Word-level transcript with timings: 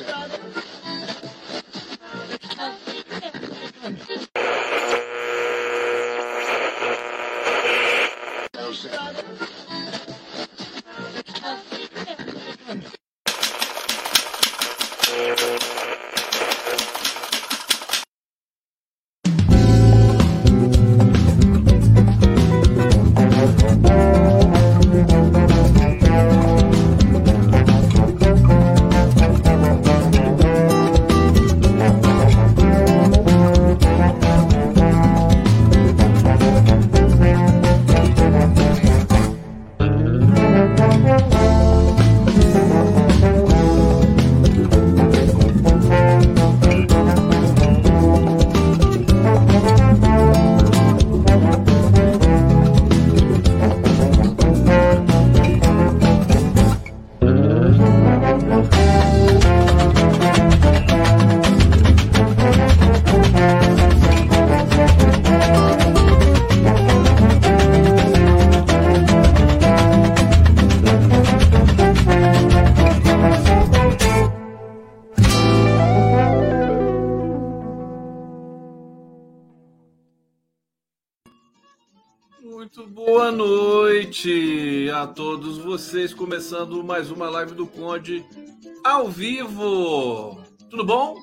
a 0.00 0.65
começando 86.26 86.82
mais 86.82 87.08
uma 87.08 87.30
live 87.30 87.54
do 87.54 87.68
Conde 87.68 88.26
ao 88.82 89.08
vivo. 89.08 90.42
Tudo 90.68 90.84
bom 90.84 91.16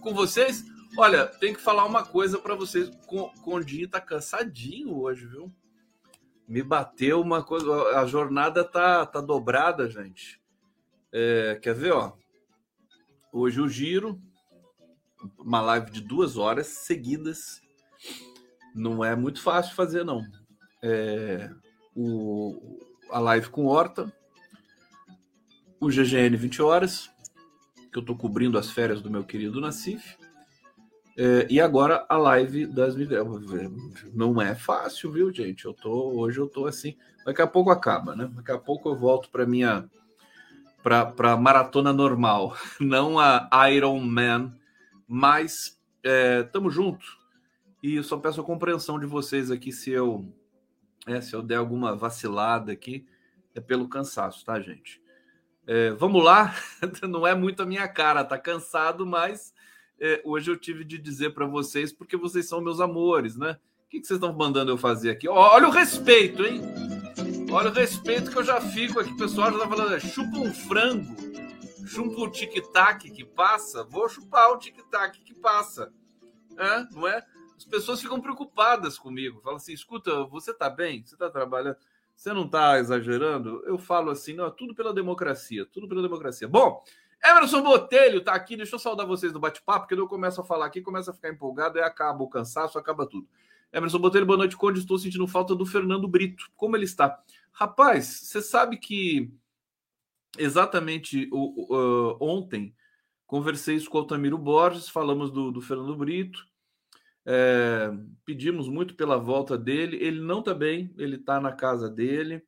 com 0.00 0.14
vocês? 0.14 0.64
Olha, 0.96 1.26
tem 1.26 1.52
que 1.52 1.60
falar 1.60 1.84
uma 1.84 2.06
coisa 2.06 2.38
para 2.38 2.54
vocês. 2.54 2.88
O 3.08 3.28
Condinho 3.42 3.88
tá 3.88 4.00
cansadinho 4.00 4.96
hoje, 4.96 5.26
viu? 5.26 5.52
Me 6.46 6.62
bateu 6.62 7.20
uma 7.20 7.42
coisa. 7.42 7.98
A 7.98 8.06
jornada 8.06 8.62
tá, 8.62 9.04
tá 9.04 9.20
dobrada, 9.20 9.90
gente. 9.90 10.40
É, 11.12 11.58
quer 11.60 11.74
ver, 11.74 11.90
ó? 11.90 12.12
Hoje 13.32 13.60
o 13.60 13.68
giro, 13.68 14.22
uma 15.40 15.60
live 15.60 15.90
de 15.90 16.00
duas 16.00 16.36
horas 16.36 16.68
seguidas. 16.68 17.60
Não 18.76 19.04
é 19.04 19.16
muito 19.16 19.42
fácil 19.42 19.74
fazer, 19.74 20.04
não. 20.04 20.22
É, 20.80 21.50
o, 21.96 22.78
a 23.10 23.18
live 23.18 23.50
com 23.50 23.66
Horta, 23.66 24.12
o 25.80 25.88
GGN 25.88 26.36
20 26.36 26.62
horas, 26.62 27.10
que 27.90 27.98
eu 27.98 28.00
estou 28.00 28.14
cobrindo 28.14 28.58
as 28.58 28.70
férias 28.70 29.00
do 29.00 29.10
meu 29.10 29.24
querido 29.24 29.60
Nassif, 29.60 30.18
é, 31.16 31.46
e 31.50 31.60
agora 31.60 32.06
a 32.08 32.16
live 32.16 32.66
das 32.66 32.94
Não 34.14 34.40
é 34.40 34.54
fácil, 34.54 35.10
viu, 35.10 35.32
gente? 35.32 35.64
Eu 35.64 35.74
tô 35.74 36.12
hoje 36.18 36.38
eu 36.38 36.48
tô 36.48 36.66
assim. 36.66 36.96
Daqui 37.24 37.42
a 37.42 37.46
pouco 37.46 37.70
acaba, 37.70 38.14
né? 38.14 38.30
Daqui 38.32 38.52
a 38.52 38.58
pouco 38.58 38.88
eu 38.88 38.96
volto 38.96 39.28
para 39.30 39.44
minha 39.44 39.88
para 40.82 41.36
maratona 41.36 41.92
normal, 41.92 42.56
não 42.80 43.18
a 43.18 43.70
Iron 43.70 44.00
Man, 44.00 44.54
mas 45.06 45.78
é, 46.02 46.42
tamo 46.44 46.70
junto. 46.70 47.04
E 47.82 48.02
só 48.02 48.16
peço 48.16 48.40
a 48.40 48.44
compreensão 48.44 48.98
de 48.98 49.04
vocês 49.04 49.50
aqui 49.50 49.72
se 49.72 49.90
eu 49.90 50.26
é, 51.06 51.20
se 51.20 51.34
eu 51.34 51.42
der 51.42 51.56
alguma 51.56 51.94
vacilada 51.94 52.72
aqui, 52.72 53.06
é 53.54 53.60
pelo 53.60 53.88
cansaço, 53.88 54.44
tá, 54.44 54.58
gente? 54.60 54.99
É, 55.72 55.92
vamos 55.92 56.24
lá, 56.24 56.52
não 57.08 57.24
é 57.24 57.32
muito 57.32 57.62
a 57.62 57.64
minha 57.64 57.86
cara, 57.86 58.24
tá 58.24 58.36
cansado, 58.36 59.06
mas 59.06 59.54
é, 60.00 60.20
hoje 60.24 60.50
eu 60.50 60.56
tive 60.56 60.82
de 60.82 60.98
dizer 60.98 61.30
para 61.32 61.46
vocês, 61.46 61.92
porque 61.92 62.16
vocês 62.16 62.48
são 62.48 62.60
meus 62.60 62.80
amores, 62.80 63.36
né? 63.36 63.56
O 63.86 63.88
que, 63.88 64.00
que 64.00 64.06
vocês 64.08 64.16
estão 64.16 64.36
mandando 64.36 64.72
eu 64.72 64.76
fazer 64.76 65.10
aqui? 65.10 65.28
Olha 65.28 65.68
o 65.68 65.70
respeito, 65.70 66.44
hein? 66.44 66.60
Olha 67.52 67.70
o 67.70 67.72
respeito 67.72 68.32
que 68.32 68.38
eu 68.38 68.42
já 68.42 68.60
fico 68.60 68.98
aqui. 68.98 69.16
Pessoal 69.16 69.52
já 69.52 69.60
tá 69.60 69.68
falando, 69.68 69.94
é, 69.94 70.00
chupa 70.00 70.38
um 70.38 70.52
frango, 70.52 71.14
chupa 71.86 72.20
o 72.20 72.28
tic-tac 72.28 73.08
que 73.08 73.24
passa, 73.24 73.84
vou 73.84 74.08
chupar 74.08 74.50
o 74.50 74.58
tic-tac 74.58 75.20
que 75.20 75.34
passa. 75.34 75.92
É, 76.58 76.84
não 76.92 77.06
é? 77.06 77.24
as 77.56 77.64
pessoas 77.64 78.00
ficam 78.02 78.20
preocupadas 78.20 78.98
comigo. 78.98 79.40
Falam 79.40 79.58
assim: 79.58 79.72
escuta, 79.72 80.24
você 80.24 80.50
está 80.50 80.68
bem? 80.68 81.04
Você 81.06 81.14
está 81.14 81.30
trabalhando? 81.30 81.76
Você 82.20 82.34
não 82.34 82.44
está 82.44 82.78
exagerando? 82.78 83.62
Eu 83.64 83.78
falo 83.78 84.10
assim: 84.10 84.34
não, 84.34 84.44
é 84.44 84.50
tudo 84.50 84.74
pela 84.74 84.92
democracia, 84.92 85.64
tudo 85.64 85.88
pela 85.88 86.02
democracia. 86.02 86.46
Bom, 86.46 86.84
Emerson 87.24 87.62
Botelho 87.62 88.18
está 88.18 88.34
aqui. 88.34 88.58
Deixa 88.58 88.74
eu 88.74 88.78
saudar 88.78 89.06
vocês 89.06 89.32
do 89.32 89.40
bate-papo, 89.40 89.86
porque 89.86 89.98
eu 89.98 90.06
começo 90.06 90.38
a 90.38 90.44
falar 90.44 90.66
aqui, 90.66 90.82
começa 90.82 91.10
a 91.12 91.14
ficar 91.14 91.30
empolgado, 91.30 91.78
e 91.78 91.80
acaba 91.82 92.22
o 92.22 92.28
cansaço, 92.28 92.78
acaba 92.78 93.06
tudo. 93.06 93.26
Emerson 93.72 93.98
Botelho, 93.98 94.26
boa 94.26 94.36
noite, 94.36 94.54
Conde. 94.54 94.80
Estou 94.80 94.98
sentindo 94.98 95.26
falta 95.26 95.54
do 95.54 95.64
Fernando 95.64 96.06
Brito. 96.06 96.50
Como 96.56 96.76
ele 96.76 96.84
está? 96.84 97.22
Rapaz, 97.52 98.04
você 98.04 98.42
sabe 98.42 98.76
que 98.76 99.32
exatamente 100.36 101.26
uh, 101.32 102.18
ontem 102.20 102.76
conversei 103.26 103.76
isso 103.76 103.88
com 103.88 103.96
o 103.96 104.00
Altamiro 104.02 104.36
Borges, 104.36 104.90
falamos 104.90 105.30
do, 105.30 105.50
do 105.50 105.62
Fernando 105.62 105.96
Brito. 105.96 106.46
É, 107.26 107.90
pedimos 108.24 108.68
muito 108.68 108.94
pela 108.94 109.18
volta 109.18 109.56
dele. 109.56 109.96
Ele 109.96 110.20
não 110.20 110.40
está 110.40 110.54
bem, 110.54 110.92
ele 110.96 111.16
está 111.16 111.40
na 111.40 111.52
casa 111.52 111.88
dele. 111.88 112.42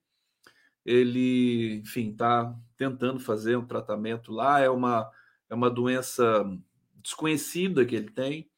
Ele, 0.84 1.76
enfim, 1.76 2.10
está 2.10 2.54
tentando 2.76 3.20
fazer 3.20 3.56
um 3.56 3.66
tratamento 3.66 4.32
lá. 4.32 4.60
É 4.60 4.68
uma, 4.68 5.10
é 5.48 5.54
uma 5.54 5.70
doença 5.70 6.44
desconhecida 6.96 7.84
que 7.84 7.94
ele 7.94 8.10
tem. 8.10 8.50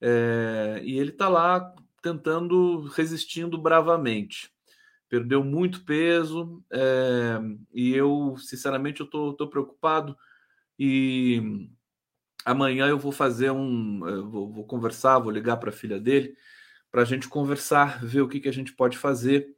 É, 0.00 0.80
e 0.84 0.98
ele 0.98 1.10
está 1.10 1.28
lá 1.28 1.74
tentando, 2.02 2.82
resistindo 2.88 3.58
bravamente. 3.58 4.52
Perdeu 5.08 5.42
muito 5.44 5.84
peso 5.84 6.62
é, 6.70 7.38
e 7.72 7.94
eu, 7.94 8.36
sinceramente, 8.38 9.00
eu 9.00 9.06
estou 9.06 9.48
preocupado 9.48 10.16
e 10.78 11.70
Amanhã 12.46 12.86
eu 12.86 12.96
vou 12.96 13.10
fazer 13.10 13.50
um. 13.50 13.98
Vou, 14.30 14.52
vou 14.52 14.64
conversar, 14.64 15.18
vou 15.18 15.32
ligar 15.32 15.56
para 15.56 15.70
a 15.70 15.72
filha 15.72 15.98
dele, 15.98 16.36
para 16.92 17.02
a 17.02 17.04
gente 17.04 17.28
conversar, 17.28 18.04
ver 18.04 18.20
o 18.20 18.28
que, 18.28 18.38
que 18.38 18.48
a 18.48 18.52
gente 18.52 18.72
pode 18.72 18.96
fazer 18.96 19.48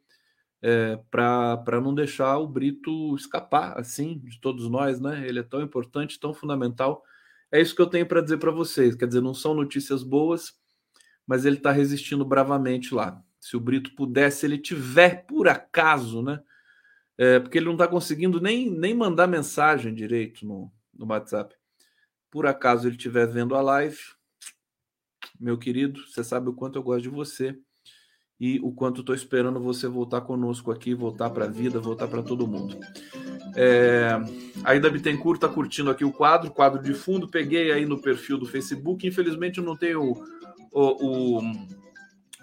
é, 0.62 0.98
para 1.10 1.80
não 1.82 1.94
deixar 1.94 2.38
o 2.38 2.48
Brito 2.48 3.14
escapar, 3.14 3.78
assim, 3.78 4.18
de 4.20 4.40
todos 4.40 4.70
nós, 4.70 4.98
né? 4.98 5.28
Ele 5.28 5.38
é 5.38 5.42
tão 5.42 5.60
importante, 5.60 6.18
tão 6.18 6.32
fundamental. 6.32 7.04
É 7.52 7.60
isso 7.60 7.76
que 7.76 7.82
eu 7.82 7.86
tenho 7.86 8.06
para 8.06 8.22
dizer 8.22 8.38
para 8.38 8.50
vocês. 8.50 8.94
Quer 8.94 9.06
dizer, 9.06 9.20
não 9.20 9.34
são 9.34 9.52
notícias 9.52 10.02
boas, 10.02 10.54
mas 11.26 11.44
ele 11.44 11.56
está 11.58 11.70
resistindo 11.70 12.24
bravamente 12.24 12.94
lá. 12.94 13.22
Se 13.38 13.54
o 13.54 13.60
Brito 13.60 13.94
pudesse, 13.94 14.46
ele 14.46 14.56
tiver 14.56 15.26
por 15.26 15.46
acaso, 15.46 16.22
né? 16.22 16.40
É, 17.18 17.38
porque 17.38 17.58
ele 17.58 17.66
não 17.66 17.72
está 17.74 17.86
conseguindo 17.86 18.40
nem, 18.40 18.70
nem 18.70 18.94
mandar 18.94 19.26
mensagem 19.26 19.92
direito 19.92 20.46
no, 20.46 20.72
no 20.94 21.06
WhatsApp 21.06 21.54
por 22.30 22.46
acaso 22.46 22.86
ele 22.86 22.96
estiver 22.96 23.26
vendo 23.26 23.54
a 23.54 23.60
live, 23.60 23.98
meu 25.38 25.56
querido, 25.56 26.00
você 26.06 26.24
sabe 26.24 26.48
o 26.48 26.52
quanto 26.52 26.78
eu 26.78 26.82
gosto 26.82 27.02
de 27.02 27.08
você 27.08 27.56
e 28.40 28.60
o 28.60 28.72
quanto 28.72 29.00
estou 29.00 29.14
esperando 29.14 29.60
você 29.60 29.88
voltar 29.88 30.20
conosco 30.20 30.70
aqui, 30.70 30.94
voltar 30.94 31.30
para 31.30 31.46
a 31.46 31.48
vida, 31.48 31.80
voltar 31.80 32.06
para 32.06 32.22
todo 32.22 32.46
mundo. 32.46 32.78
É, 33.56 34.10
a 34.62 34.74
Ida 34.76 34.90
Bittencourt 34.90 35.38
está 35.38 35.48
curtindo 35.48 35.90
aqui 35.90 36.04
o 36.04 36.12
quadro, 36.12 36.50
quadro 36.50 36.80
de 36.80 36.94
fundo. 36.94 37.28
Peguei 37.28 37.72
aí 37.72 37.84
no 37.84 38.00
perfil 38.00 38.38
do 38.38 38.46
Facebook. 38.46 39.06
Infelizmente 39.06 39.58
eu 39.58 39.64
não 39.64 39.76
tenho 39.76 40.12
o, 40.70 41.38
o, 41.38 41.40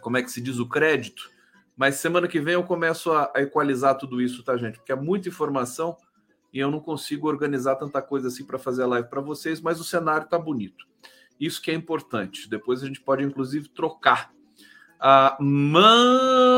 como 0.02 0.18
é 0.18 0.24
que 0.24 0.32
se 0.32 0.42
diz 0.42 0.60
o 0.60 0.68
crédito, 0.68 1.30
mas 1.78 1.96
semana 1.96 2.28
que 2.28 2.40
vem 2.40 2.56
eu 2.56 2.64
começo 2.64 3.12
a, 3.12 3.32
a 3.36 3.42
equalizar 3.42 3.98
tudo 3.98 4.22
isso, 4.22 4.44
tá, 4.44 4.58
gente? 4.58 4.78
Porque 4.78 4.92
é 4.92 4.96
muita 4.96 5.30
informação 5.30 5.96
e 6.56 6.60
eu 6.60 6.72
não 6.72 6.80
consigo 6.80 7.28
organizar 7.28 7.76
tanta 7.76 8.02
coisa 8.02 8.30
assim 8.30 8.46
para 8.46 8.58
fazer 8.58 8.84
a 8.84 8.88
live 8.88 9.10
para 9.10 9.20
vocês, 9.20 9.60
mas 9.60 9.78
o 9.78 9.84
cenário 9.84 10.24
está 10.24 10.40
bonito. 10.40 10.88
Isso 11.38 11.62
que 11.62 11.70
é 11.70 11.74
importante. 11.74 12.50
Depois 12.50 12.82
a 12.82 12.88
gente 12.88 13.02
pode, 13.02 13.26
inclusive, 13.26 13.68
trocar. 13.68 14.34
A 14.98 15.38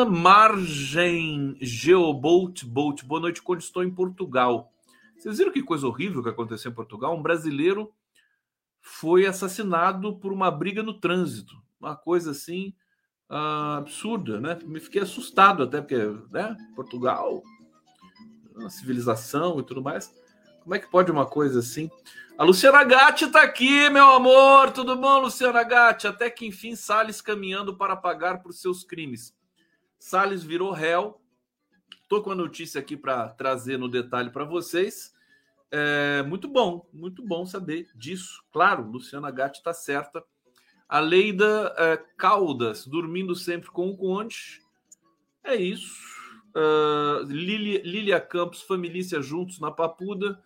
Margem 0.07 1.57
Geobolt 1.59 2.63
Bolt. 2.63 3.03
Boa 3.05 3.21
noite, 3.21 3.41
quando 3.41 3.61
estou 3.61 3.83
em 3.83 3.89
Portugal. 3.89 4.71
Vocês 5.17 5.39
viram 5.39 5.51
que 5.51 5.63
coisa 5.63 5.87
horrível 5.87 6.21
que 6.21 6.29
aconteceu 6.29 6.69
em 6.69 6.75
Portugal? 6.75 7.17
Um 7.17 7.23
brasileiro 7.23 7.91
foi 8.79 9.25
assassinado 9.25 10.19
por 10.19 10.31
uma 10.31 10.51
briga 10.51 10.83
no 10.83 10.99
trânsito. 10.99 11.55
Uma 11.81 11.95
coisa 11.95 12.29
assim 12.29 12.71
uh, 13.31 13.77
absurda, 13.79 14.39
né? 14.39 14.59
Me 14.63 14.79
fiquei 14.79 15.01
assustado 15.01 15.63
até, 15.63 15.81
porque, 15.81 15.97
né? 16.29 16.55
Portugal, 16.75 17.41
uma 18.57 18.69
civilização 18.69 19.59
e 19.59 19.63
tudo 19.63 19.81
mais. 19.81 20.13
Como 20.61 20.75
é 20.75 20.79
que 20.79 20.89
pode 20.89 21.11
uma 21.11 21.25
coisa 21.25 21.59
assim? 21.59 21.89
A 22.37 22.43
Luciana 22.43 22.83
Gatti 22.83 23.25
está 23.25 23.41
aqui, 23.41 23.89
meu 23.89 24.11
amor. 24.11 24.71
Tudo 24.71 24.95
bom, 24.95 25.19
Luciana 25.19 25.63
Gatti? 25.63 26.07
Até 26.07 26.29
que 26.29 26.45
enfim, 26.45 26.75
Salles 26.75 27.21
caminhando 27.21 27.77
para 27.77 27.95
pagar 27.95 28.41
por 28.41 28.53
seus 28.53 28.83
crimes. 28.83 29.35
Salles 29.97 30.43
virou 30.43 30.71
réu. 30.71 31.21
Estou 32.03 32.21
com 32.21 32.31
a 32.31 32.35
notícia 32.35 32.79
aqui 32.79 32.95
para 32.95 33.29
trazer 33.29 33.77
no 33.77 33.89
detalhe 33.89 34.29
para 34.29 34.45
vocês. 34.45 35.13
É, 35.71 36.23
muito 36.23 36.47
bom, 36.47 36.87
muito 36.93 37.25
bom 37.25 37.45
saber 37.45 37.89
disso. 37.95 38.43
Claro, 38.51 38.89
Luciana 38.89 39.31
Gatti 39.31 39.59
está 39.59 39.73
certa. 39.73 40.23
A 40.87 40.99
Leida 40.99 41.73
é, 41.77 41.97
Caldas, 42.17 42.85
dormindo 42.85 43.35
sempre 43.35 43.69
com 43.71 43.89
o 43.89 43.97
Conde. 43.97 44.61
É 45.43 45.55
isso. 45.55 46.16
Uh, 46.57 47.23
Lilia 47.29 48.19
Campos, 48.19 48.63
família 48.63 49.21
juntos 49.21 49.59
na 49.59 49.69
Papuda. 49.69 50.41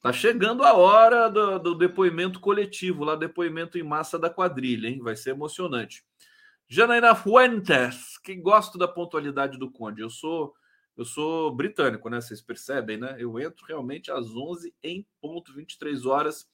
Tá 0.00 0.10
chegando 0.10 0.62
a 0.62 0.72
hora 0.72 1.28
do, 1.28 1.58
do, 1.58 1.74
depoimento 1.74 2.40
coletivo, 2.40 3.04
lá 3.04 3.14
depoimento 3.14 3.76
em 3.76 3.82
massa 3.82 4.18
da 4.18 4.30
quadrilha, 4.30 4.88
hein? 4.88 5.00
Vai 5.02 5.16
ser 5.16 5.30
emocionante. 5.30 6.02
Janaína 6.66 7.14
Fuentes, 7.14 8.16
que 8.18 8.34
gosto 8.34 8.78
da 8.78 8.88
pontualidade 8.88 9.58
do 9.58 9.70
Conde. 9.70 10.00
Eu 10.00 10.10
sou 10.10 10.54
eu 10.96 11.04
sou 11.04 11.54
britânico, 11.54 12.08
né? 12.08 12.20
Vocês 12.20 12.40
percebem, 12.40 12.96
né? 12.96 13.16
Eu 13.18 13.38
entro 13.40 13.66
realmente 13.66 14.12
às 14.12 14.34
11 14.34 14.72
em 14.82 15.04
ponto, 15.20 15.52
23 15.52 16.06
horas. 16.06 16.48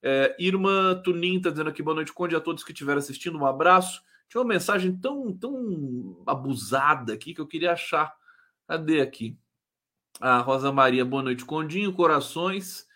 É, 0.00 0.36
Irmã 0.38 1.00
Tunin 1.02 1.38
está 1.38 1.50
dizendo 1.50 1.70
aqui 1.70 1.82
boa 1.82 1.94
noite, 1.94 2.12
Conde, 2.12 2.36
a 2.36 2.40
todos 2.40 2.62
que 2.62 2.72
estiveram 2.72 3.00
assistindo. 3.00 3.36
Um 3.36 3.46
abraço. 3.46 4.02
Tinha 4.28 4.40
uma 4.40 4.48
mensagem 4.48 4.96
tão, 4.96 5.36
tão 5.36 6.22
abusada 6.26 7.12
aqui 7.12 7.34
que 7.34 7.40
eu 7.40 7.46
queria 7.46 7.72
achar. 7.72 8.14
Cadê 8.72 9.02
aqui? 9.02 9.38
A 10.18 10.38
Rosa 10.38 10.72
Maria, 10.72 11.04
boa 11.04 11.22
noite, 11.22 11.44
Condinho, 11.44 11.92
corações. 11.92 12.86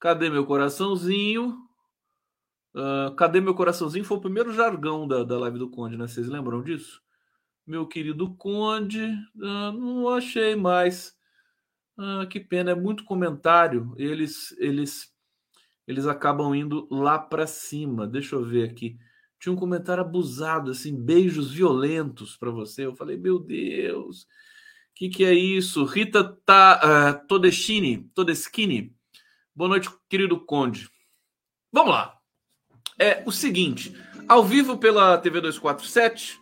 Cadê 0.00 0.28
meu 0.28 0.44
coraçãozinho? 0.44 1.58
Uh, 2.74 3.14
cadê 3.14 3.40
meu 3.40 3.54
coraçãozinho? 3.54 4.04
Foi 4.04 4.16
o 4.16 4.20
primeiro 4.20 4.52
jargão 4.52 5.06
da, 5.06 5.22
da 5.22 5.38
live 5.38 5.60
do 5.60 5.70
Conde, 5.70 5.96
né? 5.96 6.08
Vocês 6.08 6.26
lembram 6.26 6.60
disso? 6.60 7.00
Meu 7.64 7.86
querido 7.86 8.34
Conde, 8.34 9.04
uh, 9.36 9.70
não 9.70 10.08
achei 10.08 10.56
mais. 10.56 11.16
Uh, 11.96 12.26
que 12.26 12.40
pena, 12.40 12.72
é 12.72 12.74
muito 12.74 13.04
comentário. 13.04 13.94
Eles, 13.96 14.50
eles, 14.58 15.14
eles 15.86 16.04
acabam 16.04 16.52
indo 16.52 16.88
lá 16.90 17.16
para 17.16 17.46
cima. 17.46 18.08
Deixa 18.08 18.34
eu 18.34 18.44
ver 18.44 18.68
aqui. 18.68 18.98
Tinha 19.38 19.52
um 19.52 19.56
comentário 19.56 20.02
abusado, 20.02 20.72
assim, 20.72 21.00
beijos 21.00 21.52
violentos 21.52 22.36
para 22.36 22.50
você. 22.50 22.86
Eu 22.86 22.96
falei, 22.96 23.16
meu 23.16 23.38
Deus 23.38 24.26
que, 24.94 25.08
que 25.08 25.24
é 25.24 25.32
isso? 25.32 25.84
Rita 25.84 26.22
tá, 26.44 26.80
uh, 27.22 27.26
Todeschini, 27.26 28.10
Todeschini. 28.14 28.94
Boa 29.54 29.68
noite, 29.68 29.90
querido 30.08 30.38
Conde. 30.38 30.88
Vamos 31.72 31.92
lá. 31.92 32.18
É 32.98 33.22
o 33.26 33.32
seguinte: 33.32 33.94
ao 34.28 34.44
vivo 34.44 34.78
pela 34.78 35.18
TV 35.18 35.40
247, 35.40 36.38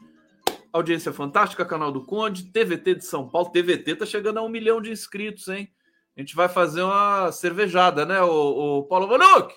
audiência 0.72 1.12
fantástica, 1.12 1.64
canal 1.64 1.90
do 1.92 2.04
Conde, 2.04 2.52
TVT 2.52 2.96
de 2.96 3.04
São 3.04 3.28
Paulo. 3.28 3.50
TVT 3.50 3.96
tá 3.96 4.06
chegando 4.06 4.38
a 4.38 4.42
um 4.42 4.48
milhão 4.48 4.80
de 4.80 4.90
inscritos, 4.90 5.48
hein? 5.48 5.72
A 6.16 6.20
gente 6.20 6.34
vai 6.34 6.48
fazer 6.48 6.82
uma 6.82 7.32
cervejada, 7.32 8.04
né, 8.04 8.20
o, 8.20 8.78
o 8.78 8.82
Paulo 8.84 9.06
Manuque? 9.08 9.54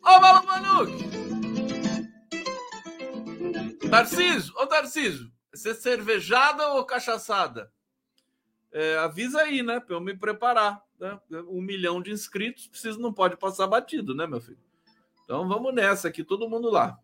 Ô, 0.00 0.20
Paulo 0.20 0.46
Manuque! 0.46 1.26
Tarciso, 3.90 4.52
ô 4.56 4.66
Tarciso, 4.66 5.32
você 5.52 5.74
cervejada 5.74 6.68
ou 6.74 6.84
cachaçada? 6.84 7.70
É, 8.76 8.98
avisa 8.98 9.40
aí, 9.40 9.62
né? 9.62 9.80
Para 9.80 9.96
eu 9.96 10.00
me 10.02 10.14
preparar. 10.14 10.82
Né? 11.00 11.18
Um 11.48 11.62
milhão 11.62 12.02
de 12.02 12.10
inscritos, 12.10 12.66
preciso, 12.66 13.00
não 13.00 13.10
pode 13.10 13.34
passar 13.38 13.66
batido, 13.66 14.14
né, 14.14 14.26
meu 14.26 14.38
filho? 14.38 14.58
Então 15.24 15.48
vamos 15.48 15.74
nessa 15.74 16.08
aqui, 16.08 16.22
todo 16.22 16.48
mundo 16.48 16.70
lá. 16.70 16.98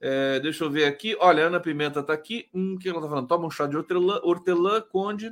É, 0.00 0.40
deixa 0.40 0.64
eu 0.64 0.70
ver 0.70 0.86
aqui. 0.86 1.14
Olha, 1.20 1.44
a 1.44 1.46
Ana 1.48 1.60
Pimenta 1.60 2.02
tá 2.02 2.14
aqui. 2.14 2.48
Hum, 2.54 2.74
o 2.74 2.78
que 2.78 2.88
ela 2.88 3.02
tá 3.02 3.08
falando? 3.08 3.28
Toma 3.28 3.46
um 3.46 3.50
chá 3.50 3.66
de 3.66 3.76
hortelã, 3.76 4.18
hortelã, 4.22 4.80
Conde. 4.80 5.30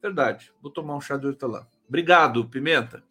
Verdade, 0.00 0.52
vou 0.62 0.72
tomar 0.72 0.96
um 0.96 1.00
chá 1.02 1.18
de 1.18 1.26
hortelã. 1.26 1.66
Obrigado, 1.86 2.48
Pimenta. 2.48 3.04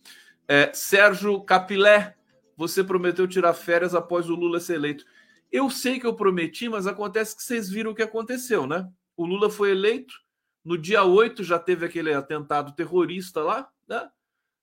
É, 0.47 0.71
Sérgio 0.73 1.39
Capilé, 1.41 2.15
você 2.55 2.83
prometeu 2.83 3.27
tirar 3.27 3.53
férias 3.53 3.93
após 3.93 4.31
o 4.31 4.35
Lula 4.35 4.59
ser 4.59 4.75
eleito. 4.75 5.05
Eu 5.51 5.69
sei 5.69 5.99
que 5.99 6.07
eu 6.07 6.15
prometi, 6.15 6.67
mas 6.67 6.87
acontece 6.87 7.35
que 7.35 7.43
vocês 7.43 7.69
viram 7.69 7.91
o 7.91 7.95
que 7.95 8.01
aconteceu, 8.01 8.65
né? 8.65 8.89
O 9.15 9.27
Lula 9.27 9.49
foi 9.49 9.71
eleito, 9.71 10.15
no 10.63 10.77
dia 10.77 11.03
8 11.03 11.43
já 11.43 11.57
teve 11.57 11.85
aquele 11.85 12.13
atentado 12.13 12.75
terrorista 12.75 13.41
lá, 13.41 13.69
né? 13.87 14.09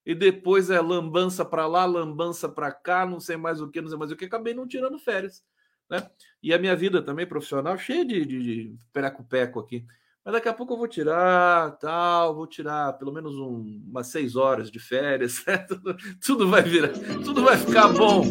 E 0.06 0.14
depois 0.14 0.68
é 0.68 0.80
lambança 0.80 1.44
para 1.44 1.66
lá, 1.66 1.86
lambança 1.86 2.48
para 2.48 2.70
cá, 2.70 3.06
não 3.06 3.18
sei 3.18 3.36
mais 3.36 3.60
o 3.60 3.70
que, 3.70 3.80
não 3.80 3.88
sei 3.88 3.98
mais 3.98 4.12
o 4.12 4.16
que, 4.16 4.26
acabei 4.26 4.52
não 4.52 4.68
tirando 4.68 4.98
férias, 4.98 5.42
né? 5.88 6.10
E 6.42 6.52
a 6.52 6.58
minha 6.58 6.76
vida 6.76 7.00
também 7.00 7.26
profissional 7.26 7.78
cheia 7.78 8.04
de, 8.04 8.24
de, 8.24 8.42
de 8.42 8.78
peco-peco 8.92 9.60
aqui. 9.60 9.86
Mas 10.24 10.34
daqui 10.34 10.48
a 10.48 10.54
pouco 10.54 10.72
eu 10.72 10.78
vou 10.78 10.88
tirar, 10.88 11.72
tal, 11.78 12.34
vou 12.34 12.46
tirar 12.46 12.94
pelo 12.94 13.12
menos 13.12 13.36
um, 13.36 13.82
umas 13.86 14.06
seis 14.06 14.36
horas 14.36 14.70
de 14.70 14.78
férias, 14.78 15.44
né? 15.46 15.58
tudo, 15.58 15.96
tudo 16.24 16.48
vai 16.48 16.62
virar, 16.62 16.92
tudo 17.22 17.42
vai 17.42 17.58
ficar 17.58 17.88
bom. 17.88 18.24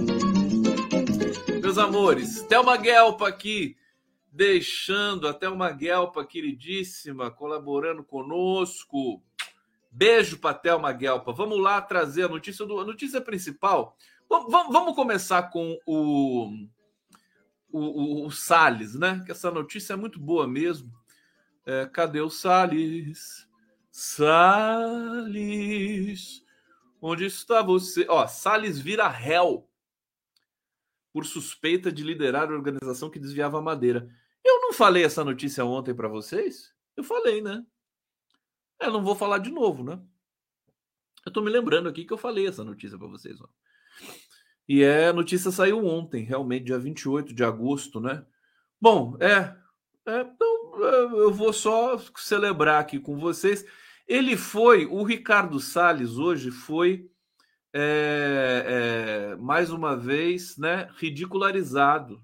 Meus 1.62 1.78
amores, 1.78 2.42
Thelma 2.44 2.78
Guelpa 2.78 3.28
aqui, 3.28 3.78
deixando 4.34 5.28
até 5.28 5.48
uma 5.48 5.70
Guelpa 5.70 6.26
queridíssima 6.26 7.30
colaborando 7.30 8.04
conosco. 8.04 9.22
Beijo 9.92 10.40
para 10.40 10.56
Thelma 10.56 10.92
Guelpa. 10.92 11.32
Vamos 11.32 11.62
lá 11.62 11.80
trazer 11.80 12.24
a 12.24 12.28
notícia 12.28 12.66
do 12.66 12.80
a 12.80 12.86
notícia 12.86 13.22
principal. 13.22 13.96
Vamos, 14.28 14.74
vamos 14.74 14.96
começar 14.96 15.52
com 15.52 15.80
o, 15.86 16.68
o, 17.72 17.80
o, 17.80 18.26
o 18.26 18.32
Salles, 18.32 18.96
né? 18.96 19.22
Que 19.24 19.32
essa 19.32 19.52
notícia 19.52 19.94
é 19.94 19.96
muito 19.96 20.20
boa 20.20 20.48
mesmo. 20.48 20.92
É, 21.64 21.86
cadê 21.86 22.20
o 22.20 22.32
Salles? 22.32 23.48
Salles, 23.92 25.44
onde 27.00 27.26
está 27.26 27.62
você? 27.62 28.08
Ó, 28.10 28.26
Salles 28.26 28.80
vira 28.80 29.08
réu 29.08 29.70
por 31.12 31.24
suspeita 31.24 31.92
de 31.92 32.04
liderar 32.04 32.50
a 32.50 32.56
organização 32.56 33.12
que 33.12 33.20
desviava 33.20 33.62
madeira. 33.62 34.10
Eu 34.44 34.62
não 34.62 34.74
falei 34.74 35.04
essa 35.04 35.24
notícia 35.24 35.64
ontem 35.64 35.94
para 35.94 36.08
vocês? 36.08 36.74
Eu 36.96 37.04
falei, 37.04 37.42
né? 37.42 37.66
Eu 38.80 38.92
não 38.92 39.04
vou 39.04 39.16
falar 39.16 39.38
de 39.38 39.50
novo, 39.50 39.84
né? 39.84 40.00
Eu 41.26 41.32
tô 41.32 41.42
me 41.42 41.50
lembrando 41.50 41.88
aqui 41.88 42.04
que 42.04 42.12
eu 42.12 42.18
falei 42.18 42.48
essa 42.48 42.64
notícia 42.64 42.98
para 42.98 43.08
vocês. 43.08 43.40
Ó. 43.40 43.48
E 44.68 44.84
é, 44.84 45.08
a 45.08 45.14
notícia 45.14 45.52
saiu 45.52 45.86
ontem, 45.86 46.24
realmente, 46.24 46.66
dia 46.66 46.78
28 46.78 47.34
de 47.34 47.44
agosto, 47.44 48.00
né? 48.00 48.26
Bom, 48.80 49.18
é. 49.20 49.56
é 50.06 50.22
então, 50.22 50.84
eu 51.16 51.32
vou 51.32 51.54
só 51.54 51.98
celebrar 52.18 52.82
aqui 52.82 53.00
com 53.00 53.18
vocês. 53.18 53.66
Ele 54.06 54.36
foi, 54.36 54.86
o 54.86 55.04
Ricardo 55.04 55.60
Salles 55.60 56.18
hoje 56.18 56.52
foi, 56.52 57.10
é, 57.72 59.32
é, 59.32 59.36
mais 59.38 59.72
uma 59.72 59.96
vez, 59.96 60.58
né, 60.58 60.90
ridicularizado 60.98 62.22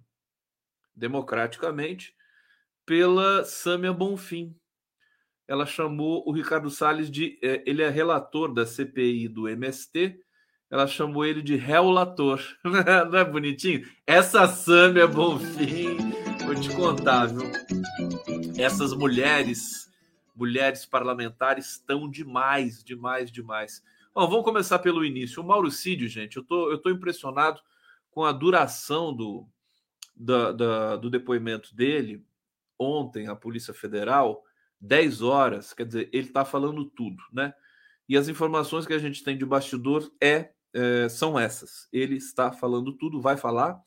democraticamente 1.00 2.14
pela 2.86 3.46
Sâmia 3.46 3.94
Bonfim. 3.94 4.56
Ela 5.48 5.66
chamou 5.66 6.24
o 6.28 6.32
Ricardo 6.32 6.70
Salles 6.70 7.10
de. 7.10 7.40
É, 7.42 7.64
ele 7.66 7.82
é 7.82 7.90
relator 7.90 8.54
da 8.54 8.66
CPI 8.66 9.28
do 9.28 9.48
MST. 9.48 10.20
Ela 10.70 10.86
chamou 10.86 11.26
ele 11.26 11.42
de 11.42 11.56
relator. 11.56 12.40
Não 12.64 13.18
é 13.18 13.26
bonitinho? 13.26 13.88
Essa 14.06 14.48
Sâmia 14.48 15.08
Bonfim, 15.08 15.98
vou 16.46 16.54
te 16.54 16.70
contar, 16.76 17.28
viu? 17.28 17.50
Essas 18.58 18.94
mulheres, 18.94 19.92
mulheres 20.36 20.86
parlamentares, 20.86 21.72
estão 21.72 22.08
demais, 22.10 22.84
demais, 22.84 23.32
demais. 23.32 23.84
Bom, 24.14 24.28
vamos 24.28 24.46
começar 24.46 24.78
pelo 24.80 25.04
início. 25.04 25.42
O 25.42 25.46
Mauro 25.46 25.72
Cídio, 25.72 26.08
gente, 26.08 26.38
eu 26.38 26.44
tô, 26.44 26.70
eu 26.70 26.78
tô 26.78 26.90
impressionado 26.92 27.60
com 28.12 28.24
a 28.24 28.32
duração 28.32 29.16
do, 29.16 29.48
da, 30.20 30.52
da, 30.52 30.96
do 30.98 31.10
depoimento 31.10 31.74
dele, 31.74 32.26
ontem, 32.78 33.28
a 33.28 33.36
Polícia 33.36 33.74
Federal, 33.74 34.44
10 34.82 35.22
horas, 35.22 35.74
quer 35.74 35.86
dizer, 35.86 36.10
ele 36.12 36.28
está 36.28 36.44
falando 36.44 36.86
tudo, 36.86 37.24
né? 37.32 37.54
E 38.08 38.18
as 38.18 38.28
informações 38.28 38.86
que 38.86 38.94
a 38.94 39.00
gente 39.00 39.24
tem 39.24 39.38
de 39.38 39.46
bastidor 39.46 40.12
é, 40.22 40.52
é, 40.74 41.08
são 41.08 41.40
essas. 41.40 41.88
Ele 41.94 42.16
está 42.16 42.52
falando 42.52 42.92
tudo, 42.94 43.22
vai 43.22 43.38
falar, 43.38 43.82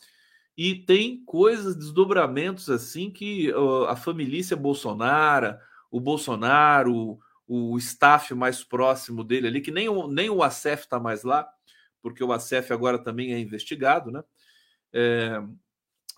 e 0.57 0.75
tem 0.75 1.25
coisas, 1.25 1.77
desdobramentos 1.77 2.69
assim 2.71 3.11
que 3.11 3.53
uh, 3.53 3.85
a 3.85 3.97
família 3.97 4.57
Bolsonaro, 4.57 5.57
o 5.91 5.99
Bolsonaro, 5.99 7.19
o, 7.47 7.73
o 7.75 7.79
staff 7.79 8.35
mais 8.35 8.63
próximo 8.63 9.25
dele 9.25 9.49
ali, 9.49 9.61
que 9.61 9.71
nem 9.71 9.89
o, 9.89 10.07
nem 10.07 10.31
o 10.31 10.43
ACF 10.43 10.83
está 10.85 11.01
mais 11.01 11.23
lá, 11.25 11.49
porque 12.03 12.23
o 12.23 12.33
ACF 12.33 12.73
agora 12.73 12.99
também 12.99 13.33
é 13.33 13.39
investigado, 13.39 14.11
né? 14.11 14.23
É, 14.93 15.43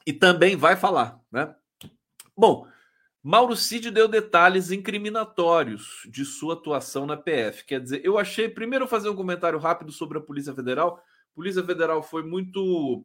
e 0.07 0.13
também 0.13 0.57
vai 0.57 0.77
falar, 0.77 1.21
né? 1.31 1.55
Bom, 2.37 2.67
Mauro 3.23 3.57
Cid 3.57 3.91
deu 3.91 4.07
detalhes 4.07 4.71
incriminatórios 4.71 6.07
de 6.11 6.25
sua 6.25 6.55
atuação 6.55 7.07
na 7.07 7.17
PF. 7.17 7.65
Quer 7.65 7.81
dizer, 7.81 8.05
eu 8.05 8.19
achei. 8.19 8.49
Primeiro, 8.49 8.87
fazer 8.87 9.09
um 9.09 9.17
comentário 9.17 9.59
rápido 9.59 9.91
sobre 9.93 10.19
a 10.19 10.21
Polícia 10.21 10.55
Federal. 10.55 11.03
Polícia 11.35 11.65
Federal 11.65 12.03
foi 12.03 12.23
muito 12.23 13.05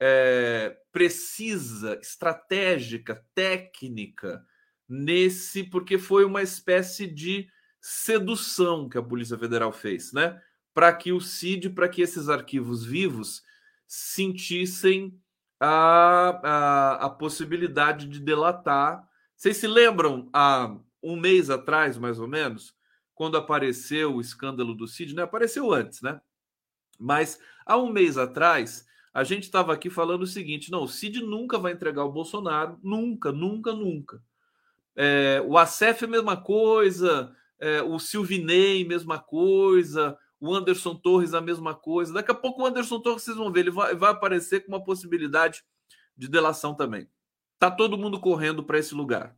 é, 0.00 0.76
precisa, 0.92 1.98
estratégica, 2.00 3.24
técnica 3.34 4.44
nesse, 4.88 5.64
porque 5.64 5.98
foi 5.98 6.24
uma 6.24 6.42
espécie 6.42 7.06
de 7.06 7.48
sedução 7.80 8.88
que 8.88 8.96
a 8.96 9.02
Polícia 9.02 9.36
Federal 9.36 9.72
fez, 9.72 10.12
né? 10.12 10.40
Para 10.72 10.92
que 10.92 11.12
o 11.12 11.20
CID, 11.20 11.70
para 11.70 11.88
que 11.88 12.00
esses 12.00 12.28
arquivos 12.28 12.84
vivos 12.84 13.42
sentissem 13.86 15.18
a, 15.60 16.40
a, 16.42 17.06
a 17.06 17.10
possibilidade 17.10 18.06
de 18.08 18.20
delatar. 18.20 19.08
Vocês 19.36 19.56
se 19.56 19.66
lembram, 19.66 20.28
há 20.32 20.76
um 21.02 21.16
mês 21.16 21.50
atrás, 21.50 21.96
mais 21.96 22.18
ou 22.18 22.28
menos, 22.28 22.74
quando 23.14 23.36
apareceu 23.36 24.14
o 24.14 24.20
escândalo 24.20 24.74
do 24.74 24.86
CID, 24.86 25.14
né? 25.14 25.22
Apareceu 25.22 25.72
antes, 25.72 26.02
né? 26.02 26.20
Mas 26.98 27.38
há 27.64 27.76
um 27.76 27.92
mês 27.92 28.18
atrás, 28.18 28.86
a 29.14 29.24
gente 29.24 29.44
estava 29.44 29.72
aqui 29.72 29.88
falando 29.88 30.22
o 30.22 30.26
seguinte: 30.26 30.70
não, 30.70 30.82
o 30.82 30.88
Cid 30.88 31.20
nunca 31.22 31.58
vai 31.58 31.72
entregar 31.72 32.04
o 32.04 32.12
Bolsonaro, 32.12 32.78
nunca, 32.82 33.32
nunca, 33.32 33.72
nunca. 33.72 34.22
É, 34.96 35.42
o 35.46 35.56
Acef 35.56 36.04
é 36.04 36.06
a 36.06 36.10
mesma 36.10 36.36
coisa, 36.36 37.32
é, 37.60 37.82
o 37.82 37.98
Silvinei, 37.98 38.84
mesma 38.84 39.18
coisa, 39.18 40.18
o 40.40 40.54
Anderson 40.54 40.94
Torres, 40.94 41.34
a 41.34 41.40
mesma 41.40 41.74
coisa. 41.74 42.12
Daqui 42.12 42.30
a 42.30 42.34
pouco 42.34 42.62
o 42.62 42.66
Anderson 42.66 43.00
Torres, 43.00 43.22
vocês 43.22 43.36
vão 43.36 43.52
ver, 43.52 43.60
ele 43.60 43.70
vai, 43.70 43.94
vai 43.94 44.10
aparecer 44.10 44.60
com 44.60 44.72
uma 44.72 44.82
possibilidade 44.82 45.62
de 46.16 46.28
delação 46.28 46.74
também. 46.74 47.08
Tá 47.58 47.70
todo 47.70 47.98
mundo 47.98 48.20
correndo 48.20 48.62
para 48.62 48.78
esse 48.78 48.94
lugar. 48.94 49.36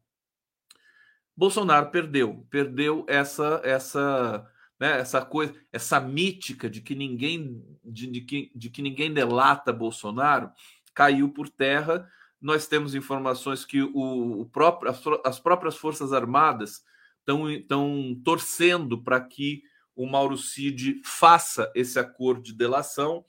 Bolsonaro 1.37 1.91
perdeu, 1.91 2.47
perdeu 2.51 3.05
essa 3.09 3.61
essa 3.65 4.47
né, 4.79 4.99
essa 4.99 5.25
coisa, 5.25 5.55
essa 5.71 6.01
mítica 6.01 6.69
de 6.69 6.81
que 6.81 6.95
ninguém 6.95 7.63
de, 7.85 8.07
de, 8.07 8.21
que, 8.23 8.51
de 8.55 8.71
que 8.71 8.81
ninguém 8.81 9.13
delata 9.13 9.73
Bolsonaro 9.73 10.51
caiu 10.95 11.29
por 11.29 11.49
terra. 11.49 12.09
Nós 12.41 12.67
temos 12.67 12.95
informações 12.95 13.65
que 13.65 13.83
o, 13.83 14.41
o 14.41 14.47
próprio, 14.47 14.91
as, 14.91 15.03
as 15.25 15.39
próprias 15.39 15.77
Forças 15.77 16.13
Armadas 16.13 16.83
estão 17.27 18.21
torcendo 18.25 19.03
para 19.03 19.21
que 19.21 19.63
o 20.01 20.07
Mauro 20.07 20.39
Cid 20.39 21.03
faça 21.05 21.71
esse 21.75 21.99
acordo 21.99 22.41
de 22.41 22.55
delação. 22.55 23.23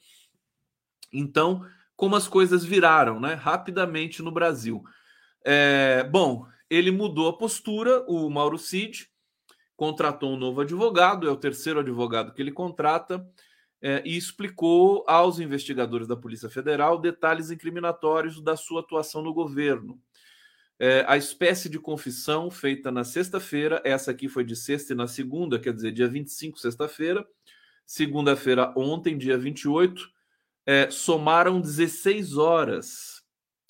Então, 1.12 1.66
como 1.98 2.16
as 2.16 2.30
coisas 2.30 2.64
viraram 2.64 3.20
né, 3.20 3.34
rapidamente 3.34 4.24
no 4.24 4.32
Brasil. 4.32 4.82
É, 5.44 6.02
bom, 6.10 6.48
ele 6.70 6.90
mudou 6.90 7.28
a 7.28 7.38
postura, 7.38 8.06
o 8.08 8.30
Mauro 8.30 8.58
Cid, 8.58 9.10
contratou 9.76 10.32
um 10.32 10.38
novo 10.38 10.62
advogado, 10.62 11.28
é 11.28 11.32
o 11.32 11.36
terceiro 11.36 11.82
advogado 11.82 12.32
que 12.34 12.42
ele 12.42 12.54
contrata, 12.54 13.22
é, 13.82 14.02
e 14.06 14.16
explicou 14.16 15.04
aos 15.06 15.40
investigadores 15.40 16.08
da 16.08 16.16
Polícia 16.16 16.50
Federal 16.50 16.98
detalhes 16.98 17.52
incriminatórios 17.52 18.42
da 18.42 18.56
sua 18.56 18.80
atuação 18.80 19.22
no 19.22 19.34
governo. 19.34 20.00
É, 20.84 21.06
a 21.08 21.16
espécie 21.16 21.70
de 21.70 21.78
confissão 21.78 22.50
feita 22.50 22.92
na 22.92 23.04
sexta-feira, 23.04 23.80
essa 23.86 24.10
aqui 24.10 24.28
foi 24.28 24.44
de 24.44 24.56
sexta 24.56 24.94
e 24.94 24.96
na 24.96 25.06
segunda, 25.06 25.60
quer 25.60 25.76
dizer, 25.76 25.92
dia 25.92 26.08
25, 26.08 26.58
sexta-feira, 26.58 27.24
segunda-feira, 27.86 28.74
ontem, 28.76 29.16
dia 29.16 29.38
28, 29.38 30.10
é, 30.66 30.90
somaram 30.90 31.62
16 31.62 32.36
horas, 32.36 33.24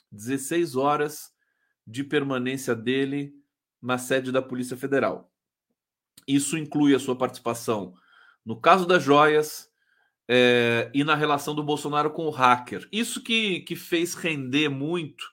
16 0.09 0.77
horas 0.77 1.33
de 1.85 2.01
permanência 2.01 2.73
dele 2.73 3.33
na 3.81 3.97
sede 3.97 4.31
da 4.31 4.41
Polícia 4.41 4.77
Federal. 4.77 5.29
Isso 6.25 6.57
inclui 6.57 6.95
a 6.95 6.99
sua 6.99 7.17
participação 7.17 7.93
no 8.45 8.55
caso 8.55 8.85
das 8.85 9.03
joias 9.03 9.69
é, 10.29 10.89
e 10.93 11.03
na 11.03 11.15
relação 11.15 11.53
do 11.53 11.61
Bolsonaro 11.61 12.11
com 12.11 12.25
o 12.25 12.29
hacker. 12.31 12.87
Isso 12.89 13.21
que, 13.21 13.59
que 13.59 13.75
fez 13.75 14.13
render 14.13 14.69
muito 14.69 15.25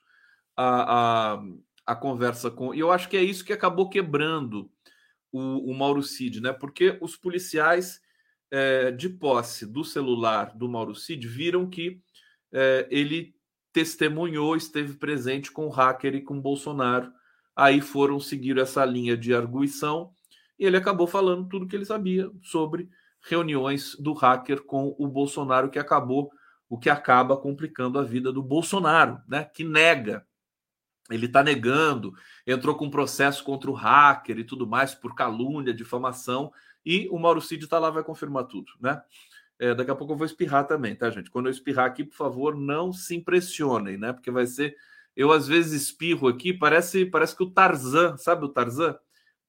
a, 0.57 1.35
a, 1.35 1.43
a 1.89 1.95
conversa 1.95 2.51
com. 2.51 2.71
E 2.73 2.79
eu 2.79 2.91
acho 2.91 3.09
que 3.09 3.17
é 3.17 3.23
isso 3.23 3.43
que 3.43 3.51
acabou 3.51 3.89
quebrando 3.89 4.69
o, 5.31 5.71
o 5.71 5.75
Mauro 5.75 6.03
Cid, 6.03 6.39
né? 6.39 6.53
Porque 6.53 6.99
os 7.01 7.17
policiais 7.17 7.99
é, 8.51 8.91
de 8.91 9.09
posse 9.09 9.65
do 9.65 9.83
celular 9.83 10.55
do 10.55 10.69
Mauro 10.69 10.93
Cid 10.93 11.27
viram 11.27 11.67
que 11.67 11.99
é, 12.53 12.87
ele 12.91 13.33
testemunhou, 13.73 14.55
esteve 14.55 14.93
presente 14.93 15.51
com 15.51 15.65
o 15.65 15.69
hacker 15.69 16.13
e 16.13 16.21
com 16.21 16.37
o 16.37 16.41
Bolsonaro. 16.41 17.11
Aí 17.55 17.81
foram 17.81 18.19
seguir 18.19 18.59
essa 18.59 18.85
linha 18.85 19.17
de 19.17 19.33
arguição 19.33 20.13
e 20.59 20.65
ele 20.65 20.77
acabou 20.77 21.07
falando 21.07 21.49
tudo 21.49 21.67
que 21.67 21.75
ele 21.75 21.85
sabia 21.85 22.29
sobre 22.43 22.87
reuniões 23.27 23.95
do 23.95 24.13
hacker 24.13 24.63
com 24.63 24.95
o 24.99 25.07
Bolsonaro, 25.07 25.71
que 25.71 25.79
acabou 25.79 26.31
o 26.69 26.77
que 26.77 26.89
acaba 26.89 27.35
complicando 27.35 27.97
a 27.97 28.03
vida 28.03 28.31
do 28.31 28.43
Bolsonaro, 28.43 29.19
né? 29.27 29.43
Que 29.43 29.63
nega. 29.63 30.23
Ele 31.09 31.25
está 31.25 31.43
negando, 31.43 32.13
entrou 32.45 32.75
com 32.75 32.85
um 32.85 32.89
processo 32.89 33.43
contra 33.43 33.69
o 33.69 33.73
hacker 33.73 34.37
e 34.39 34.43
tudo 34.43 34.67
mais 34.67 34.93
por 34.93 35.15
calúnia, 35.15 35.73
difamação, 35.73 36.51
e 36.85 37.07
o 37.09 37.17
Mauro 37.17 37.41
Cid 37.41 37.63
está 37.63 37.79
lá, 37.79 37.89
vai 37.89 38.03
confirmar 38.03 38.45
tudo, 38.45 38.71
né? 38.79 39.01
É, 39.57 39.75
daqui 39.75 39.91
a 39.91 39.95
pouco 39.95 40.13
eu 40.13 40.17
vou 40.17 40.25
espirrar 40.25 40.65
também, 40.65 40.95
tá, 40.95 41.09
gente? 41.09 41.29
Quando 41.29 41.47
eu 41.47 41.51
espirrar 41.51 41.85
aqui, 41.85 42.03
por 42.03 42.15
favor, 42.15 42.55
não 42.55 42.93
se 42.93 43.15
impressionem, 43.15 43.97
né? 43.97 44.13
Porque 44.13 44.31
vai 44.31 44.45
ser. 44.45 44.75
Eu 45.15 45.31
às 45.33 45.47
vezes 45.47 45.81
espirro 45.81 46.29
aqui, 46.29 46.53
parece, 46.53 47.05
parece 47.05 47.35
que 47.35 47.43
o 47.43 47.49
Tarzan, 47.49 48.15
sabe 48.17 48.45
o 48.45 48.49
Tarzan? 48.49 48.97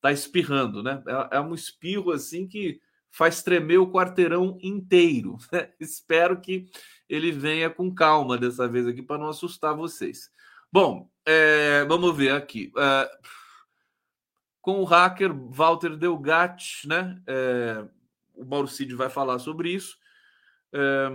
tá 0.00 0.10
espirrando, 0.10 0.82
né? 0.82 1.02
É, 1.06 1.36
é 1.36 1.40
um 1.40 1.54
espirro 1.54 2.10
assim 2.10 2.46
que 2.46 2.80
faz 3.10 3.42
tremer 3.42 3.78
o 3.78 3.90
quarteirão 3.90 4.58
inteiro. 4.62 5.36
Né? 5.52 5.68
Espero 5.78 6.40
que 6.40 6.66
ele 7.08 7.30
venha 7.32 7.68
com 7.68 7.94
calma 7.94 8.38
dessa 8.38 8.68
vez 8.68 8.86
aqui 8.86 9.02
para 9.02 9.18
não 9.18 9.28
assustar 9.28 9.74
vocês. 9.74 10.30
Bom, 10.72 11.10
é, 11.30 11.84
vamos 11.84 12.16
ver 12.16 12.32
aqui. 12.32 12.72
É, 12.76 13.10
com 14.60 14.80
o 14.80 14.84
hacker 14.84 15.32
Walter 15.32 15.96
Delgatti, 15.96 16.88
né? 16.88 17.22
É, 17.26 17.84
o 18.34 18.44
Mauricídio 18.44 18.96
vai 18.96 19.08
falar 19.08 19.38
sobre 19.38 19.70
isso. 19.70 19.96
É, 20.72 21.08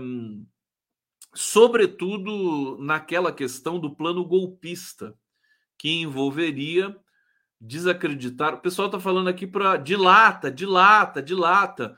sobretudo 1.33 2.77
naquela 2.79 3.31
questão 3.31 3.77
do 3.77 3.93
plano 3.93 4.25
golpista, 4.25 5.13
que 5.77 5.89
envolveria 5.89 6.95
desacreditar. 7.59 8.53
O 8.53 8.61
pessoal 8.61 8.87
está 8.87 8.99
falando 8.99 9.27
aqui 9.27 9.45
para 9.45 9.75
dilata, 9.75 10.49
dilata, 10.49 11.21
dilata. 11.21 11.97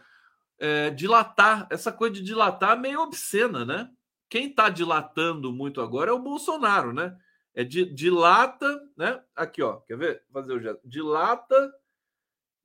É, 0.59 0.89
dilatar, 0.89 1.67
essa 1.69 1.91
coisa 1.91 2.15
de 2.15 2.23
dilatar 2.23 2.75
é 2.75 2.79
meio 2.79 3.01
obscena, 3.01 3.63
né? 3.63 3.91
Quem 4.27 4.49
está 4.49 4.69
dilatando 4.69 5.53
muito 5.53 5.79
agora 5.81 6.09
é 6.09 6.13
o 6.13 6.19
Bolsonaro, 6.19 6.91
né? 6.91 7.15
É 7.57 7.63
de, 7.63 7.85
dilata, 7.85 8.79
né? 8.95 9.19
Aqui, 9.35 9.63
ó, 9.63 9.77
quer 9.77 9.97
ver? 9.97 10.23
Fazer 10.31 10.53
o 10.53 10.59
gesto. 10.59 10.79
Dilata 10.87 11.73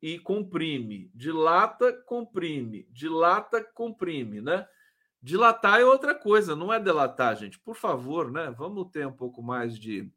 e 0.02 0.18
comprime. 0.18 1.10
Dilata, 1.14 1.90
comprime. 2.04 2.86
Dilata, 2.90 3.64
comprime, 3.72 4.42
né? 4.42 4.68
Dilatar 5.22 5.80
é 5.80 5.84
outra 5.86 6.14
coisa, 6.14 6.54
não 6.54 6.70
é 6.70 6.78
delatar, 6.78 7.34
gente. 7.36 7.58
Por 7.58 7.74
favor, 7.74 8.30
né? 8.30 8.54
Vamos 8.58 8.90
ter 8.90 9.06
um 9.06 9.12
pouco 9.12 9.42
mais 9.42 9.78
de 9.78 10.12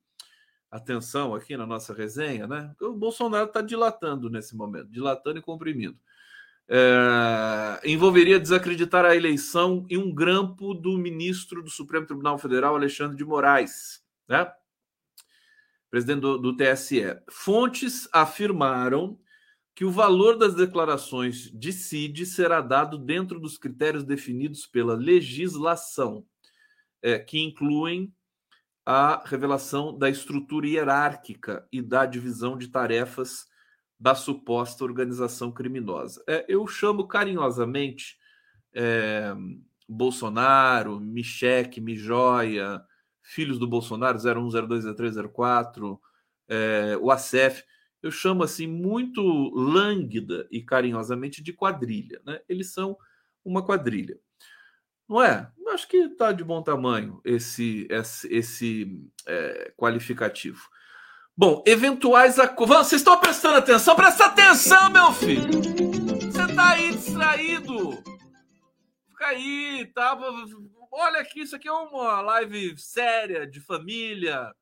atenção 0.69 1.33
aqui 1.33 1.55
na 1.55 1.65
nossa 1.65 1.93
resenha, 1.93 2.45
né? 2.45 2.75
O 2.81 2.91
Bolsonaro 2.91 3.45
está 3.45 3.61
dilatando 3.61 4.29
nesse 4.29 4.57
momento, 4.57 4.89
dilatando 4.89 5.39
e 5.39 5.41
comprimindo. 5.41 5.97
É, 6.67 7.79
envolveria 7.85 8.41
desacreditar 8.41 9.05
a 9.05 9.15
eleição 9.15 9.85
e 9.89 9.97
um 9.97 10.13
grampo 10.13 10.73
do 10.73 10.97
ministro 10.97 11.63
do 11.63 11.69
Supremo 11.69 12.05
Tribunal 12.05 12.37
Federal, 12.37 12.75
Alexandre 12.75 13.15
de 13.15 13.23
Moraes, 13.23 14.03
né? 14.27 14.51
Presidente 15.95 16.19
do, 16.19 16.37
do 16.37 16.57
TSE. 16.57 17.21
Fontes 17.29 18.05
afirmaram 18.11 19.17
que 19.73 19.85
o 19.85 19.89
valor 19.89 20.37
das 20.37 20.53
declarações 20.53 21.49
de 21.53 21.71
CID 21.71 22.25
será 22.25 22.59
dado 22.59 22.97
dentro 22.97 23.39
dos 23.39 23.57
critérios 23.57 24.03
definidos 24.03 24.67
pela 24.67 24.93
legislação, 24.93 26.25
é, 27.01 27.17
que 27.17 27.39
incluem 27.39 28.13
a 28.85 29.23
revelação 29.25 29.97
da 29.97 30.09
estrutura 30.09 30.67
hierárquica 30.67 31.65
e 31.71 31.81
da 31.81 32.05
divisão 32.05 32.57
de 32.57 32.67
tarefas 32.67 33.45
da 33.97 34.13
suposta 34.13 34.83
organização 34.83 35.49
criminosa. 35.49 36.21
É, 36.27 36.43
eu 36.49 36.67
chamo 36.67 37.07
carinhosamente 37.07 38.17
é, 38.73 39.33
Bolsonaro, 39.87 40.99
Micheque, 40.99 41.79
Mijoia, 41.79 42.83
filhos 43.25 43.57
do 43.57 43.67
Bolsonaro, 43.67 44.17
01, 44.17 44.67
02, 44.67 44.95
03, 44.95 45.15
04, 45.33 45.99
é, 46.47 46.97
o 47.01 47.09
ACF. 47.09 47.63
eu 48.03 48.11
chamo 48.11 48.43
assim 48.43 48.67
muito 48.67 49.21
lânguida 49.53 50.47
e 50.51 50.61
carinhosamente 50.61 51.41
de 51.41 51.51
quadrilha, 51.51 52.21
né? 52.23 52.39
Eles 52.47 52.71
são 52.71 52.95
uma 53.43 53.65
quadrilha. 53.65 54.17
Não 55.09 55.21
é? 55.21 55.51
Eu 55.57 55.71
acho 55.71 55.87
que 55.87 55.97
está 55.97 56.31
de 56.31 56.43
bom 56.43 56.61
tamanho 56.61 57.19
esse, 57.25 57.87
esse, 57.89 58.33
esse 58.33 59.09
é, 59.27 59.73
qualificativo. 59.75 60.61
Bom, 61.37 61.63
eventuais 61.65 62.39
acordos. 62.39 62.87
Vocês 62.87 63.01
estão 63.01 63.19
prestando 63.19 63.57
atenção? 63.57 63.95
Presta 63.95 64.25
atenção, 64.25 64.89
meu 64.89 65.11
filho! 65.11 65.61
Você 65.61 66.43
está 66.43 66.69
aí 66.69 66.91
distraído! 66.91 68.14
Fica 69.15 69.27
aí, 69.27 69.89
tá? 69.95 70.19
Olha 70.91 71.21
aqui, 71.21 71.39
isso 71.39 71.55
aqui 71.55 71.69
é 71.69 71.71
uma 71.71 72.19
live 72.19 72.77
séria, 72.77 73.47
de 73.47 73.61
família, 73.61 74.53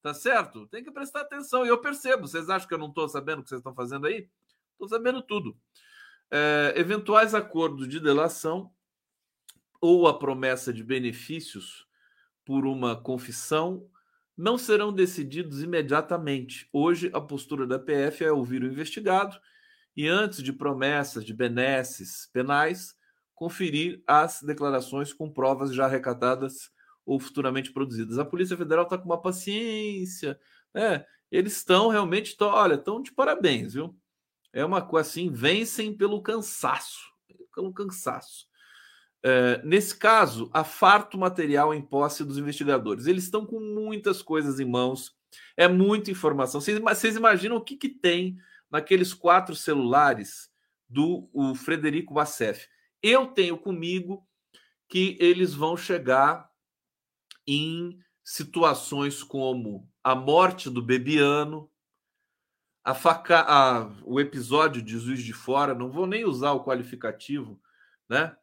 tá 0.00 0.14
certo? 0.14 0.66
Tem 0.68 0.82
que 0.82 0.90
prestar 0.90 1.20
atenção. 1.20 1.66
E 1.66 1.68
eu 1.68 1.78
percebo. 1.82 2.26
Vocês 2.26 2.48
acham 2.48 2.66
que 2.66 2.72
eu 2.72 2.78
não 2.78 2.88
estou 2.88 3.06
sabendo 3.10 3.40
o 3.40 3.42
que 3.42 3.50
vocês 3.50 3.58
estão 3.58 3.74
fazendo 3.74 4.06
aí? 4.06 4.26
Estou 4.72 4.88
sabendo 4.88 5.20
tudo. 5.20 5.54
É, 6.30 6.72
eventuais 6.76 7.34
acordos 7.34 7.86
de 7.86 8.00
delação 8.00 8.72
ou 9.82 10.08
a 10.08 10.18
promessa 10.18 10.72
de 10.72 10.82
benefícios 10.82 11.86
por 12.42 12.64
uma 12.64 12.98
confissão 12.98 13.86
não 14.34 14.56
serão 14.56 14.90
decididos 14.90 15.62
imediatamente. 15.62 16.66
Hoje, 16.72 17.10
a 17.12 17.20
postura 17.20 17.66
da 17.66 17.78
PF 17.78 18.24
é 18.24 18.32
ouvir 18.32 18.62
o 18.62 18.66
investigado 18.66 19.38
e, 19.94 20.08
antes 20.08 20.42
de 20.42 20.54
promessas 20.54 21.22
de 21.22 21.34
benesses 21.34 22.30
penais, 22.32 22.98
conferir 23.40 24.02
as 24.06 24.42
declarações 24.42 25.14
com 25.14 25.32
provas 25.32 25.74
já 25.74 25.86
arrecadadas 25.86 26.70
ou 27.06 27.18
futuramente 27.18 27.72
produzidas. 27.72 28.18
A 28.18 28.24
Polícia 28.24 28.54
Federal 28.54 28.84
está 28.84 28.98
com 28.98 29.06
uma 29.06 29.20
paciência, 29.20 30.38
né? 30.74 31.06
Eles 31.32 31.56
estão 31.56 31.88
realmente, 31.88 32.36
tão, 32.36 32.48
olha, 32.48 32.74
estão 32.74 33.00
de 33.00 33.10
parabéns, 33.10 33.72
viu? 33.72 33.96
É 34.52 34.62
uma 34.62 34.82
coisa 34.82 35.08
assim, 35.08 35.32
vencem 35.32 35.96
pelo 35.96 36.20
cansaço, 36.20 37.00
pelo 37.54 37.72
cansaço. 37.72 38.46
É, 39.22 39.62
nesse 39.64 39.96
caso, 39.96 40.50
há 40.52 40.62
farto 40.62 41.16
material 41.16 41.72
em 41.72 41.80
posse 41.80 42.22
dos 42.22 42.36
investigadores. 42.36 43.06
Eles 43.06 43.24
estão 43.24 43.46
com 43.46 43.58
muitas 43.58 44.20
coisas 44.20 44.60
em 44.60 44.66
mãos, 44.66 45.16
é 45.56 45.66
muita 45.66 46.10
informação. 46.10 46.60
Vocês, 46.60 47.16
imaginam 47.16 47.56
o 47.56 47.64
que, 47.64 47.74
que 47.74 47.88
tem 47.88 48.36
naqueles 48.70 49.14
quatro 49.14 49.56
celulares 49.56 50.50
do 50.86 51.26
Frederico 51.54 52.12
Bassef? 52.12 52.68
Eu 53.02 53.26
tenho 53.26 53.56
comigo 53.56 54.26
que 54.88 55.16
eles 55.20 55.54
vão 55.54 55.76
chegar 55.76 56.50
em 57.46 57.98
situações 58.24 59.22
como 59.22 59.88
a 60.02 60.14
morte 60.14 60.68
do 60.68 60.82
Bebiano, 60.82 61.70
a 62.84 62.94
faca, 62.94 63.40
a, 63.40 63.90
o 64.04 64.20
episódio 64.20 64.82
de 64.82 64.98
Juiz 64.98 65.22
de 65.22 65.32
Fora, 65.32 65.74
não 65.74 65.90
vou 65.90 66.06
nem 66.06 66.24
usar 66.24 66.52
o 66.52 66.64
qualificativo, 66.64 67.60
né? 68.08 68.36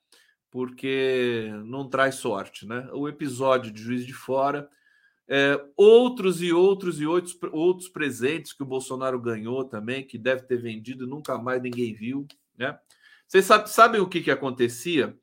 porque 0.49 1.51
não 1.65 1.89
traz 1.89 2.15
sorte, 2.15 2.65
né? 2.65 2.89
O 2.93 3.07
episódio 3.07 3.71
de 3.71 3.81
Juiz 3.81 4.05
de 4.05 4.13
Fora, 4.13 4.69
é, 5.27 5.61
outros 5.75 6.41
e 6.41 6.53
outros 6.53 7.01
e 7.01 7.05
outros, 7.05 7.37
outros 7.51 7.89
presentes 7.89 8.53
que 8.53 8.63
o 8.63 8.67
Bolsonaro 8.67 9.19
ganhou 9.19 9.65
também, 9.65 10.05
que 10.05 10.17
deve 10.17 10.43
ter 10.43 10.57
vendido 10.57 11.03
e 11.03 11.07
nunca 11.07 11.37
mais 11.37 11.61
ninguém 11.61 11.93
viu, 11.93 12.25
né? 12.57 12.75
Vocês 13.27 13.45
sabe, 13.45 13.69
sabem 13.69 13.99
o 13.99 14.07
que, 14.07 14.21
que 14.21 14.31
acontecia? 14.31 15.17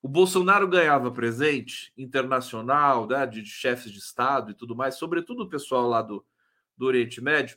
O 0.00 0.08
Bolsonaro 0.08 0.66
ganhava 0.66 1.12
presente 1.12 1.92
internacional, 1.96 3.06
né, 3.06 3.26
de 3.26 3.44
chefes 3.44 3.92
de 3.92 3.98
Estado 3.98 4.50
e 4.50 4.54
tudo 4.54 4.74
mais, 4.74 4.96
sobretudo 4.96 5.44
o 5.44 5.48
pessoal 5.48 5.88
lá 5.88 6.02
do, 6.02 6.24
do 6.76 6.86
Oriente 6.86 7.20
Médio. 7.20 7.56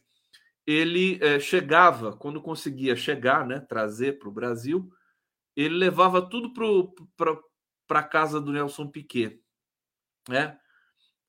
Ele 0.67 1.17
é, 1.21 1.39
chegava, 1.39 2.15
quando 2.15 2.41
conseguia 2.41 2.95
chegar, 2.95 3.47
né, 3.47 3.59
trazer 3.59 4.19
para 4.19 4.29
o 4.29 4.31
Brasil, 4.31 4.91
ele 5.55 5.75
levava 5.75 6.21
tudo 6.21 6.53
para 7.15 7.99
a 7.99 8.03
casa 8.03 8.41
do 8.41 8.51
Nelson 8.51 8.87
Piquet, 8.87 9.41
né? 10.27 10.59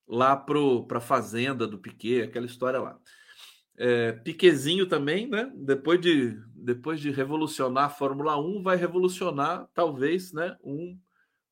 Lá 0.08 0.36
para 0.36 0.98
a 0.98 1.00
fazenda 1.00 1.66
do 1.66 1.78
Piquet, 1.78 2.22
aquela 2.22 2.46
história 2.46 2.80
lá. 2.80 2.98
É, 3.78 4.12
Piquezinho 4.12 4.86
também, 4.86 5.28
né? 5.28 5.50
Depois 5.54 6.00
de, 6.00 6.38
depois 6.54 6.98
de 7.00 7.10
revolucionar 7.10 7.84
a 7.84 7.90
Fórmula 7.90 8.38
1, 8.38 8.62
vai 8.62 8.76
revolucionar, 8.76 9.68
talvez, 9.74 10.32
né? 10.32 10.56
Um 10.64 10.98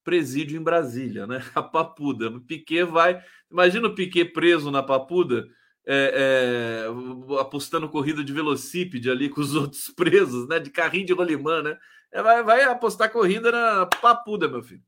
presídio 0.03 0.59
em 0.59 0.63
Brasília, 0.63 1.27
né? 1.27 1.41
A 1.55 1.63
Papuda. 1.63 2.29
O 2.29 2.41
Piquet 2.41 2.85
vai. 2.85 3.23
Imagina 3.51 3.89
o 3.89 3.95
Piquet 3.95 4.27
preso 4.27 4.71
na 4.71 4.83
Papuda, 4.83 5.47
é, 5.87 6.87
é, 6.87 7.41
apostando 7.41 7.89
corrida 7.89 8.25
de 8.25 8.33
velocípede 8.33 9.11
ali 9.11 9.29
com 9.29 9.41
os 9.41 9.55
outros 9.57 9.89
presos, 9.91 10.49
né? 10.49 10.59
De 10.59 10.71
carrinho 10.71 11.07
de 11.07 11.13
rolimã, 11.13 11.63
né? 11.63 11.79
É, 12.11 12.23
vai, 12.23 12.43
vai 12.43 12.63
apostar 12.63 13.11
corrida 13.11 13.51
na 13.51 13.87
papuda, 13.87 14.49
meu 14.49 14.63
filho. 14.63 14.83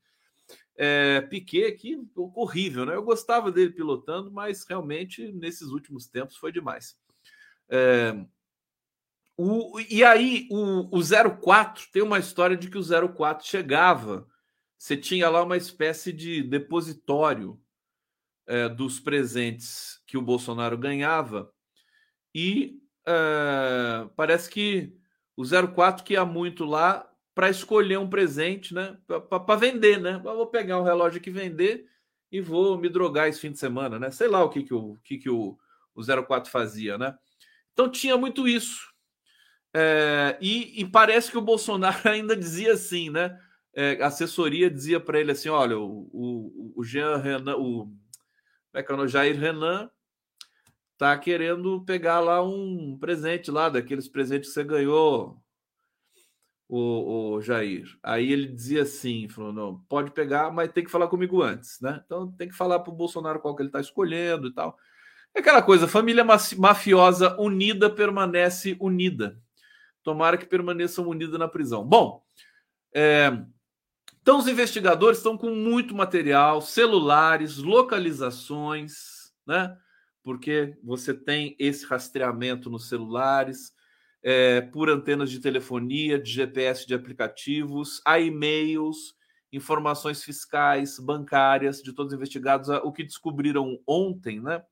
É, 0.78 1.22
Piquet 1.22 1.64
aqui, 1.64 1.98
horrível, 2.14 2.86
né? 2.86 2.94
Eu 2.94 3.02
gostava 3.02 3.50
dele 3.50 3.72
pilotando, 3.72 4.30
mas 4.30 4.64
realmente 4.68 5.32
nesses 5.32 5.68
últimos 5.68 6.06
tempos 6.06 6.36
foi 6.36 6.52
demais. 6.52 6.96
É, 7.68 8.14
o, 9.36 9.78
e 9.90 10.02
aí, 10.02 10.48
o, 10.50 10.98
o 10.98 11.40
04 11.40 11.88
tem 11.92 12.02
uma 12.02 12.18
história 12.18 12.56
de 12.56 12.70
que 12.70 12.78
o 12.78 13.14
04 13.14 13.46
chegava, 13.46 14.26
você 14.78 14.96
tinha 14.96 15.28
lá 15.28 15.42
uma 15.42 15.56
espécie 15.56 16.12
de 16.12 16.42
depositório 16.42 17.60
é, 18.46 18.68
dos 18.68 18.98
presentes 18.98 20.00
que 20.06 20.16
o 20.16 20.22
Bolsonaro 20.22 20.78
ganhava, 20.78 21.52
e 22.34 22.80
é, 23.06 24.08
parece 24.16 24.48
que 24.50 24.96
o 25.36 25.44
04 25.44 26.04
que 26.04 26.14
ia 26.14 26.24
muito 26.24 26.64
lá 26.64 27.10
para 27.34 27.50
escolher 27.50 27.98
um 27.98 28.08
presente, 28.08 28.72
né? 28.74 28.96
Para 29.06 29.56
vender, 29.56 30.00
né? 30.00 30.14
Eu 30.14 30.36
vou 30.36 30.46
pegar 30.46 30.80
um 30.80 30.84
relógio 30.84 31.20
aqui 31.20 31.30
vender 31.30 31.86
e 32.32 32.40
vou 32.40 32.78
me 32.78 32.88
drogar 32.88 33.28
esse 33.28 33.40
fim 33.40 33.52
de 33.52 33.58
semana, 33.58 33.98
né? 33.98 34.10
Sei 34.10 34.26
lá 34.26 34.42
o 34.42 34.48
que, 34.48 34.62
que, 34.62 34.72
o, 34.72 34.96
que, 35.04 35.18
que 35.18 35.28
o, 35.28 35.58
o 35.94 36.02
04 36.02 36.50
fazia, 36.50 36.96
né? 36.96 37.14
Então 37.76 37.90
tinha 37.90 38.16
muito 38.16 38.48
isso. 38.48 38.90
É, 39.74 40.38
e, 40.40 40.80
e, 40.80 40.90
parece 40.90 41.30
que 41.30 41.36
o 41.36 41.42
Bolsonaro 41.42 42.00
ainda 42.08 42.34
dizia 42.34 42.72
assim, 42.72 43.10
né? 43.10 43.38
É, 43.74 44.02
a 44.02 44.06
assessoria 44.06 44.70
dizia 44.70 44.98
para 44.98 45.20
ele 45.20 45.32
assim: 45.32 45.50
olha, 45.50 45.78
o, 45.78 46.08
o, 46.10 46.72
o 46.74 46.82
Jean 46.82 47.18
Renan, 47.18 47.54
o, 47.58 47.92
é 48.72 48.82
que 48.82 48.90
é 48.90 48.94
o 48.94 49.06
Jair 49.06 49.38
Renan 49.38 49.90
tá 50.96 51.18
querendo 51.18 51.84
pegar 51.84 52.20
lá 52.20 52.42
um 52.42 52.96
presente 52.98 53.50
lá, 53.50 53.68
daqueles 53.68 54.08
presentes 54.08 54.48
que 54.48 54.54
você 54.54 54.64
ganhou 54.64 55.38
o, 56.66 57.34
o 57.34 57.42
Jair. 57.42 57.86
Aí 58.02 58.32
ele 58.32 58.48
dizia 58.48 58.84
assim: 58.84 59.28
falou, 59.28 59.52
não, 59.52 59.80
pode 59.86 60.12
pegar, 60.12 60.50
mas 60.50 60.72
tem 60.72 60.82
que 60.82 60.90
falar 60.90 61.08
comigo 61.08 61.42
antes, 61.42 61.78
né? 61.82 62.02
Então 62.06 62.32
tem 62.32 62.48
que 62.48 62.56
falar 62.56 62.78
para 62.78 62.90
o 62.90 62.96
Bolsonaro 62.96 63.40
qual 63.40 63.54
que 63.54 63.60
ele 63.60 63.68
está 63.68 63.80
escolhendo 63.80 64.46
e 64.48 64.54
tal. 64.54 64.78
É 65.36 65.40
aquela 65.40 65.60
coisa, 65.60 65.86
família 65.86 66.24
mafiosa 66.24 67.38
unida 67.38 67.90
permanece 67.90 68.74
unida. 68.80 69.38
Tomara 70.02 70.38
que 70.38 70.46
permaneçam 70.46 71.06
unidas 71.06 71.38
na 71.38 71.46
prisão. 71.46 71.84
Bom, 71.84 72.24
é, 72.94 73.30
então 74.22 74.38
os 74.38 74.48
investigadores 74.48 75.18
estão 75.18 75.36
com 75.36 75.50
muito 75.50 75.94
material, 75.94 76.62
celulares, 76.62 77.58
localizações, 77.58 79.30
né? 79.46 79.76
Porque 80.22 80.74
você 80.82 81.12
tem 81.12 81.54
esse 81.58 81.84
rastreamento 81.84 82.70
nos 82.70 82.88
celulares 82.88 83.74
é, 84.22 84.62
por 84.62 84.88
antenas 84.88 85.30
de 85.30 85.38
telefonia, 85.38 86.18
de 86.18 86.30
GPS 86.30 86.86
de 86.86 86.94
aplicativos, 86.94 88.00
a 88.06 88.18
e-mails, 88.18 89.14
informações 89.52 90.24
fiscais, 90.24 90.98
bancárias 90.98 91.82
de 91.82 91.92
todos 91.92 92.14
os 92.14 92.16
investigados. 92.16 92.70
O 92.70 92.90
que 92.90 93.04
descobriram 93.04 93.78
ontem, 93.86 94.40
né, 94.40 94.62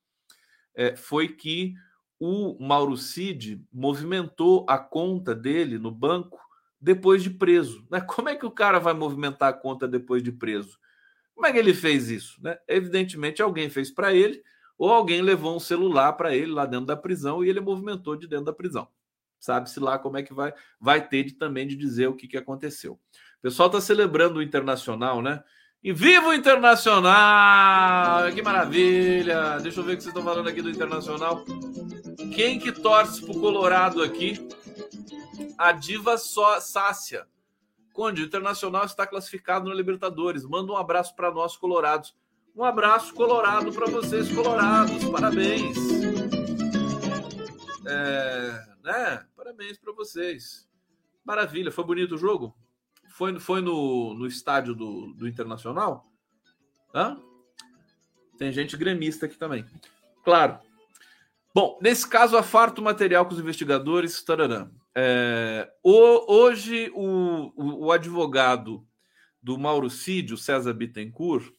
é, 0.74 0.96
foi 0.96 1.28
que 1.28 1.74
o 2.18 2.56
Mauro 2.64 2.96
Cid 2.96 3.64
movimentou 3.72 4.64
a 4.68 4.78
conta 4.78 5.34
dele 5.34 5.78
no 5.78 5.90
banco 5.90 6.38
depois 6.80 7.22
de 7.22 7.30
preso. 7.30 7.86
Né? 7.90 8.00
Como 8.06 8.28
é 8.28 8.36
que 8.36 8.46
o 8.46 8.50
cara 8.50 8.78
vai 8.78 8.94
movimentar 8.94 9.50
a 9.50 9.56
conta 9.56 9.86
depois 9.86 10.22
de 10.22 10.32
preso? 10.32 10.78
Como 11.34 11.46
é 11.46 11.52
que 11.52 11.58
ele 11.58 11.74
fez 11.74 12.10
isso? 12.10 12.40
Né? 12.42 12.56
Evidentemente, 12.68 13.42
alguém 13.42 13.68
fez 13.68 13.90
para 13.90 14.14
ele, 14.14 14.42
ou 14.78 14.90
alguém 14.90 15.20
levou 15.20 15.56
um 15.56 15.60
celular 15.60 16.12
para 16.12 16.34
ele 16.34 16.52
lá 16.52 16.64
dentro 16.66 16.86
da 16.86 16.96
prisão 16.96 17.44
e 17.44 17.48
ele 17.48 17.60
movimentou 17.60 18.16
de 18.16 18.26
dentro 18.26 18.46
da 18.46 18.52
prisão 18.52 18.88
sabe-se 19.44 19.78
lá 19.78 19.98
como 19.98 20.16
é 20.16 20.22
que 20.22 20.32
vai, 20.32 20.54
vai 20.80 21.06
ter 21.06 21.24
de, 21.24 21.34
também 21.34 21.66
de 21.66 21.76
dizer 21.76 22.06
o 22.06 22.14
que, 22.14 22.26
que 22.26 22.36
aconteceu. 22.36 22.94
O 22.94 23.42
pessoal 23.42 23.66
está 23.66 23.80
celebrando 23.80 24.38
o 24.38 24.42
Internacional, 24.42 25.20
né? 25.20 25.44
E 25.84 25.92
viva 25.92 26.28
o 26.28 26.32
Internacional! 26.32 28.32
Que 28.32 28.40
maravilha! 28.40 29.58
Deixa 29.58 29.80
eu 29.80 29.84
ver 29.84 29.92
o 29.92 29.96
que 29.98 30.02
vocês 30.02 30.16
estão 30.16 30.24
falando 30.24 30.48
aqui 30.48 30.62
do 30.62 30.70
Internacional. 30.70 31.44
Quem 32.34 32.58
que 32.58 32.72
torce 32.72 33.20
pro 33.20 33.38
Colorado 33.38 34.02
aqui? 34.02 34.48
A 35.58 35.72
diva 35.72 36.16
só 36.16 36.58
Sácia. 36.58 37.26
Conde, 37.92 38.22
o 38.22 38.24
Internacional 38.24 38.86
está 38.86 39.06
classificado 39.06 39.68
no 39.68 39.74
Libertadores. 39.74 40.46
Manda 40.46 40.72
um 40.72 40.76
abraço 40.78 41.14
para 41.14 41.30
nós, 41.30 41.54
colorados. 41.54 42.16
Um 42.56 42.64
abraço 42.64 43.12
colorado 43.12 43.70
para 43.70 43.84
vocês, 43.84 44.32
colorados. 44.32 45.04
Parabéns! 45.10 45.76
É, 47.86 48.66
né? 48.82 49.26
Parabéns 49.36 49.76
para 49.76 49.92
vocês. 49.92 50.66
Maravilha. 51.22 51.70
Foi 51.70 51.84
bonito 51.84 52.14
o 52.14 52.18
jogo? 52.18 52.56
Foi, 53.14 53.38
foi 53.38 53.60
no, 53.60 54.12
no 54.14 54.26
estádio 54.26 54.74
do, 54.74 55.14
do 55.14 55.28
Internacional? 55.28 56.10
Hã? 56.92 57.16
Tem 58.36 58.50
gente 58.50 58.76
gremista 58.76 59.26
aqui 59.26 59.36
também. 59.36 59.64
Claro. 60.24 60.58
Bom, 61.54 61.78
nesse 61.80 62.08
caso, 62.08 62.36
a 62.36 62.42
farto 62.42 62.82
material 62.82 63.24
com 63.24 63.32
os 63.32 63.38
investigadores. 63.38 64.20
Tararã. 64.24 64.68
É, 64.96 65.72
o, 65.80 66.32
hoje, 66.32 66.90
o, 66.92 67.52
o, 67.54 67.86
o, 67.86 67.92
advogado 67.92 68.84
do 69.40 69.56
Mauro 69.56 69.88
Cid, 69.88 70.34
o 70.34 70.38
César 70.38 70.72
Bittencourt, 70.72 71.52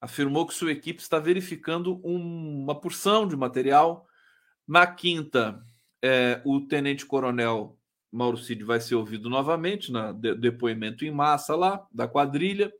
afirmou 0.00 0.46
que 0.46 0.54
sua 0.54 0.70
equipe 0.70 1.02
está 1.02 1.18
verificando 1.18 2.00
um, 2.04 2.62
uma 2.62 2.80
porção 2.80 3.26
de 3.26 3.36
material. 3.36 4.06
Na 4.64 4.86
quinta, 4.86 5.60
é, 6.00 6.40
o 6.44 6.60
tenente-coronel 6.60 7.76
Mauro 8.12 8.36
Cid 8.36 8.62
vai 8.62 8.80
ser 8.80 8.94
ouvido 8.94 9.30
novamente 9.30 9.90
no 9.90 10.12
de, 10.12 10.34
depoimento 10.34 11.04
em 11.04 11.10
massa 11.10 11.56
lá 11.56 11.86
da 11.90 12.06
quadrilha 12.06 12.72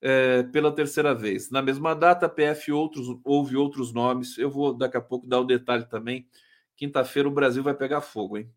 é, 0.00 0.42
pela 0.44 0.70
terceira 0.70 1.14
vez. 1.14 1.50
Na 1.50 1.62
mesma 1.62 1.94
data, 1.94 2.26
a 2.26 2.28
PF 2.28 2.70
outros, 2.70 3.18
houve 3.24 3.56
outros 3.56 3.92
nomes. 3.92 4.36
Eu 4.36 4.50
vou 4.50 4.74
daqui 4.74 4.96
a 4.96 5.00
pouco 5.00 5.26
dar 5.26 5.40
o 5.40 5.44
detalhe 5.44 5.86
também. 5.86 6.28
Quinta-feira 6.76 7.28
o 7.28 7.32
Brasil 7.32 7.62
vai 7.62 7.74
pegar 7.74 8.02
fogo, 8.02 8.36
hein? 8.36 8.52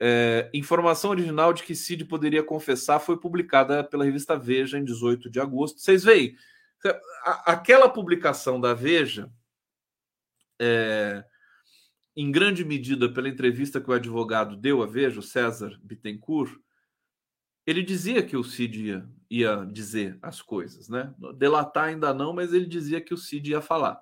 É, 0.00 0.50
informação 0.54 1.10
original 1.10 1.52
de 1.52 1.62
que 1.62 1.74
Cid 1.74 2.04
poderia 2.06 2.42
confessar 2.42 2.98
foi 2.98 3.18
publicada 3.18 3.84
pela 3.84 4.04
revista 4.04 4.36
Veja 4.36 4.78
em 4.78 4.84
18 4.84 5.30
de 5.30 5.38
agosto. 5.38 5.80
Vocês 5.80 6.02
veem, 6.02 6.34
aquela 7.44 7.88
publicação 7.88 8.60
da 8.60 8.74
Veja, 8.74 9.30
é, 10.60 11.24
em 12.16 12.30
grande 12.30 12.64
medida 12.64 13.08
pela 13.12 13.28
entrevista 13.28 13.80
que 13.80 13.90
o 13.90 13.94
advogado 13.94 14.56
deu 14.56 14.82
à 14.82 14.86
Veja, 14.86 15.20
o 15.20 15.22
César 15.22 15.78
Bittencourt, 15.82 16.54
ele 17.66 17.82
dizia 17.82 18.22
que 18.22 18.36
o 18.36 18.44
Cid 18.44 18.86
ia, 18.86 19.08
ia 19.30 19.64
dizer 19.64 20.18
as 20.20 20.42
coisas, 20.42 20.88
né? 20.88 21.14
Delatar 21.36 21.84
ainda 21.84 22.12
não, 22.12 22.32
mas 22.32 22.52
ele 22.52 22.66
dizia 22.66 23.00
que 23.00 23.14
o 23.14 23.16
Cid 23.16 23.50
ia 23.50 23.60
falar. 23.60 24.00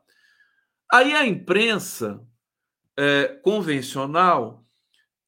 Aí 0.90 1.14
a 1.14 1.26
imprensa 1.26 2.20
é, 2.96 3.28
convencional, 3.42 4.64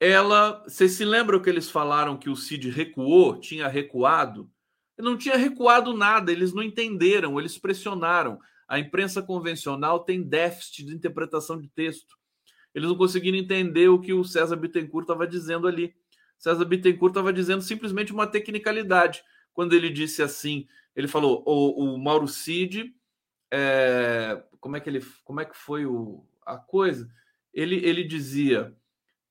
ela. 0.00 0.62
Vocês 0.64 0.92
se 0.92 1.04
lembram 1.04 1.40
que 1.40 1.48
eles 1.48 1.70
falaram 1.70 2.18
que 2.18 2.30
o 2.30 2.36
Cid 2.36 2.70
recuou, 2.70 3.38
tinha 3.38 3.68
recuado? 3.68 4.50
Não 4.98 5.16
tinha 5.16 5.36
recuado 5.36 5.96
nada, 5.96 6.32
eles 6.32 6.52
não 6.52 6.62
entenderam, 6.62 7.38
eles 7.38 7.58
pressionaram. 7.58 8.38
A 8.68 8.78
imprensa 8.78 9.22
convencional 9.22 10.00
tem 10.00 10.22
déficit 10.22 10.86
de 10.86 10.94
interpretação 10.94 11.60
de 11.60 11.68
texto. 11.68 12.16
Eles 12.74 12.88
não 12.88 12.96
conseguiram 12.96 13.38
entender 13.38 13.88
o 13.88 14.00
que 14.00 14.12
o 14.12 14.24
César 14.24 14.56
Bittencourt 14.56 15.04
estava 15.04 15.26
dizendo 15.26 15.66
ali. 15.66 15.94
César 16.38 16.64
Bittencourt 16.64 17.10
estava 17.10 17.32
dizendo 17.32 17.62
simplesmente 17.62 18.12
uma 18.12 18.26
tecnicalidade. 18.26 19.22
Quando 19.52 19.74
ele 19.74 19.90
disse 19.90 20.22
assim, 20.22 20.66
ele 20.96 21.06
falou: 21.06 21.42
o, 21.46 21.94
o 21.94 21.98
Mauro 21.98 22.26
Cid, 22.26 22.94
é, 23.50 24.42
como 24.60 24.76
é 24.76 24.80
que 24.80 24.88
ele, 24.88 25.04
como 25.24 25.40
é 25.40 25.44
que 25.44 25.56
foi 25.56 25.86
o, 25.86 26.24
a 26.44 26.56
coisa? 26.56 27.10
Ele, 27.52 27.76
ele 27.76 28.02
dizia, 28.02 28.74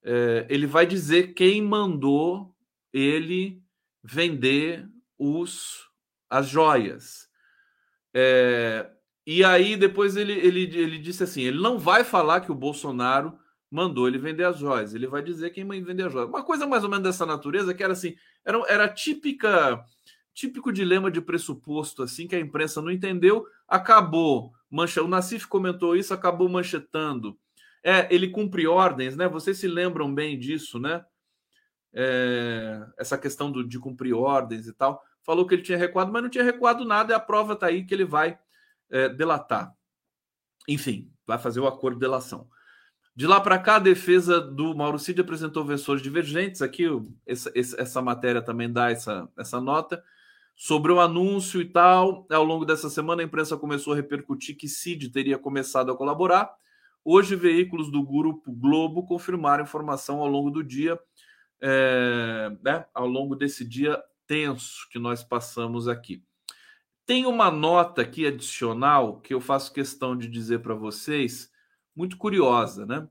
é, 0.03 0.45
ele 0.49 0.67
vai 0.67 0.85
dizer 0.85 1.33
quem 1.33 1.61
mandou 1.61 2.55
ele 2.93 3.61
vender 4.03 4.87
os 5.17 5.89
as 6.29 6.47
joias. 6.47 7.29
É, 8.13 8.89
e 9.25 9.43
aí 9.43 9.75
depois 9.75 10.15
ele, 10.15 10.33
ele, 10.33 10.61
ele 10.77 10.97
disse 10.97 11.23
assim: 11.23 11.41
ele 11.41 11.61
não 11.61 11.77
vai 11.77 12.03
falar 12.03 12.41
que 12.41 12.51
o 12.51 12.55
Bolsonaro 12.55 13.37
mandou 13.69 14.07
ele 14.07 14.17
vender 14.17 14.43
as 14.43 14.57
joias, 14.57 14.93
ele 14.93 15.07
vai 15.07 15.21
dizer 15.21 15.51
quem 15.51 15.65
vendeu 15.65 16.07
as 16.07 16.13
joias. 16.13 16.29
Uma 16.29 16.43
coisa 16.43 16.67
mais 16.67 16.83
ou 16.83 16.89
menos 16.89 17.03
dessa 17.03 17.25
natureza 17.25 17.73
que 17.73 17.83
era 17.83 17.93
assim, 17.93 18.15
era, 18.45 18.57
era 18.67 18.87
típica 18.89 19.83
típico 20.33 20.71
dilema 20.71 21.11
de 21.11 21.21
pressuposto 21.21 22.03
assim 22.03 22.27
que 22.27 22.35
a 22.35 22.39
imprensa 22.39 22.81
não 22.81 22.91
entendeu, 22.91 23.45
acabou 23.67 24.51
mancha. 24.69 25.03
O 25.03 25.07
Nassif 25.07 25.45
comentou 25.47 25.95
isso, 25.95 26.13
acabou 26.13 26.49
manchetando. 26.49 27.37
É, 27.83 28.07
ele 28.13 28.29
cumpre 28.29 28.67
ordens, 28.67 29.15
né? 29.17 29.27
Vocês 29.27 29.57
se 29.57 29.67
lembram 29.67 30.13
bem 30.13 30.37
disso, 30.37 30.79
né? 30.79 31.03
É, 31.93 32.85
essa 32.97 33.17
questão 33.17 33.51
do, 33.51 33.67
de 33.67 33.77
cumprir 33.77 34.13
ordens 34.13 34.67
e 34.67 34.73
tal 34.73 35.03
falou 35.23 35.45
que 35.45 35.53
ele 35.53 35.61
tinha 35.61 35.77
recuado, 35.77 36.11
mas 36.11 36.23
não 36.23 36.29
tinha 36.29 36.43
recuado 36.43 36.85
nada, 36.85 37.13
e 37.13 37.15
a 37.15 37.19
prova 37.19 37.53
está 37.53 37.67
aí 37.67 37.85
que 37.85 37.93
ele 37.93 38.05
vai 38.05 38.39
é, 38.91 39.09
delatar. 39.09 39.73
Enfim, 40.67 41.11
vai 41.25 41.39
fazer 41.39 41.59
o 41.59 41.67
acordo 41.67 41.95
de 41.95 42.01
delação. 42.01 42.47
De 43.15 43.27
lá 43.27 43.41
para 43.41 43.59
cá, 43.59 43.75
a 43.75 43.79
defesa 43.79 44.39
do 44.39 44.75
Mauro 44.75 44.97
Cid 44.97 45.19
apresentou 45.19 45.65
versões 45.65 46.01
divergentes. 46.01 46.61
Aqui, 46.61 46.85
essa, 47.25 47.51
essa 47.55 48.01
matéria 48.01 48.41
também 48.41 48.71
dá 48.71 48.89
essa, 48.89 49.27
essa 49.37 49.59
nota. 49.59 50.01
Sobre 50.55 50.91
o 50.91 50.99
anúncio 50.99 51.59
e 51.61 51.65
tal, 51.65 52.25
ao 52.29 52.43
longo 52.43 52.65
dessa 52.65 52.89
semana, 52.89 53.21
a 53.21 53.25
imprensa 53.25 53.57
começou 53.57 53.93
a 53.93 53.95
repercutir 53.95 54.55
que 54.55 54.67
Cid 54.67 55.09
teria 55.09 55.37
começado 55.37 55.91
a 55.91 55.97
colaborar. 55.97 56.51
Hoje, 57.03 57.35
veículos 57.35 57.91
do 57.91 58.05
Grupo 58.05 58.51
Globo 58.51 59.05
confirmaram 59.05 59.63
informação 59.63 60.19
ao 60.19 60.27
longo 60.27 60.51
do 60.51 60.63
dia, 60.63 60.99
é, 61.59 62.55
né, 62.63 62.85
ao 62.93 63.07
longo 63.07 63.35
desse 63.35 63.67
dia 63.67 64.01
tenso 64.27 64.87
que 64.89 64.99
nós 64.99 65.23
passamos 65.23 65.87
aqui. 65.87 66.23
Tem 67.05 67.25
uma 67.25 67.51
nota 67.51 68.01
aqui 68.01 68.25
adicional 68.25 69.19
que 69.19 69.33
eu 69.33 69.41
faço 69.41 69.73
questão 69.73 70.15
de 70.15 70.27
dizer 70.27 70.59
para 70.59 70.73
vocês, 70.73 71.51
muito 71.95 72.17
curiosa, 72.17 72.85
né? 72.85 73.07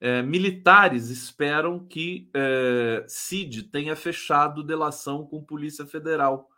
É, 0.00 0.22
militares 0.22 1.10
esperam 1.10 1.84
que 1.84 2.30
é, 2.34 3.04
CID 3.08 3.64
tenha 3.64 3.96
fechado 3.96 4.62
delação 4.62 5.26
com 5.26 5.42
Polícia 5.42 5.84
Federal. 5.84 6.48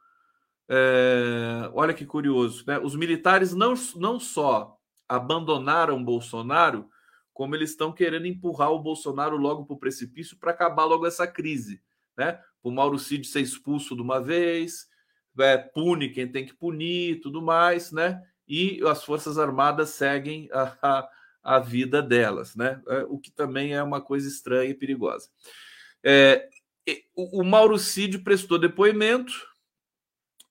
É, 0.69 1.71
olha 1.73 1.95
que 1.95 2.05
curioso, 2.05 2.65
né? 2.67 2.79
Os 2.79 2.95
militares 2.95 3.55
não, 3.55 3.75
não 3.97 4.21
só 4.21 4.77
abandonaram 5.09 6.05
Bolsonaro, 6.05 6.89
como 7.33 7.55
eles 7.55 7.71
estão 7.71 7.93
querendo 7.93 8.27
empurrar 8.27 8.71
o 8.71 8.83
Bolsonaro 8.83 9.37
logo 9.37 9.65
para 9.65 9.75
o 9.75 9.79
precipício 9.79 10.39
para 10.39 10.51
acabar 10.51 10.85
logo 10.85 11.07
essa 11.07 11.27
crise 11.27 11.83
né? 12.21 12.39
O 12.63 12.71
Mauro 12.71 12.99
Cid 12.99 13.27
ser 13.27 13.41
expulso 13.41 13.97
de 13.97 14.03
uma 14.03 14.21
vez, 14.21 14.87
é, 15.39 15.59
pune 15.59 16.09
quem 16.11 16.27
tem 16.27 16.45
que 16.45 16.55
punir, 16.55 17.21
tudo 17.21 17.41
mais, 17.41 17.93
né? 17.93 18.23
E 18.47 18.81
as 18.87 19.05
Forças 19.05 19.39
Armadas 19.39 19.91
seguem 19.91 20.49
a, 20.53 20.77
a, 20.83 21.09
a 21.43 21.59
vida 21.59 22.03
delas, 22.03 22.57
né? 22.57 22.81
É, 22.89 23.05
o 23.09 23.19
que 23.19 23.31
também 23.31 23.75
é 23.75 23.83
uma 23.83 24.01
coisa 24.01 24.29
estranha 24.29 24.71
e 24.71 24.75
perigosa. 24.75 25.29
É, 26.03 26.49
o, 27.15 27.41
o 27.41 27.45
Mauro 27.45 27.79
Cid 27.79 28.19
prestou 28.19 28.59
depoimento, 28.59 29.33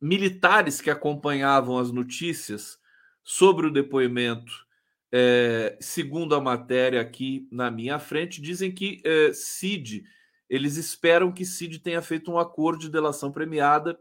militares 0.01 0.79
que 0.79 0.89
acompanhavam 0.89 1.77
as 1.77 1.91
notícias 1.91 2.79
sobre 3.23 3.67
o 3.67 3.71
depoimento, 3.71 4.65
é, 5.11 5.77
segundo 5.81 6.35
a 6.35 6.41
matéria 6.41 7.01
aqui 7.01 7.47
na 7.51 7.69
minha 7.69 7.99
frente, 7.99 8.41
dizem 8.41 8.71
que 8.71 9.01
é, 9.03 9.33
Cid 9.33 10.03
eles 10.49 10.77
esperam 10.77 11.31
que 11.31 11.45
Cid 11.45 11.79
tenha 11.79 12.01
feito 12.01 12.31
um 12.31 12.39
acordo 12.39 12.81
de 12.81 12.89
delação 12.89 13.31
premiada 13.31 13.99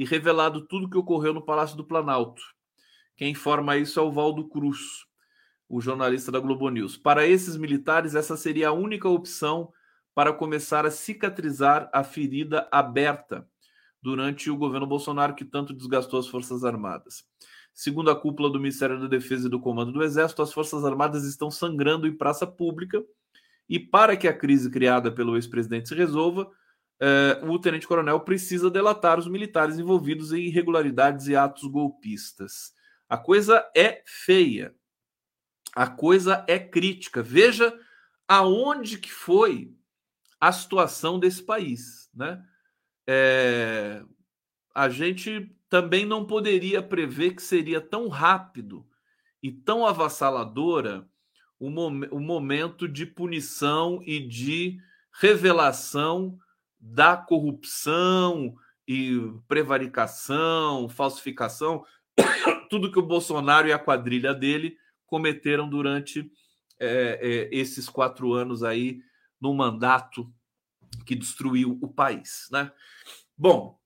e 0.00 0.04
revelado 0.06 0.62
tudo 0.62 0.86
o 0.86 0.88
que 0.88 0.96
ocorreu 0.96 1.34
no 1.34 1.44
Palácio 1.44 1.76
do 1.76 1.84
Planalto. 1.84 2.40
Quem 3.14 3.32
informa 3.32 3.76
isso 3.76 4.00
é 4.00 4.02
o 4.02 4.10
Valdo 4.10 4.48
Cruz, 4.48 4.78
o 5.68 5.78
jornalista 5.78 6.32
da 6.32 6.40
Globo 6.40 6.70
News. 6.70 6.96
Para 6.96 7.26
esses 7.26 7.54
militares, 7.54 8.14
essa 8.14 8.34
seria 8.34 8.70
a 8.70 8.72
única 8.72 9.06
opção 9.10 9.70
para 10.14 10.32
começar 10.32 10.86
a 10.86 10.90
cicatrizar 10.90 11.90
a 11.92 12.02
ferida 12.02 12.66
aberta 12.72 13.46
durante 14.00 14.48
o 14.48 14.56
governo 14.56 14.86
Bolsonaro, 14.86 15.34
que 15.34 15.44
tanto 15.44 15.74
desgastou 15.74 16.18
as 16.18 16.28
Forças 16.28 16.64
Armadas. 16.64 17.22
Segundo 17.74 18.10
a 18.10 18.18
cúpula 18.18 18.48
do 18.48 18.58
Ministério 18.58 18.98
da 18.98 19.06
Defesa 19.06 19.48
e 19.48 19.50
do 19.50 19.60
Comando 19.60 19.92
do 19.92 20.02
Exército, 20.02 20.40
as 20.40 20.50
Forças 20.50 20.82
Armadas 20.82 21.24
estão 21.24 21.50
sangrando 21.50 22.06
em 22.06 22.16
praça 22.16 22.46
pública 22.46 23.04
e 23.68 23.78
para 23.78 24.16
que 24.16 24.26
a 24.26 24.32
crise 24.32 24.70
criada 24.70 25.12
pelo 25.12 25.36
ex-presidente 25.36 25.90
se 25.90 25.94
resolva, 25.94 26.50
eh, 27.00 27.40
o 27.44 27.58
tenente-coronel 27.58 28.20
precisa 28.20 28.70
delatar 28.70 29.18
os 29.18 29.26
militares 29.26 29.78
envolvidos 29.78 30.32
em 30.32 30.42
irregularidades 30.42 31.26
e 31.28 31.34
atos 31.34 31.64
golpistas. 31.64 32.74
A 33.08 33.16
coisa 33.16 33.68
é 33.74 34.02
feia. 34.04 34.74
A 35.74 35.86
coisa 35.86 36.44
é 36.46 36.58
crítica. 36.58 37.22
Veja 37.22 37.76
aonde 38.28 38.98
que 38.98 39.10
foi 39.10 39.74
a 40.38 40.52
situação 40.52 41.18
desse 41.18 41.42
país, 41.42 42.10
né? 42.14 42.42
É, 43.06 44.04
a 44.74 44.88
gente 44.88 45.56
também 45.68 46.04
não 46.04 46.26
poderia 46.26 46.82
prever 46.82 47.34
que 47.34 47.42
seria 47.42 47.80
tão 47.80 48.08
rápido 48.08 48.86
e 49.42 49.50
tão 49.50 49.86
avassaladora 49.86 51.08
o, 51.58 51.70
mom 51.70 52.00
o 52.10 52.20
momento 52.20 52.86
de 52.86 53.06
punição 53.06 54.02
e 54.04 54.20
de 54.20 54.78
revelação 55.12 56.38
da 56.80 57.16
corrupção 57.16 58.54
e 58.88 59.20
prevaricação, 59.46 60.88
falsificação, 60.88 61.84
tudo 62.70 62.90
que 62.90 62.98
o 62.98 63.06
Bolsonaro 63.06 63.68
e 63.68 63.72
a 63.72 63.78
quadrilha 63.78 64.34
dele 64.34 64.76
cometeram 65.06 65.68
durante 65.68 66.30
é, 66.78 67.20
é, 67.20 67.56
esses 67.56 67.88
quatro 67.88 68.32
anos 68.32 68.62
aí 68.62 69.00
no 69.40 69.52
mandato 69.52 70.32
que 71.04 71.14
destruiu 71.14 71.78
o 71.82 71.88
país, 71.88 72.48
né? 72.50 72.72
Bom, 73.36 73.78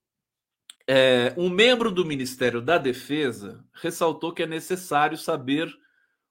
é, 0.87 1.35
um 1.37 1.49
membro 1.49 1.91
do 1.91 2.05
Ministério 2.05 2.61
da 2.61 2.77
Defesa 2.77 3.65
ressaltou 3.75 4.33
que 4.33 4.43
é 4.43 4.47
necessário 4.47 5.17
saber 5.17 5.73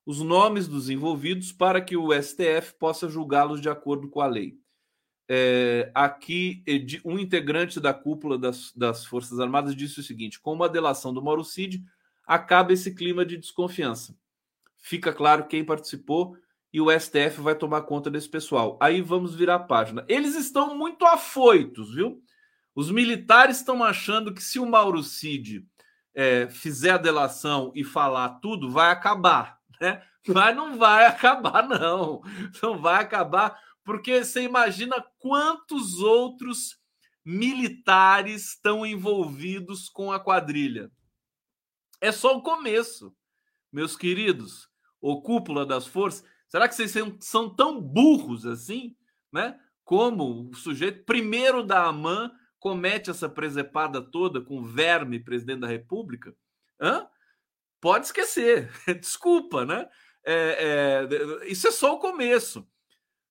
os 0.05 0.21
nomes 0.21 0.67
dos 0.67 0.89
envolvidos 0.89 1.51
para 1.51 1.81
que 1.81 1.95
o 1.97 2.09
STF 2.13 2.73
possa 2.77 3.07
julgá-los 3.07 3.61
de 3.61 3.69
acordo 3.69 4.09
com 4.09 4.21
a 4.21 4.27
lei. 4.27 4.57
É, 5.29 5.89
aqui, 5.95 6.63
um 7.05 7.17
integrante 7.17 7.79
da 7.79 7.93
cúpula 7.93 8.37
das, 8.37 8.73
das, 8.75 9.05
Forças 9.05 9.39
Armadas 9.39 9.75
disse 9.75 9.99
o 9.99 10.03
seguinte: 10.03 10.39
com 10.39 10.53
uma 10.53 10.67
delação 10.67 11.13
do 11.13 11.21
Mauro 11.21 11.43
Cid, 11.43 11.83
acaba 12.25 12.73
esse 12.73 12.93
clima 12.93 13.25
de 13.25 13.37
desconfiança. 13.37 14.15
Fica 14.77 15.13
claro 15.13 15.47
quem 15.47 15.63
participou 15.63 16.35
e 16.73 16.81
o 16.81 16.91
STF 16.91 17.39
vai 17.39 17.55
tomar 17.55 17.83
conta 17.83 18.09
desse 18.09 18.27
pessoal. 18.27 18.77
Aí 18.81 19.01
vamos 19.01 19.35
virar 19.35 19.55
a 19.55 19.59
página. 19.59 20.03
Eles 20.09 20.35
estão 20.35 20.75
muito 20.75 21.05
afoitos, 21.05 21.93
viu? 21.93 22.21
Os 22.75 22.89
militares 22.89 23.57
estão 23.57 23.83
achando 23.83 24.33
que 24.33 24.43
se 24.43 24.59
o 24.59 24.65
Mauro 24.65 25.03
Cid 25.03 25.65
é, 26.15 26.49
fizer 26.49 26.91
a 26.91 26.97
delação 26.97 27.71
e 27.75 27.83
falar 27.83 28.39
tudo, 28.41 28.71
vai 28.71 28.91
acabar, 28.91 29.59
né? 29.79 30.01
Mas 30.27 30.55
não 30.55 30.77
vai 30.77 31.05
acabar, 31.07 31.67
não. 31.67 32.21
Não 32.61 32.77
vai 32.77 33.01
acabar, 33.01 33.59
porque 33.83 34.23
você 34.23 34.43
imagina 34.43 35.03
quantos 35.19 35.99
outros 35.99 36.77
militares 37.25 38.49
estão 38.49 38.85
envolvidos 38.85 39.89
com 39.89 40.11
a 40.11 40.19
quadrilha. 40.19 40.91
É 42.01 42.11
só 42.11 42.37
o 42.37 42.41
começo, 42.41 43.15
meus 43.71 43.95
queridos. 43.95 44.69
O 44.99 45.21
cúpula 45.21 45.65
das 45.65 45.85
forças. 45.85 46.23
Será 46.47 46.67
que 46.67 46.75
vocês 46.75 46.93
são 47.21 47.53
tão 47.53 47.81
burros 47.81 48.45
assim, 48.45 48.95
né? 49.31 49.59
Como 49.83 50.49
o 50.49 50.55
sujeito 50.55 51.03
primeiro 51.03 51.63
da 51.63 51.85
AMAN 51.85 52.31
comete 52.59 53.09
essa 53.09 53.27
presepada 53.27 54.01
toda 54.01 54.39
com 54.39 54.63
verme 54.63 55.19
presidente 55.19 55.59
da 55.59 55.67
República, 55.67 56.33
hã? 56.79 57.05
pode 57.83 58.05
esquecer. 58.05 58.71
Desculpa, 59.01 59.65
né? 59.65 59.89
É, 60.25 61.05
é, 61.43 61.47
isso 61.51 61.67
é 61.67 61.71
só 61.71 61.95
o 61.95 61.99
começo. 61.99 62.65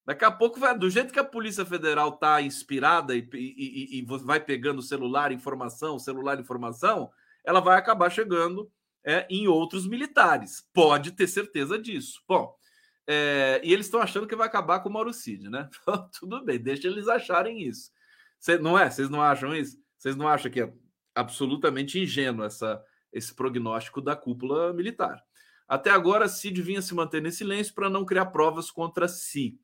Daqui 0.05 0.25
a 0.25 0.31
pouco, 0.31 0.59
vai, 0.59 0.77
do 0.77 0.91
jeito 0.91 1.13
que 1.13 1.19
a 1.19 1.25
Polícia 1.25 1.65
Federal 1.65 2.11
está 2.11 2.43
inspirada 2.43 3.15
e, 3.15 3.29
e, 3.33 3.99
e, 4.01 4.05
vai 4.05 4.41
pegando 4.41 4.83
celular, 4.83 5.31
informação, 5.31 5.99
celular, 5.99 6.41
informação, 6.41 7.11
ela 7.45 7.61
vai 7.61 7.79
acabar 7.79 8.11
chegando 8.11 8.71
é, 9.05 9.27
em 9.31 9.47
outros 9.47 9.87
militares. 9.87 10.69
Pode 10.73 11.13
ter 11.13 11.29
certeza 11.29 11.79
disso. 11.79 12.21
Bom, 12.27 12.53
é, 13.07 13.61
e 13.63 13.73
eles 13.73 13.87
estão 13.87 14.01
achando 14.01 14.27
que 14.27 14.37
vai 14.37 14.47
acabar 14.47 14.81
com 14.81 14.89
o 14.89 14.93
Mauro 14.93 15.13
Cid, 15.13 15.49
né? 15.49 15.69
Então, 15.83 16.09
tudo 16.19 16.45
bem, 16.45 16.59
deixa 16.59 16.89
eles 16.89 17.09
acharem 17.09 17.63
isso. 17.63 17.91
Cê, 18.39 18.59
não 18.59 18.79
é? 18.79 18.91
Vocês 18.91 19.09
não 19.09 19.23
acham 19.23 19.55
isso? 19.55 19.79
Vocês 19.99 20.17
não 20.17 20.27
acham 20.27 20.51
que 20.51 20.61
é 20.61 20.73
absolutamente 21.15 22.01
ingênuo 22.01 22.45
essa, 22.45 22.83
esse 23.13 23.33
prognóstico 23.35 24.01
da 24.01 24.17
cúpula 24.17 24.73
militar? 24.73 25.23
Até 25.69 25.91
agora, 25.91 26.29
Cid 26.29 26.61
vinha 26.61 26.83
se 26.83 26.95
manter 26.95 27.25
em 27.25 27.31
silêncio 27.31 27.73
para 27.75 27.89
não 27.89 28.05
criar 28.05 28.27
provas 28.27 28.71
contra 28.71 29.07
si. 29.09 29.59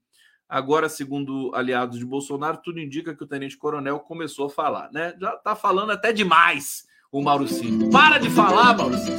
Agora, 0.49 0.89
segundo 0.89 1.53
aliados 1.55 1.99
de 1.99 2.07
Bolsonaro, 2.07 2.59
tudo 2.65 2.81
indica 2.81 3.15
que 3.15 3.23
o 3.23 3.27
tenente-coronel 3.27 4.01
começou 4.01 4.47
a 4.47 4.51
falar, 4.51 4.91
né? 4.93 5.15
Já 5.21 5.35
está 5.35 5.55
falando 5.55 5.91
até 5.91 6.13
demais 6.13 6.89
o 7.13 7.21
Mauricinho. 7.21 7.91
Para 7.91 8.19
de 8.19 8.31
falar, 8.31 8.77
Mauricinho. 8.77 9.19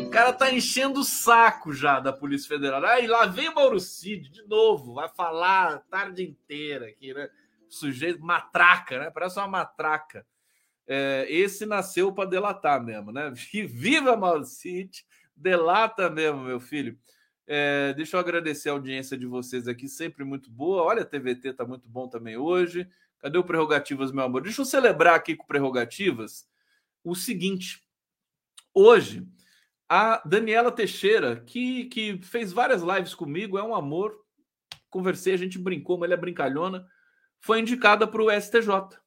O 0.00 0.10
cara 0.10 0.32
tá 0.32 0.52
enchendo 0.52 1.00
o 1.00 1.04
saco 1.04 1.72
já 1.72 2.00
da 2.00 2.12
Polícia 2.12 2.48
Federal. 2.48 2.84
Aí 2.84 3.06
lá 3.06 3.26
vem 3.26 3.48
o 3.48 3.54
Mauricinho 3.54 4.22
de 4.22 4.42
novo, 4.48 4.94
vai 4.94 5.08
falar 5.08 5.74
a 5.74 5.78
tarde 5.78 6.24
inteira 6.24 6.86
aqui, 6.86 7.14
né? 7.14 7.28
sujeito, 7.68 8.24
matraca, 8.24 8.98
né? 8.98 9.10
Parece 9.10 9.38
uma 9.38 9.48
matraca. 9.48 10.26
É, 10.86 11.26
esse 11.28 11.66
nasceu 11.66 12.12
para 12.12 12.28
delatar 12.28 12.82
mesmo, 12.82 13.12
né? 13.12 13.30
Viva 13.68 14.16
Malcite, 14.16 15.06
delata 15.36 16.08
mesmo, 16.08 16.40
meu 16.40 16.58
filho. 16.58 16.98
É, 17.50 17.94
deixa 17.94 18.16
eu 18.16 18.20
agradecer 18.20 18.68
a 18.68 18.72
audiência 18.72 19.16
de 19.16 19.26
vocês 19.26 19.66
aqui, 19.66 19.88
sempre 19.88 20.22
muito 20.22 20.50
boa. 20.50 20.82
Olha, 20.82 21.02
a 21.02 21.06
TVT 21.06 21.54
tá 21.54 21.64
muito 21.64 21.88
bom 21.88 22.06
também 22.06 22.36
hoje. 22.36 22.88
Cadê 23.18 23.38
o 23.38 23.44
Prerrogativas, 23.44 24.12
meu 24.12 24.24
amor? 24.24 24.42
Deixa 24.42 24.60
eu 24.60 24.66
celebrar 24.66 25.14
aqui 25.14 25.34
com 25.34 25.46
Prerrogativas 25.46 26.46
o 27.02 27.14
seguinte. 27.14 27.82
Hoje, 28.74 29.26
a 29.88 30.22
Daniela 30.24 30.70
Teixeira, 30.70 31.40
que, 31.46 31.86
que 31.86 32.20
fez 32.22 32.52
várias 32.52 32.82
lives 32.82 33.14
comigo, 33.14 33.58
é 33.58 33.62
um 33.62 33.74
amor. 33.74 34.14
Conversei, 34.90 35.32
a 35.32 35.38
gente 35.38 35.58
brincou, 35.58 35.96
mas 35.96 36.06
ela 36.06 36.14
é 36.14 36.20
brincalhona 36.20 36.86
foi 37.40 37.60
indicada 37.60 38.06
para 38.06 38.22
o 38.22 38.30
STJ, 38.30 38.98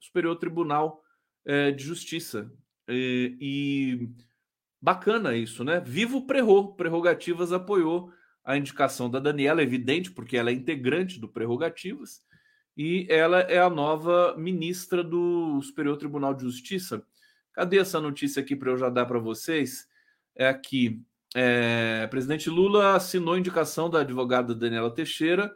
Superior 0.00 0.36
Tribunal 0.36 1.02
é, 1.44 1.70
de 1.70 1.84
Justiça. 1.84 2.50
E, 2.88 3.36
e, 3.40 4.08
bacana 4.82 5.36
isso, 5.36 5.62
né? 5.62 5.80
Vivo 5.80 6.26
Prerro, 6.26 6.74
Prerrogativas 6.74 7.52
apoiou 7.52 8.12
a 8.44 8.56
indicação 8.56 9.08
da 9.08 9.20
Daniela, 9.20 9.62
evidente, 9.62 10.10
porque 10.10 10.36
ela 10.36 10.50
é 10.50 10.52
integrante 10.52 11.20
do 11.20 11.28
Prerrogativas, 11.28 12.20
e 12.76 13.06
ela 13.08 13.40
é 13.40 13.58
a 13.58 13.70
nova 13.70 14.34
ministra 14.36 15.04
do 15.04 15.62
Superior 15.62 15.96
Tribunal 15.96 16.34
de 16.34 16.42
Justiça. 16.42 17.02
Cadê 17.52 17.78
essa 17.78 18.00
notícia 18.00 18.42
aqui 18.42 18.56
para 18.56 18.70
eu 18.72 18.76
já 18.76 18.88
dar 18.88 19.06
para 19.06 19.18
vocês? 19.18 19.86
É 20.34 20.48
aqui. 20.48 21.00
É, 21.34 22.06
presidente 22.08 22.50
Lula 22.50 22.96
assinou 22.96 23.34
a 23.34 23.38
indicação 23.38 23.88
da 23.88 24.00
advogada 24.00 24.54
Daniela 24.54 24.92
Teixeira 24.92 25.54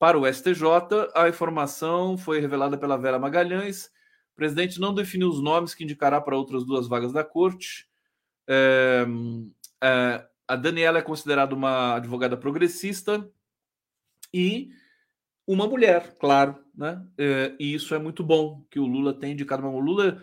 para 0.00 0.18
o 0.18 0.26
STJ, 0.26 0.64
a 1.14 1.28
informação 1.28 2.16
foi 2.16 2.40
revelada 2.40 2.78
pela 2.78 2.96
Vera 2.96 3.18
Magalhães. 3.18 3.90
O 4.32 4.36
presidente 4.36 4.80
não 4.80 4.94
definiu 4.94 5.28
os 5.28 5.42
nomes 5.42 5.74
que 5.74 5.84
indicará 5.84 6.18
para 6.18 6.34
outras 6.34 6.64
duas 6.64 6.88
vagas 6.88 7.12
da 7.12 7.22
corte. 7.22 7.86
É, 8.52 9.06
é, 9.80 10.26
a 10.48 10.56
Daniela 10.56 10.98
é 10.98 11.02
considerada 11.02 11.54
uma 11.54 11.94
advogada 11.94 12.36
progressista 12.36 13.30
e 14.34 14.70
uma 15.46 15.68
mulher, 15.68 16.16
claro, 16.18 16.58
né? 16.74 17.00
É, 17.16 17.54
e 17.60 17.72
isso 17.72 17.94
é 17.94 17.98
muito 17.98 18.24
bom 18.24 18.66
que 18.68 18.80
o 18.80 18.86
Lula 18.86 19.14
tenha 19.14 19.32
indicado 19.32 19.66
uma 19.66 19.80
Lula. 19.80 20.20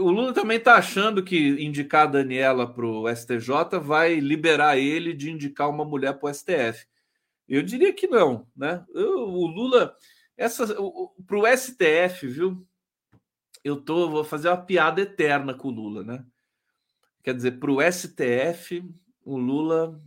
O 0.00 0.10
Lula 0.10 0.32
também 0.32 0.58
está 0.58 0.76
achando 0.76 1.24
que 1.24 1.36
indicar 1.62 2.02
a 2.04 2.10
Daniela 2.10 2.72
para 2.72 2.86
o 2.86 3.08
STJ 3.08 3.80
vai 3.82 4.20
liberar 4.20 4.78
ele 4.78 5.12
de 5.12 5.30
indicar 5.30 5.68
uma 5.68 5.84
mulher 5.84 6.14
para 6.18 6.30
o 6.30 6.34
STF. 6.34 6.86
Eu 7.48 7.62
diria 7.62 7.92
que 7.92 8.06
não, 8.06 8.46
né? 8.56 8.84
Eu, 8.94 9.28
o 9.28 9.46
Lula, 9.48 9.96
essa 10.36 10.66
para 11.26 11.36
o 11.36 11.56
STF, 11.56 12.28
viu? 12.28 12.66
Eu 13.64 13.76
tô, 13.80 14.08
vou 14.08 14.24
fazer 14.24 14.48
uma 14.48 14.64
piada 14.64 15.00
eterna 15.00 15.52
com 15.52 15.68
o 15.68 15.72
Lula, 15.72 16.04
né? 16.04 16.24
Quer 17.22 17.34
dizer, 17.34 17.58
para 17.58 17.70
o 17.70 17.78
STF, 17.80 18.84
o 19.24 19.36
Lula 19.36 20.00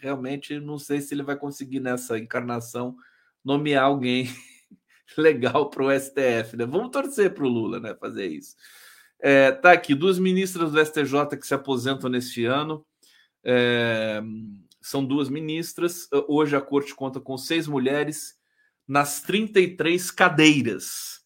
realmente 0.00 0.58
não 0.60 0.78
sei 0.78 1.00
se 1.00 1.14
ele 1.14 1.22
vai 1.22 1.36
conseguir 1.36 1.80
nessa 1.80 2.18
encarnação 2.18 2.96
nomear 3.44 3.84
alguém 3.84 4.28
legal 5.16 5.68
para 5.70 5.84
o 5.84 6.00
STF, 6.00 6.56
né? 6.56 6.66
Vamos 6.66 6.90
torcer 6.90 7.34
para 7.34 7.44
o 7.44 7.48
Lula, 7.48 7.80
né? 7.80 7.94
Fazer 7.94 8.26
isso. 8.26 8.54
É, 9.18 9.52
tá 9.52 9.72
aqui, 9.72 9.94
duas 9.94 10.18
ministras 10.18 10.72
do 10.72 10.84
STJ 10.84 11.36
que 11.38 11.46
se 11.46 11.54
aposentam 11.54 12.08
neste 12.08 12.44
ano. 12.44 12.84
É, 13.44 14.22
são 14.80 15.04
duas 15.04 15.28
ministras. 15.28 16.08
Hoje 16.28 16.56
a 16.56 16.60
corte 16.60 16.94
conta 16.94 17.20
com 17.20 17.36
seis 17.36 17.66
mulheres 17.66 18.34
nas 18.86 19.20
33 19.22 20.10
cadeiras. 20.10 21.20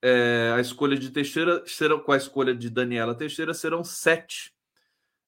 É, 0.00 0.52
a 0.54 0.60
escolha 0.60 0.96
de 0.96 1.10
Teixeira 1.10 1.62
será 1.66 1.98
com 1.98 2.12
a 2.12 2.16
escolha 2.16 2.54
de 2.54 2.68
Daniela 2.68 3.14
Teixeira 3.14 3.54
serão 3.54 3.82
sete. 3.82 4.53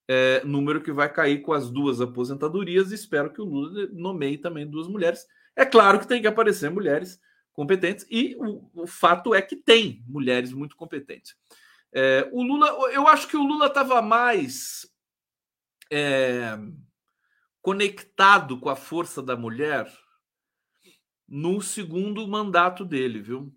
É, 0.08 0.44
número 0.44 0.82
que 0.82 0.92
vai 0.92 1.12
cair 1.12 1.42
com 1.42 1.52
as 1.52 1.70
duas 1.70 2.00
aposentadorias. 2.00 2.92
Espero 2.92 3.32
que 3.32 3.40
o 3.40 3.44
Lula 3.44 3.88
nomeie 3.92 4.38
também 4.38 4.66
duas 4.66 4.86
mulheres. 4.86 5.26
É 5.54 5.64
claro 5.64 5.98
que 5.98 6.06
tem 6.06 6.20
que 6.20 6.28
aparecer 6.28 6.70
mulheres 6.70 7.20
competentes, 7.52 8.06
e 8.10 8.36
o, 8.38 8.70
o 8.82 8.86
fato 8.86 9.34
é 9.34 9.40
que 9.40 9.56
tem 9.56 10.04
mulheres 10.06 10.52
muito 10.52 10.76
competentes. 10.76 11.34
É, 11.90 12.28
o 12.30 12.42
Lula, 12.42 12.68
eu 12.92 13.08
acho 13.08 13.26
que 13.26 13.36
o 13.36 13.42
Lula 13.42 13.66
estava 13.66 14.02
mais. 14.02 14.86
É, 15.90 16.58
conectado 17.66 18.60
com 18.60 18.68
a 18.68 18.76
força 18.76 19.20
da 19.20 19.36
mulher 19.36 19.92
no 21.28 21.60
segundo 21.60 22.24
mandato 22.28 22.84
dele, 22.84 23.20
viu? 23.20 23.52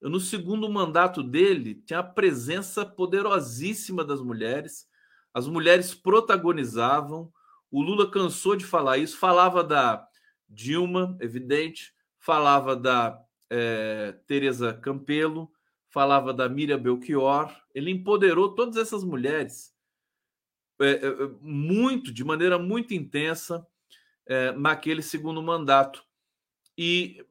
No 0.00 0.18
segundo 0.18 0.70
mandato 0.70 1.22
dele, 1.22 1.74
tinha 1.74 1.98
a 1.98 2.02
presença 2.02 2.86
poderosíssima 2.86 4.06
das 4.06 4.22
mulheres, 4.22 4.88
as 5.34 5.46
mulheres 5.46 5.94
protagonizavam. 5.94 7.32
O 7.70 7.82
Lula 7.82 8.10
cansou 8.10 8.54
de 8.54 8.64
falar 8.64 8.98
isso, 8.98 9.16
falava 9.16 9.64
da 9.64 10.06
Dilma, 10.48 11.16
evidente, 11.20 11.94
falava 12.18 12.76
da 12.76 13.18
é, 13.48 14.14
Teresa 14.26 14.74
Campelo, 14.74 15.50
falava 15.88 16.32
da 16.32 16.48
Miriam 16.48 16.78
Belchior. 16.78 17.54
Ele 17.74 17.90
empoderou 17.90 18.54
todas 18.54 18.76
essas 18.76 19.02
mulheres 19.02 19.74
é, 20.80 20.90
é, 20.90 21.14
muito, 21.40 22.12
de 22.12 22.24
maneira 22.24 22.58
muito 22.58 22.94
intensa. 22.94 23.66
naquele 24.56 25.02
segundo 25.02 25.42
mandato. 25.42 26.04
E 26.78 27.24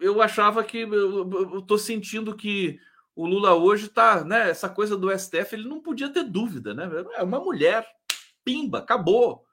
eu 0.00 0.22
achava 0.22 0.64
que 0.64 0.78
eu 0.78 1.58
estou 1.58 1.78
sentindo 1.78 2.34
que 2.34 2.80
o 3.20 3.26
Lula 3.26 3.54
hoje 3.54 3.84
está, 3.84 4.24
né? 4.24 4.48
Essa 4.48 4.66
coisa 4.66 4.96
do 4.96 5.10
STF, 5.10 5.54
ele 5.54 5.68
não 5.68 5.78
podia 5.78 6.08
ter 6.08 6.24
dúvida, 6.24 6.72
né? 6.72 6.88
É 7.16 7.22
uma 7.22 7.38
mulher, 7.38 7.86
pimba, 8.42 8.78
acabou. 8.78 9.44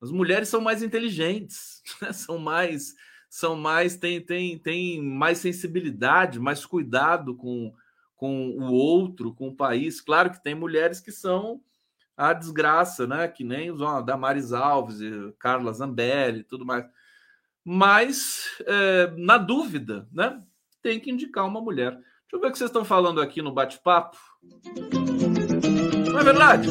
As 0.00 0.10
mulheres 0.10 0.48
são 0.48 0.62
mais 0.62 0.82
inteligentes, 0.82 1.82
né? 2.00 2.10
são 2.10 2.38
mais, 2.38 2.94
são 3.28 3.54
mais, 3.54 3.98
tem, 3.98 4.18
tem, 4.18 4.58
tem 4.58 5.02
mais 5.02 5.36
sensibilidade, 5.36 6.40
mais 6.40 6.64
cuidado 6.64 7.36
com, 7.36 7.74
com 8.16 8.48
o 8.52 8.72
outro, 8.72 9.34
com 9.34 9.48
o 9.48 9.54
país. 9.54 10.00
Claro 10.00 10.30
que 10.30 10.42
tem 10.42 10.54
mulheres 10.54 10.98
que 10.98 11.12
são 11.12 11.60
a 12.16 12.32
desgraça, 12.32 13.06
né? 13.06 13.28
Que 13.28 13.44
nem 13.44 13.70
os 13.70 13.82
ó, 13.82 14.00
Damares 14.00 14.54
Alves, 14.54 15.00
Carla 15.38 15.70
Zambelli 15.74 16.44
tudo 16.44 16.64
mais. 16.64 16.86
Mas, 17.62 18.46
é, 18.66 19.12
na 19.18 19.36
dúvida, 19.36 20.08
né? 20.10 20.42
Tem 20.80 20.98
que 20.98 21.10
indicar 21.10 21.46
uma 21.46 21.60
mulher. 21.60 22.00
Eu 22.32 22.40
ver 22.40 22.46
o 22.46 22.52
que 22.52 22.58
vocês 22.58 22.70
estão 22.70 22.84
falando 22.84 23.20
aqui 23.20 23.42
no 23.42 23.52
bate-papo. 23.52 24.16
Não 26.10 26.18
é 26.18 26.24
verdade? 26.24 26.68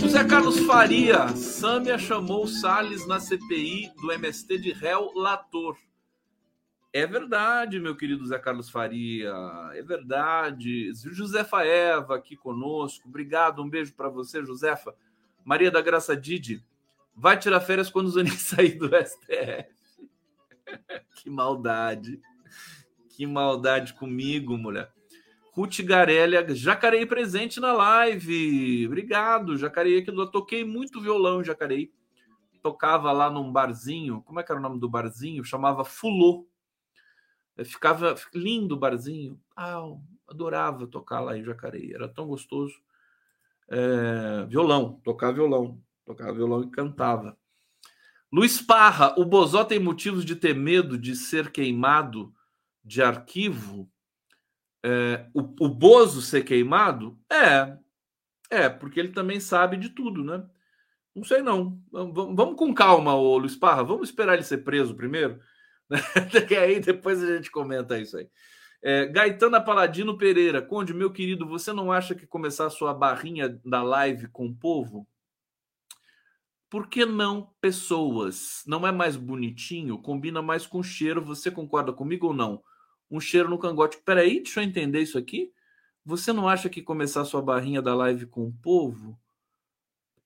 José 0.00 0.24
Carlos 0.24 0.58
Faria, 0.60 1.28
Sâmia 1.28 1.98
chamou 1.98 2.46
Salles 2.46 3.06
na 3.06 3.20
CPI 3.20 3.92
do 4.00 4.10
MST 4.10 4.58
de 4.58 4.72
réu 4.72 5.12
Lator. 5.14 5.76
É 6.94 7.06
verdade, 7.06 7.80
meu 7.80 7.96
querido 7.96 8.26
Zé 8.26 8.38
Carlos 8.38 8.68
Faria. 8.68 9.32
É 9.72 9.82
verdade. 9.82 10.92
Josefa 10.94 11.64
Eva 11.64 12.16
aqui 12.16 12.36
conosco. 12.36 13.08
Obrigado. 13.08 13.62
Um 13.62 13.68
beijo 13.68 13.94
para 13.94 14.10
você, 14.10 14.44
Josefa. 14.44 14.94
Maria 15.44 15.70
da 15.70 15.80
Graça 15.80 16.14
Didi. 16.16 16.62
Vai 17.14 17.38
tirar 17.38 17.60
férias 17.60 17.90
quando 17.90 18.06
o 18.06 18.10
Zanin 18.10 18.30
sair 18.36 18.76
do 18.78 18.88
STF. 18.88 19.72
que 21.16 21.30
maldade. 21.30 22.20
Que 23.12 23.26
maldade 23.26 23.94
comigo, 23.94 24.56
mulher. 24.58 24.92
Ruth 25.52 25.80
Garélia, 25.82 26.44
Jacareí 26.54 27.06
presente 27.06 27.60
na 27.60 27.72
live. 27.72 28.86
Obrigado, 28.86 29.56
Jacareí, 29.56 30.02
que 30.02 30.10
eu 30.10 30.26
toquei 30.26 30.64
muito 30.64 31.00
violão 31.00 31.44
Jacareí. 31.44 31.92
Tocava 32.62 33.12
lá 33.12 33.30
num 33.30 33.52
barzinho. 33.52 34.22
Como 34.22 34.40
é 34.40 34.42
que 34.42 34.50
era 34.50 34.58
o 34.58 34.62
nome 34.62 34.80
do 34.80 34.88
barzinho? 34.88 35.44
Chamava 35.44 35.84
Fulô 35.84 36.46
Ficava 37.64 38.14
lindo 38.34 38.74
o 38.74 38.78
barzinho. 38.78 39.38
Ah, 39.54 39.82
adorava 40.26 40.86
tocar 40.86 41.20
lá 41.20 41.36
em 41.36 41.44
Jacareí, 41.44 41.92
era 41.92 42.08
tão 42.08 42.26
gostoso. 42.26 42.74
É, 43.68 44.46
violão, 44.48 45.00
tocar 45.04 45.32
violão, 45.32 45.80
tocava 46.04 46.32
violão 46.32 46.62
e 46.62 46.70
cantava. 46.70 47.36
Luiz 48.32 48.60
Parra, 48.60 49.14
o 49.18 49.24
Bozó 49.24 49.64
tem 49.64 49.78
motivos 49.78 50.24
de 50.24 50.34
ter 50.34 50.54
medo 50.54 50.96
de 50.96 51.14
ser 51.14 51.50
queimado 51.50 52.34
de 52.84 53.02
arquivo? 53.02 53.90
É, 54.84 55.26
o, 55.32 55.40
o 55.64 55.68
Bozo 55.68 56.20
ser 56.20 56.44
queimado? 56.44 57.18
É, 57.30 57.76
é, 58.50 58.68
porque 58.68 58.98
ele 58.98 59.12
também 59.12 59.40
sabe 59.40 59.76
de 59.76 59.90
tudo, 59.90 60.24
né? 60.24 60.44
Não 61.14 61.24
sei 61.24 61.42
não. 61.42 61.80
Vamos, 61.90 62.36
vamos 62.36 62.56
com 62.56 62.74
calma, 62.74 63.14
ô 63.14 63.38
Luiz 63.38 63.56
Parra. 63.56 63.84
Vamos 63.84 64.08
esperar 64.08 64.34
ele 64.34 64.42
ser 64.42 64.58
preso 64.58 64.94
primeiro 64.94 65.40
que 66.48 66.56
aí 66.56 66.80
depois 66.80 67.22
a 67.22 67.36
gente 67.36 67.50
comenta 67.50 67.98
isso 67.98 68.16
aí. 68.16 68.28
É, 68.82 69.06
Gaetana 69.06 69.60
Paladino 69.60 70.18
Pereira, 70.18 70.60
Conde, 70.60 70.92
meu 70.92 71.12
querido, 71.12 71.46
você 71.46 71.72
não 71.72 71.92
acha 71.92 72.14
que 72.14 72.26
começar 72.26 72.68
sua 72.70 72.92
barrinha 72.92 73.60
da 73.64 73.82
live 73.82 74.26
com 74.28 74.46
o 74.46 74.54
povo? 74.54 75.06
Por 76.68 76.88
que 76.88 77.04
não 77.04 77.54
pessoas? 77.60 78.62
Não 78.66 78.86
é 78.86 78.90
mais 78.90 79.16
bonitinho? 79.16 79.98
Combina 79.98 80.40
mais 80.40 80.66
com 80.66 80.82
cheiro. 80.82 81.22
Você 81.22 81.50
concorda 81.50 81.92
comigo 81.92 82.28
ou 82.28 82.34
não? 82.34 82.62
Um 83.12 83.20
cheiro 83.20 83.48
no 83.48 83.58
cangote. 83.58 83.98
Peraí, 84.04 84.40
deixa 84.42 84.60
eu 84.60 84.64
entender 84.64 85.00
isso 85.00 85.18
aqui. 85.18 85.52
Você 86.04 86.32
não 86.32 86.48
acha 86.48 86.68
que 86.68 86.82
começar 86.82 87.24
sua 87.24 87.40
barrinha 87.40 87.80
da 87.80 87.94
live 87.94 88.26
com 88.26 88.48
o 88.48 88.52
povo 88.52 89.16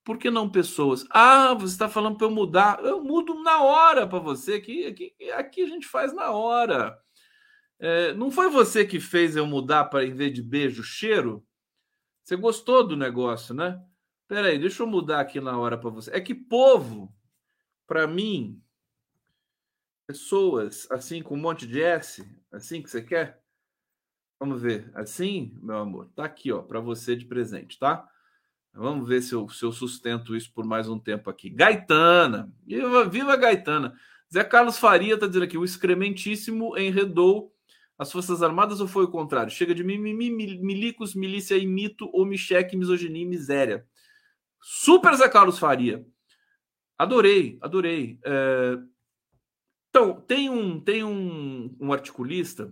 por 0.07 0.19
que 0.19 0.31
não 0.31 0.49
pessoas? 0.49 1.05
Ah, 1.11 1.53
você 1.53 1.73
está 1.73 1.89
falando 1.89 2.17
para 2.17 2.29
eu 2.29 2.31
mudar. 2.31 2.79
Eu 2.85 3.03
mudo 3.03 3.43
na 3.43 3.61
hora 3.61 4.07
para 4.07 4.21
você. 4.21 4.55
Aqui, 4.55 4.87
aqui, 4.87 5.13
aqui 5.33 5.65
a 5.65 5.67
gente 5.67 5.85
faz 5.85 6.15
na 6.15 6.31
hora. 6.31 6.97
É, 7.81 8.15
não 8.15 8.31
foi 8.31 8.49
você 8.49 8.87
que 8.87 9.01
fez 9.01 9.35
eu 9.35 9.45
mudar 9.49 9.87
para, 9.87 10.05
em 10.05 10.15
vez 10.15 10.33
de 10.33 10.41
beijo, 10.41 10.85
cheiro? 10.85 11.45
Você 12.23 12.37
gostou 12.37 12.87
do 12.87 12.97
negócio, 12.97 13.53
né? 13.53 13.83
Peraí, 14.29 14.61
deixa 14.61 14.85
eu 14.85 14.87
mudar 14.87 15.19
aqui 15.19 15.41
na 15.41 15.59
hora 15.59 15.77
para 15.77 15.91
você. 15.91 16.13
É 16.13 16.21
que 16.21 16.37
povo, 16.37 17.13
para 17.85 18.07
mim, 18.07 18.63
pessoas 20.07 20.87
assim 20.91 21.23
com 21.23 21.35
um 21.35 21.41
monte 21.41 21.67
de 21.67 21.83
S, 21.83 22.25
assim 22.53 22.83
que 22.83 22.89
você 22.89 23.03
quer? 23.03 23.41
Vamos 24.39 24.61
ver. 24.61 24.91
Assim, 24.95 25.57
meu 25.63 25.79
amor, 25.79 26.11
tá 26.15 26.25
aqui, 26.25 26.53
ó, 26.53 26.63
para 26.63 26.81
você 26.81 27.17
de 27.17 27.25
presente, 27.25 27.79
tá? 27.79 28.07
Vamos 28.73 29.09
ver 29.09 29.23
se 29.23 29.35
eu, 29.35 29.49
se 29.49 29.65
eu 29.65 29.73
sustento 29.73 30.37
isso 30.37 30.53
por 30.53 30.65
mais 30.65 30.89
um 30.89 30.99
tempo 30.99 31.31
aqui. 31.31 31.49
Gaetana, 31.49 32.53
viva, 32.65 33.09
viva 33.09 33.37
Gaetana. 33.37 33.99
Zé 34.33 34.45
Carlos 34.45 34.79
Faria 34.79 35.15
está 35.15 35.27
dizendo 35.27 35.45
aqui: 35.45 35.57
o 35.57 35.65
excrementíssimo 35.65 36.77
enredou 36.77 37.53
as 37.99 38.13
Forças 38.13 38.43
Armadas 38.43 38.81
ou 38.81 38.87
foi 38.87 39.05
o 39.05 39.11
contrário? 39.11 39.51
Chega 39.51 39.75
de 39.75 39.83
mimimi, 39.83 40.31
milicos, 40.31 41.15
milícia 41.15 41.57
e 41.57 41.67
mito 41.67 42.11
ou 42.13 42.27
micheque, 42.27 42.77
misoginia 42.77 43.23
e 43.23 43.27
miséria. 43.27 43.87
Super 44.61 45.15
Zé 45.15 45.29
Carlos 45.29 45.59
Faria. 45.59 46.05
Adorei, 46.99 47.59
adorei. 47.63 48.19
É... 48.25 48.79
Então, 49.97 50.21
tem 50.21 50.51
um, 50.51 50.79
tem 50.79 51.03
um, 51.03 51.75
um 51.81 51.91
articulista 51.91 52.71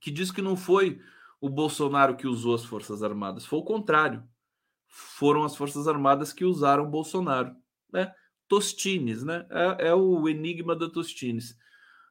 que 0.00 0.10
diz 0.10 0.30
que 0.30 0.40
não 0.40 0.56
foi 0.56 0.98
o 1.38 1.50
Bolsonaro 1.50 2.16
que 2.16 2.26
usou 2.26 2.54
as 2.54 2.64
Forças 2.64 3.02
Armadas, 3.02 3.44
foi 3.44 3.58
o 3.58 3.64
contrário 3.64 4.26
foram 4.88 5.44
as 5.44 5.54
Forças 5.54 5.86
Armadas 5.86 6.32
que 6.32 6.42
usaram 6.42 6.90
Bolsonaro. 6.90 7.54
Né? 7.92 8.10
Tostines, 8.48 9.22
né? 9.22 9.46
É, 9.50 9.88
é, 9.88 9.94
o 9.94 10.26
enigma 10.26 10.74
da 10.74 10.88
Tostines. 10.88 11.54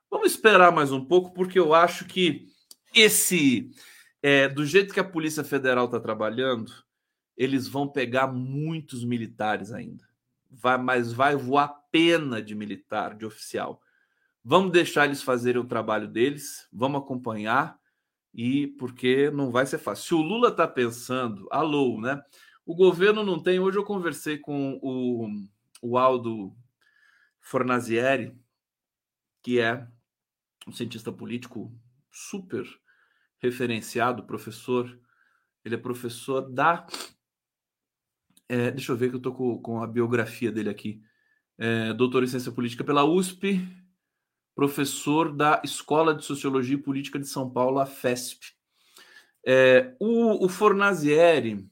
Vamos 0.07 0.33
esperar 0.33 0.71
mais 0.71 0.91
um 0.91 1.03
pouco, 1.03 1.33
porque 1.33 1.57
eu 1.57 1.73
acho 1.73 2.05
que 2.05 2.45
esse, 2.93 3.71
é, 4.21 4.47
do 4.47 4.63
jeito 4.63 4.93
que 4.93 4.99
a 4.99 5.03
Polícia 5.03 5.43
Federal 5.43 5.85
está 5.85 5.99
trabalhando, 5.99 6.71
eles 7.35 7.67
vão 7.67 7.87
pegar 7.87 8.27
muitos 8.27 9.03
militares 9.03 9.71
ainda. 9.71 10.07
Vai, 10.47 10.77
mas 10.77 11.11
vai 11.11 11.35
voar 11.35 11.69
pena 11.91 12.39
de 12.39 12.53
militar, 12.53 13.15
de 13.15 13.25
oficial. 13.25 13.80
Vamos 14.43 14.71
deixar 14.71 15.05
eles 15.05 15.21
fazerem 15.21 15.61
o 15.61 15.67
trabalho 15.67 16.07
deles, 16.07 16.67
vamos 16.73 17.01
acompanhar, 17.01 17.79
e 18.33 18.67
porque 18.79 19.29
não 19.29 19.51
vai 19.51 19.65
ser 19.65 19.77
fácil. 19.77 20.05
Se 20.05 20.13
o 20.15 20.21
Lula 20.21 20.49
está 20.49 20.67
pensando, 20.67 21.47
alô, 21.51 21.99
né? 21.99 22.21
O 22.65 22.75
governo 22.75 23.23
não 23.23 23.41
tem. 23.41 23.59
Hoje 23.59 23.77
eu 23.77 23.83
conversei 23.83 24.37
com 24.37 24.79
o, 24.81 25.27
o 25.81 25.97
Aldo 25.97 26.55
Fornazieri, 27.39 28.35
que 29.41 29.59
é 29.59 29.85
um 30.67 30.71
cientista 30.71 31.11
político 31.11 31.73
super 32.11 32.65
referenciado, 33.39 34.23
professor. 34.23 34.99
Ele 35.65 35.75
é 35.75 35.77
professor 35.77 36.41
da. 36.41 36.85
É, 38.47 38.71
deixa 38.71 38.91
eu 38.91 38.97
ver 38.97 39.09
que 39.09 39.15
eu 39.15 39.17
estou 39.17 39.33
com, 39.33 39.61
com, 39.61 39.83
a 39.83 39.87
biografia 39.87 40.51
dele 40.51 40.69
aqui. 40.69 41.01
É, 41.57 41.93
doutor 41.93 42.23
em 42.23 42.27
ciência 42.27 42.51
política 42.51 42.83
pela 42.83 43.03
USP, 43.03 43.59
professor 44.55 45.33
da 45.33 45.61
Escola 45.63 46.13
de 46.13 46.25
Sociologia 46.25 46.75
e 46.75 46.81
Política 46.81 47.19
de 47.19 47.27
São 47.27 47.49
Paulo, 47.49 47.79
a 47.79 47.85
FESP. 47.85 48.53
É, 49.45 49.95
o, 49.99 50.45
o 50.45 50.49
Fornazieri 50.49 51.67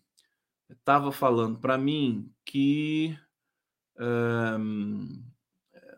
estava 0.70 1.12
falando 1.12 1.60
para 1.60 1.78
mim 1.78 2.32
que, 2.46 3.18
um, 4.00 5.24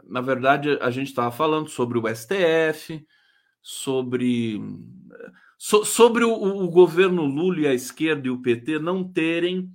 na 0.04 0.22
verdade, 0.22 0.78
a 0.82 0.90
gente 0.90 1.08
estava 1.08 1.32
falando 1.32 1.70
sobre 1.70 1.98
o 1.98 2.08
STF, 2.14 3.06
sobre, 3.62 4.60
so, 5.58 5.86
sobre 5.86 6.24
o, 6.24 6.34
o, 6.34 6.70
governo 6.70 7.24
Lula 7.24 7.62
e 7.62 7.68
a 7.68 7.74
esquerda 7.74 8.28
e 8.28 8.32
o 8.32 8.42
PT 8.42 8.80
não 8.80 9.08
terem 9.08 9.72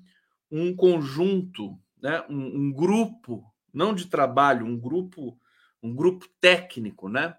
um 0.51 0.75
conjunto, 0.75 1.79
né, 2.03 2.25
um, 2.29 2.67
um 2.67 2.73
grupo, 2.73 3.45
não 3.73 3.95
de 3.95 4.07
trabalho, 4.07 4.67
um 4.67 4.79
grupo, 4.79 5.39
um 5.83 5.95
grupo 5.95 6.27
técnico, 6.41 7.09
né, 7.09 7.37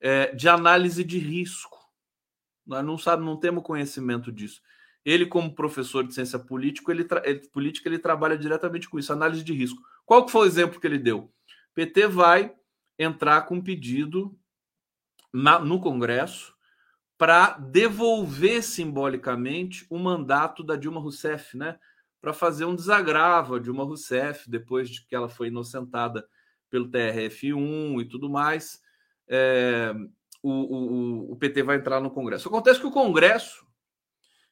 é, 0.00 0.34
de 0.34 0.48
análise 0.48 1.04
de 1.04 1.18
risco. 1.18 1.78
Nós 2.66 2.84
não 2.84 2.96
sabe, 2.96 3.24
não 3.24 3.36
temos 3.36 3.62
conhecimento 3.62 4.32
disso. 4.32 4.62
Ele, 5.04 5.26
como 5.26 5.54
professor 5.54 6.06
de 6.06 6.14
ciência 6.14 6.38
política, 6.38 6.90
ele, 6.90 7.06
ele, 7.24 7.48
política, 7.48 7.88
ele 7.88 7.98
trabalha 7.98 8.38
diretamente 8.38 8.88
com 8.88 8.98
isso, 8.98 9.12
análise 9.12 9.44
de 9.44 9.52
risco. 9.52 9.82
Qual 10.06 10.24
que 10.24 10.32
foi 10.32 10.46
o 10.46 10.50
exemplo 10.50 10.80
que 10.80 10.86
ele 10.86 10.98
deu? 10.98 11.30
PT 11.74 12.06
vai 12.06 12.54
entrar 12.98 13.42
com 13.42 13.56
um 13.56 13.62
pedido 13.62 14.38
na, 15.32 15.58
no 15.58 15.80
Congresso 15.80 16.54
para 17.18 17.50
devolver 17.58 18.62
simbolicamente 18.62 19.86
o 19.90 19.98
mandato 19.98 20.62
da 20.62 20.76
Dilma 20.76 21.00
Rousseff, 21.00 21.56
né? 21.56 21.78
para 22.24 22.32
fazer 22.32 22.64
um 22.64 22.74
desagravo 22.74 23.54
a 23.54 23.58
Dilma 23.58 23.84
Rousseff 23.84 24.48
depois 24.48 24.88
de 24.88 25.04
que 25.04 25.14
ela 25.14 25.28
foi 25.28 25.48
inocentada 25.48 26.26
pelo 26.74 26.90
TRF1 26.90 28.00
e 28.00 28.04
tudo 28.08 28.28
mais. 28.28 28.82
É, 29.28 29.94
o, 30.42 30.50
o, 30.50 31.32
o 31.32 31.36
PT 31.36 31.62
vai 31.62 31.76
entrar 31.76 32.00
no 32.00 32.10
Congresso. 32.10 32.48
Acontece 32.48 32.80
que 32.80 32.86
o 32.86 32.90
Congresso 32.90 33.64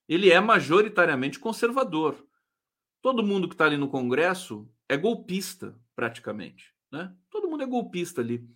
ele 0.08 0.30
é 0.30 0.38
majoritariamente 0.38 1.40
conservador. 1.40 2.24
Todo 3.00 3.24
mundo 3.24 3.48
que 3.48 3.54
está 3.54 3.64
ali 3.64 3.76
no 3.76 3.88
Congresso 3.88 4.70
é 4.88 4.96
golpista, 4.96 5.76
praticamente. 5.96 6.72
Né? 6.92 7.12
Todo 7.28 7.48
mundo 7.48 7.64
é 7.64 7.66
golpista 7.66 8.20
ali. 8.20 8.48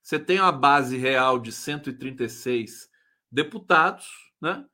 Você 0.00 0.16
tem 0.16 0.38
uma 0.38 0.52
base 0.52 0.96
real 0.96 1.40
de 1.40 1.50
136 1.50 2.88
deputados 3.28 4.06
né? 4.40 4.64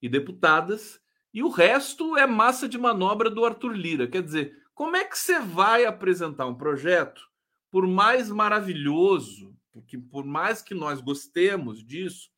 e 0.00 0.08
deputadas, 0.08 1.00
e 1.34 1.42
o 1.42 1.48
resto 1.48 2.16
é 2.16 2.28
massa 2.28 2.68
de 2.68 2.78
manobra 2.78 3.28
do 3.28 3.44
Arthur 3.44 3.72
Lira. 3.72 4.06
Quer 4.06 4.22
dizer, 4.22 4.56
como 4.72 4.96
é 4.96 5.04
que 5.04 5.18
você 5.18 5.40
vai 5.40 5.84
apresentar 5.84 6.46
um 6.46 6.54
projeto, 6.54 7.27
por 7.70 7.86
mais 7.86 8.30
maravilhoso, 8.30 9.56
porque 9.72 9.98
por 9.98 10.24
mais 10.24 10.62
que 10.62 10.74
nós 10.74 11.00
gostemos 11.00 11.84
disso, 11.84 12.30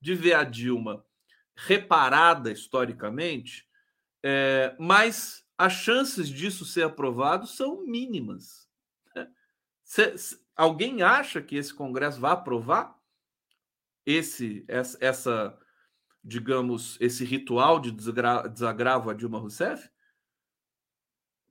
de 0.00 0.14
ver 0.14 0.34
a 0.34 0.44
Dilma 0.44 1.04
reparada 1.54 2.50
historicamente, 2.50 3.68
é, 4.22 4.74
mas 4.78 5.44
as 5.58 5.74
chances 5.74 6.28
disso 6.28 6.64
ser 6.64 6.84
aprovado 6.84 7.46
são 7.46 7.84
mínimas. 7.84 8.68
Cê, 9.84 10.16
cê, 10.16 10.38
alguém 10.56 11.02
acha 11.02 11.42
que 11.42 11.56
esse 11.56 11.74
Congresso 11.74 12.20
vai 12.20 12.32
aprovar 12.32 12.96
esse 14.06 14.64
essa, 14.68 14.96
essa 15.00 15.58
digamos, 16.22 16.96
esse 17.00 17.24
ritual 17.24 17.80
de 17.80 17.90
desagra 17.90 18.48
desagravo 18.48 19.10
a 19.10 19.14
Dilma 19.14 19.38
Rousseff? 19.38 19.90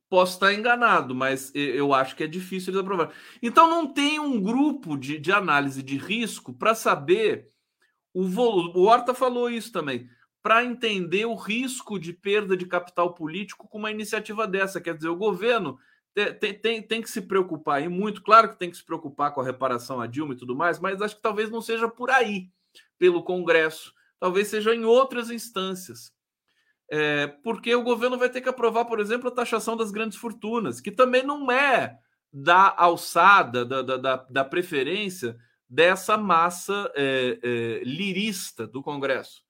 Posso 0.09 0.33
estar 0.33 0.53
enganado, 0.53 1.13
mas 1.13 1.51
eu 1.53 1.93
acho 1.93 2.15
que 2.15 2.23
é 2.23 2.27
difícil 2.27 2.71
eles 2.71 2.81
aprovar. 2.81 3.11
Então 3.43 3.69
não 3.69 3.85
tem 3.85 4.19
um 4.19 4.41
grupo 4.41 4.97
de, 4.97 5.19
de 5.19 5.31
análise 5.31 5.83
de 5.83 5.97
risco 5.97 6.51
para 6.51 6.73
saber 6.73 7.51
o 8.13 8.27
volume. 8.27 8.73
O 8.75 8.85
Horta 8.85 9.13
falou 9.13 9.49
isso 9.49 9.71
também 9.71 10.09
para 10.41 10.63
entender 10.63 11.25
o 11.25 11.35
risco 11.35 11.99
de 11.99 12.13
perda 12.13 12.55
de 12.55 12.65
capital 12.65 13.13
político 13.13 13.67
com 13.67 13.77
uma 13.77 13.91
iniciativa 13.91 14.47
dessa. 14.47 14.81
Quer 14.81 14.95
dizer, 14.95 15.09
o 15.09 15.15
governo 15.15 15.77
tem, 16.13 16.53
tem, 16.53 16.81
tem 16.81 17.01
que 17.01 17.09
se 17.09 17.21
preocupar, 17.21 17.81
e 17.81 17.87
muito 17.87 18.21
claro 18.21 18.49
que 18.49 18.57
tem 18.57 18.69
que 18.69 18.77
se 18.77 18.85
preocupar 18.85 19.33
com 19.33 19.41
a 19.41 19.45
reparação 19.45 20.01
a 20.01 20.07
Dilma 20.07 20.33
e 20.33 20.37
tudo 20.37 20.55
mais, 20.55 20.79
mas 20.79 21.01
acho 21.01 21.15
que 21.15 21.21
talvez 21.21 21.49
não 21.49 21.61
seja 21.61 21.87
por 21.87 22.09
aí, 22.09 22.49
pelo 22.97 23.23
Congresso, 23.23 23.93
talvez 24.19 24.47
seja 24.47 24.73
em 24.73 24.83
outras 24.83 25.29
instâncias. 25.29 26.11
É, 26.91 27.27
porque 27.43 27.73
o 27.75 27.83
governo 27.83 28.17
vai 28.17 28.29
ter 28.29 28.41
que 28.41 28.49
aprovar, 28.49 28.85
por 28.85 28.99
exemplo, 28.99 29.27
a 29.27 29.33
taxação 29.33 29.77
das 29.77 29.91
grandes 29.91 30.17
fortunas, 30.17 30.81
que 30.81 30.91
também 30.91 31.23
não 31.23 31.51
é 31.51 31.99
da 32.33 32.73
alçada, 32.75 33.63
da, 33.63 33.81
da, 33.81 34.15
da 34.15 34.45
preferência 34.45 35.37
dessa 35.69 36.17
massa 36.17 36.91
é, 36.95 37.39
é, 37.43 37.83
lirista 37.83 38.65
do 38.65 38.81
Congresso. 38.81 39.43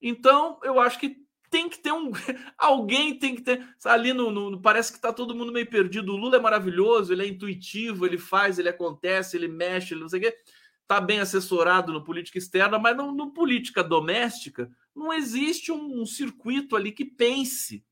Então, 0.00 0.60
eu 0.62 0.78
acho 0.78 0.98
que 1.00 1.16
tem 1.50 1.68
que 1.68 1.78
ter 1.78 1.92
um. 1.92 2.10
Alguém 2.56 3.18
tem 3.18 3.34
que 3.34 3.42
ter. 3.42 3.68
Ali 3.84 4.12
no. 4.12 4.30
no 4.30 4.60
parece 4.60 4.90
que 4.90 4.98
está 4.98 5.12
todo 5.12 5.34
mundo 5.34 5.52
meio 5.52 5.68
perdido. 5.68 6.12
O 6.12 6.16
Lula 6.16 6.36
é 6.36 6.40
maravilhoso, 6.40 7.12
ele 7.12 7.24
é 7.24 7.28
intuitivo, 7.28 8.06
ele 8.06 8.18
faz, 8.18 8.58
ele 8.58 8.68
acontece, 8.68 9.36
ele 9.36 9.48
mexe, 9.48 9.94
ele 9.94 10.00
não 10.00 10.08
sei 10.08 10.20
o 10.20 10.22
quê. 10.22 10.36
Está 10.82 11.00
bem 11.00 11.20
assessorado 11.20 11.92
no 11.92 12.02
política 12.02 12.38
externa, 12.38 12.78
mas 12.78 12.96
não, 12.96 13.12
no 13.12 13.32
política 13.32 13.82
doméstica 13.84 14.70
não 14.94 15.12
existe 15.12 15.72
um, 15.72 16.02
um 16.02 16.06
circuito 16.06 16.76
ali 16.76 16.92
que 16.92 17.04
pense, 17.04 17.84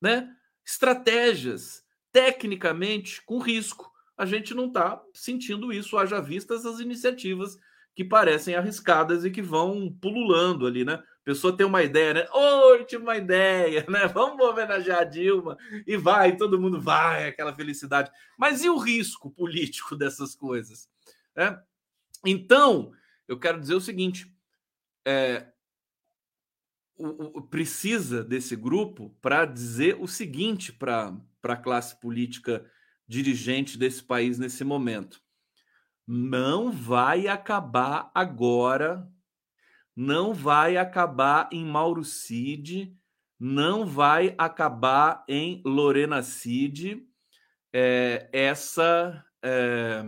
né? 0.00 0.34
Estratégias, 0.64 1.84
tecnicamente, 2.12 3.22
com 3.24 3.38
risco. 3.38 3.90
A 4.16 4.24
gente 4.24 4.54
não 4.54 4.66
está 4.66 5.02
sentindo 5.12 5.72
isso, 5.72 5.98
haja 5.98 6.20
vistas 6.20 6.64
as 6.64 6.80
iniciativas 6.80 7.58
que 7.94 8.04
parecem 8.04 8.54
arriscadas 8.54 9.24
e 9.24 9.30
que 9.30 9.42
vão 9.42 9.92
pululando 10.00 10.66
ali, 10.66 10.84
né? 10.84 11.02
pessoa 11.24 11.56
tem 11.56 11.66
uma 11.66 11.82
ideia, 11.82 12.14
né? 12.14 12.26
Ideia, 13.16 13.86
né? 13.88 14.06
Vamos 14.12 14.44
homenagear 14.44 15.00
a 15.00 15.04
Dilma 15.04 15.56
e 15.86 15.96
vai, 15.96 16.36
todo 16.36 16.60
mundo 16.60 16.80
vai, 16.80 17.26
aquela 17.26 17.54
felicidade. 17.54 18.10
Mas 18.38 18.62
e 18.62 18.68
o 18.68 18.76
risco 18.76 19.30
político 19.30 19.96
dessas 19.96 20.34
coisas? 20.34 20.88
É? 21.34 21.58
Então, 22.24 22.92
eu 23.26 23.38
quero 23.38 23.58
dizer 23.58 23.74
o 23.74 23.80
seguinte: 23.80 24.30
é, 25.04 25.46
o, 26.96 27.38
o, 27.38 27.42
precisa 27.42 28.22
desse 28.22 28.54
grupo 28.56 29.14
para 29.20 29.44
dizer 29.44 29.96
o 30.00 30.06
seguinte 30.06 30.72
para 30.72 31.16
a 31.42 31.56
classe 31.56 31.98
política 32.00 32.64
dirigente 33.06 33.76
desse 33.76 34.02
país 34.02 34.38
nesse 34.38 34.64
momento. 34.64 35.22
Não 36.06 36.70
vai 36.70 37.28
acabar 37.28 38.10
agora 38.14 39.08
não 39.96 40.34
vai 40.34 40.76
acabar 40.76 41.48
em 41.52 41.64
Mauro 41.64 42.04
Cid, 42.04 42.96
não 43.38 43.86
vai 43.86 44.34
acabar 44.36 45.24
em 45.28 45.62
Lorena 45.64 46.22
Cid, 46.22 47.06
é, 47.72 48.28
essa 48.32 49.24
é, 49.42 50.02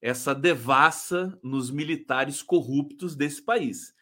essa 0.00 0.34
devassa 0.34 1.38
nos 1.42 1.70
militares 1.70 2.42
corruptos 2.42 3.16
desse 3.16 3.42
país. 3.42 3.94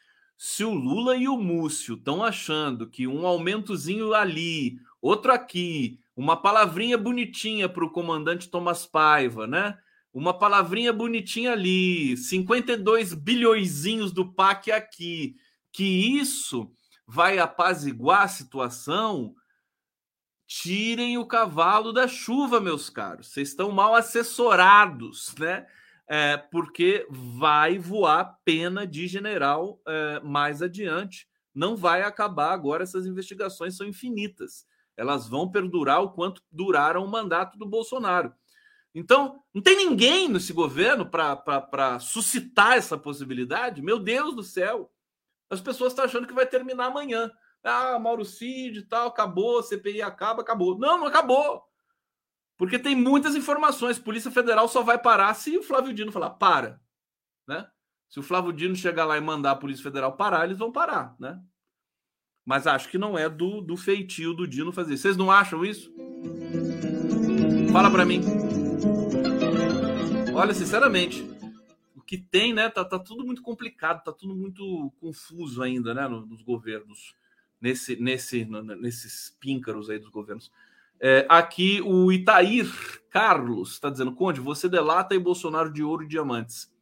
Se 0.44 0.64
o 0.64 0.74
Lula 0.74 1.16
e 1.16 1.28
o 1.28 1.36
Múcio 1.36 1.94
estão 1.94 2.20
achando 2.20 2.88
que 2.88 3.06
um 3.06 3.24
aumentozinho 3.24 4.12
ali, 4.12 4.76
outro 5.00 5.32
aqui, 5.32 6.00
uma 6.16 6.36
palavrinha 6.36 6.98
bonitinha 6.98 7.68
para 7.68 7.84
o 7.84 7.90
comandante 7.90 8.50
Thomas 8.50 8.84
Paiva, 8.84 9.46
né? 9.46 9.78
uma 10.12 10.36
palavrinha 10.36 10.92
bonitinha 10.92 11.52
ali, 11.52 12.16
52 12.16 13.14
bilhõezinhos 13.14 14.10
do 14.10 14.32
PAC 14.32 14.72
aqui, 14.72 15.36
que 15.70 15.84
isso 16.18 16.72
vai 17.06 17.38
apaziguar 17.38 18.22
a 18.22 18.28
situação, 18.28 19.36
tirem 20.44 21.18
o 21.18 21.24
cavalo 21.24 21.92
da 21.92 22.08
chuva, 22.08 22.60
meus 22.60 22.90
caros. 22.90 23.28
Vocês 23.28 23.50
estão 23.50 23.70
mal 23.70 23.94
assessorados, 23.94 25.36
né? 25.38 25.68
É, 26.08 26.36
porque 26.36 27.06
vai 27.10 27.78
voar 27.78 28.38
pena 28.44 28.86
de 28.86 29.06
general 29.06 29.80
é, 29.86 30.20
mais 30.20 30.60
adiante. 30.60 31.26
Não 31.54 31.76
vai 31.76 32.02
acabar 32.02 32.52
agora, 32.52 32.82
essas 32.82 33.06
investigações 33.06 33.76
são 33.76 33.86
infinitas. 33.86 34.66
Elas 34.96 35.28
vão 35.28 35.50
perdurar 35.50 36.02
o 36.02 36.12
quanto 36.12 36.42
duraram 36.50 37.04
o 37.04 37.08
mandato 37.08 37.56
do 37.56 37.66
Bolsonaro. 37.66 38.32
Então, 38.94 39.42
não 39.54 39.62
tem 39.62 39.76
ninguém 39.76 40.28
nesse 40.28 40.52
governo 40.52 41.08
para 41.08 41.98
suscitar 41.98 42.76
essa 42.76 42.98
possibilidade? 42.98 43.80
Meu 43.80 43.98
Deus 43.98 44.34
do 44.34 44.42
céu! 44.42 44.92
As 45.48 45.60
pessoas 45.60 45.92
estão 45.92 46.04
achando 46.04 46.26
que 46.26 46.34
vai 46.34 46.46
terminar 46.46 46.86
amanhã. 46.86 47.30
Ah, 47.62 47.98
Mauro 47.98 48.24
Cid 48.24 48.78
e 48.78 48.82
tal, 48.82 49.08
acabou, 49.08 49.62
CPI 49.62 50.02
acaba, 50.02 50.42
acabou. 50.42 50.78
Não, 50.78 50.98
não 50.98 51.06
acabou. 51.06 51.62
Porque 52.56 52.78
tem 52.78 52.94
muitas 52.94 53.34
informações. 53.34 53.98
Polícia 53.98 54.30
Federal 54.30 54.68
só 54.68 54.82
vai 54.82 54.98
parar 54.98 55.34
se 55.34 55.56
o 55.56 55.62
Flávio 55.62 55.92
Dino 55.92 56.12
falar 56.12 56.30
para. 56.30 56.80
Né? 57.46 57.66
Se 58.08 58.20
o 58.20 58.22
Flávio 58.22 58.52
Dino 58.52 58.76
chegar 58.76 59.04
lá 59.04 59.16
e 59.16 59.20
mandar 59.20 59.52
a 59.52 59.56
Polícia 59.56 59.82
Federal 59.82 60.16
parar, 60.16 60.44
eles 60.44 60.58
vão 60.58 60.70
parar. 60.70 61.16
Né? 61.18 61.40
Mas 62.44 62.66
acho 62.66 62.88
que 62.88 62.98
não 62.98 63.16
é 63.16 63.28
do, 63.28 63.60
do 63.60 63.76
feitio 63.76 64.34
do 64.34 64.46
Dino 64.46 64.72
fazer. 64.72 64.96
Vocês 64.96 65.16
não 65.16 65.30
acham 65.30 65.64
isso? 65.64 65.92
Fala 67.72 67.90
para 67.90 68.04
mim. 68.04 68.20
Olha, 70.34 70.52
sinceramente, 70.52 71.22
o 71.94 72.00
que 72.00 72.18
tem, 72.18 72.52
né? 72.52 72.68
Tá, 72.68 72.84
tá 72.84 72.98
tudo 72.98 73.24
muito 73.24 73.42
complicado, 73.42 74.02
tá 74.02 74.12
tudo 74.12 74.34
muito 74.34 74.92
confuso 75.00 75.62
ainda, 75.62 75.94
né? 75.94 76.08
Nos 76.08 76.42
governos, 76.42 77.14
nesse, 77.60 77.96
nesse, 77.96 78.44
nesses 78.44 79.36
píncaros 79.40 79.88
aí 79.88 79.98
dos 79.98 80.10
governos. 80.10 80.50
É, 81.04 81.26
aqui 81.28 81.82
o 81.82 82.12
Itair 82.12 82.70
Carlos 83.10 83.72
está 83.72 83.90
dizendo: 83.90 84.14
Conde, 84.14 84.40
você 84.40 84.68
delata 84.68 85.16
e 85.16 85.18
Bolsonaro 85.18 85.72
de 85.72 85.82
ouro 85.82 86.04
e 86.04 86.08
diamantes. 86.08 86.72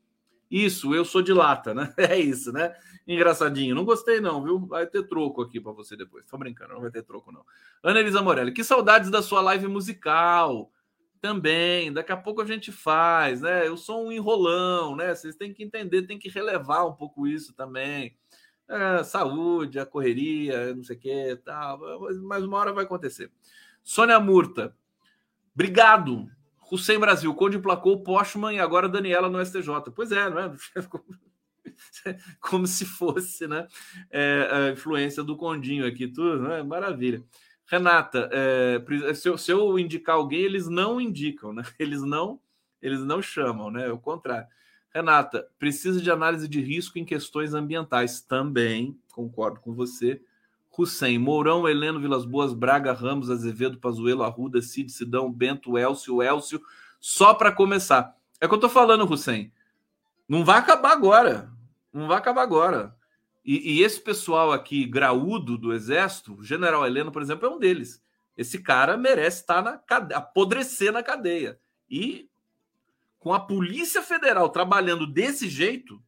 Isso, 0.51 0.95
eu 0.95 1.07
sou 1.07 1.23
de 1.23 1.33
lata, 1.33 1.73
né? 1.73 1.95
É 1.97 2.19
isso, 2.19 2.53
né? 2.53 2.75
Engraçadinho. 3.09 3.75
Não 3.75 3.85
gostei, 3.85 4.21
não, 4.21 4.45
viu? 4.45 4.67
Vai 4.67 4.87
ter 4.87 5.05
troco 5.09 5.41
aqui 5.41 5.59
para 5.59 5.73
você 5.73 5.97
depois. 5.97 6.27
Tô 6.27 6.37
brincando, 6.37 6.75
não 6.75 6.83
vai 6.83 6.91
ter 6.91 7.03
troco, 7.03 7.33
não. 7.33 7.43
Ana 7.83 8.01
Elisa 8.01 8.21
Morelli, 8.21 8.53
que 8.53 8.63
saudades 8.63 9.11
da 9.11 9.23
sua 9.23 9.41
live 9.41 9.67
musical. 9.69 10.71
Também, 11.19 11.93
daqui 11.93 12.13
a 12.13 12.17
pouco 12.17 12.43
a 12.43 12.47
gente 12.47 12.71
faz, 12.71 13.41
né? 13.41 13.67
Eu 13.67 13.77
sou 13.77 14.07
um 14.07 14.13
enrolão, 14.13 14.97
né? 14.97 15.15
Vocês 15.15 15.35
têm 15.37 15.53
que 15.55 15.63
entender, 15.63 16.03
tem 16.03 16.19
que 16.19 16.29
relevar 16.29 16.87
um 16.87 16.95
pouco 16.95 17.27
isso 17.27 17.55
também. 17.55 18.17
É, 18.69 19.03
saúde, 19.03 19.79
a 19.79 19.87
correria, 19.87 20.75
não 20.75 20.85
sei 20.85 20.97
o 20.97 20.99
que, 21.01 21.37
tal, 21.45 21.81
mas 22.23 22.45
uma 22.45 22.59
hora 22.59 22.73
vai 22.73 22.85
acontecer. 22.85 23.31
Sônia 23.91 24.21
Murta, 24.21 24.73
obrigado. 25.53 26.31
Hussein 26.71 27.01
Brasil, 27.01 27.35
Conde 27.35 27.59
placou 27.59 27.95
o 27.95 28.03
Postman 28.05 28.55
e 28.55 28.61
agora 28.61 28.89
Daniela 28.89 29.29
no 29.29 29.45
STJ. 29.45 29.91
Pois 29.93 30.13
é, 30.13 30.31
não 30.31 30.39
é? 30.39 30.53
Como 32.39 32.69
se 32.69 32.85
fosse, 32.85 33.49
né? 33.49 33.67
É, 34.09 34.49
a 34.49 34.71
influência 34.71 35.25
do 35.25 35.37
Condinho 35.37 35.85
aqui, 35.85 36.07
tudo, 36.07 36.41
né? 36.41 36.63
Maravilha. 36.63 37.25
Renata, 37.67 38.31
é, 38.33 38.81
se, 39.13 39.29
eu, 39.29 39.37
se, 39.37 39.51
eu, 39.51 39.77
indicar 39.77 40.15
alguém, 40.15 40.43
eles 40.43 40.69
não 40.69 41.01
indicam, 41.01 41.53
né? 41.53 41.65
Eles 41.77 42.03
não, 42.03 42.41
eles 42.81 43.01
não 43.01 43.21
chamam, 43.21 43.73
né? 43.73 43.89
É 43.89 43.93
o 43.93 43.99
contrário. 43.99 44.47
Renata, 44.95 45.49
precisa 45.59 46.01
de 46.01 46.13
análise 46.13 46.47
de 46.47 46.61
risco 46.61 46.97
em 46.97 47.05
questões 47.05 47.55
ambientais. 47.55 48.21
Também, 48.21 48.97
concordo 49.11 49.59
com 49.59 49.75
você. 49.75 50.23
Hussein, 50.77 51.19
Mourão, 51.19 51.69
Heleno, 51.69 52.01
Vilas 52.01 52.25
Boas, 52.25 52.53
Braga, 52.53 52.93
Ramos, 52.93 53.31
Azevedo, 53.31 53.79
Pazuelo, 53.79 54.23
Arruda, 54.23 54.63
Cid, 54.63 54.91
Sidão, 54.91 55.31
Bento, 55.31 55.77
Elcio, 55.77 56.23
Elcio. 56.23 56.61
Só 57.01 57.35
para 57.35 57.53
começar. 57.53 58.17
É 58.41 58.47
o 58.47 58.49
que 58.49 58.55
eu 58.55 58.61
tô 58.61 58.69
falando, 58.69 59.11
Hussein. 59.11 59.53
Não 60.29 60.45
vai 60.45 60.59
acabar 60.59 60.93
agora. 60.93 61.51
Não 61.93 62.07
vai 62.07 62.19
acabar 62.19 62.43
agora. 62.43 62.97
E, 63.45 63.79
e, 63.79 63.83
esse 63.83 64.01
pessoal 64.01 64.53
aqui, 64.53 64.85
graúdo 64.85 65.59
do 65.59 65.73
Exército, 65.73 66.35
o 66.35 66.45
General 66.45 66.87
Heleno, 66.87 67.11
por 67.11 67.23
exemplo, 67.23 67.47
é 67.47 67.51
um 67.51 67.59
deles. 67.59 68.03
Esse 68.37 68.63
cara 68.63 68.97
merece 68.97 69.41
estar 69.41 69.63
na 69.63 69.77
cadeia, 69.77 70.19
apodrecer 70.19 70.93
na 70.93 71.03
cadeia. 71.03 71.59
E 71.89 72.29
com 73.19 73.35
a 73.35 73.41
Polícia 73.41 74.03
Federal 74.03 74.49
trabalhando 74.51 75.07
desse 75.07 75.49
jeito, 75.49 76.03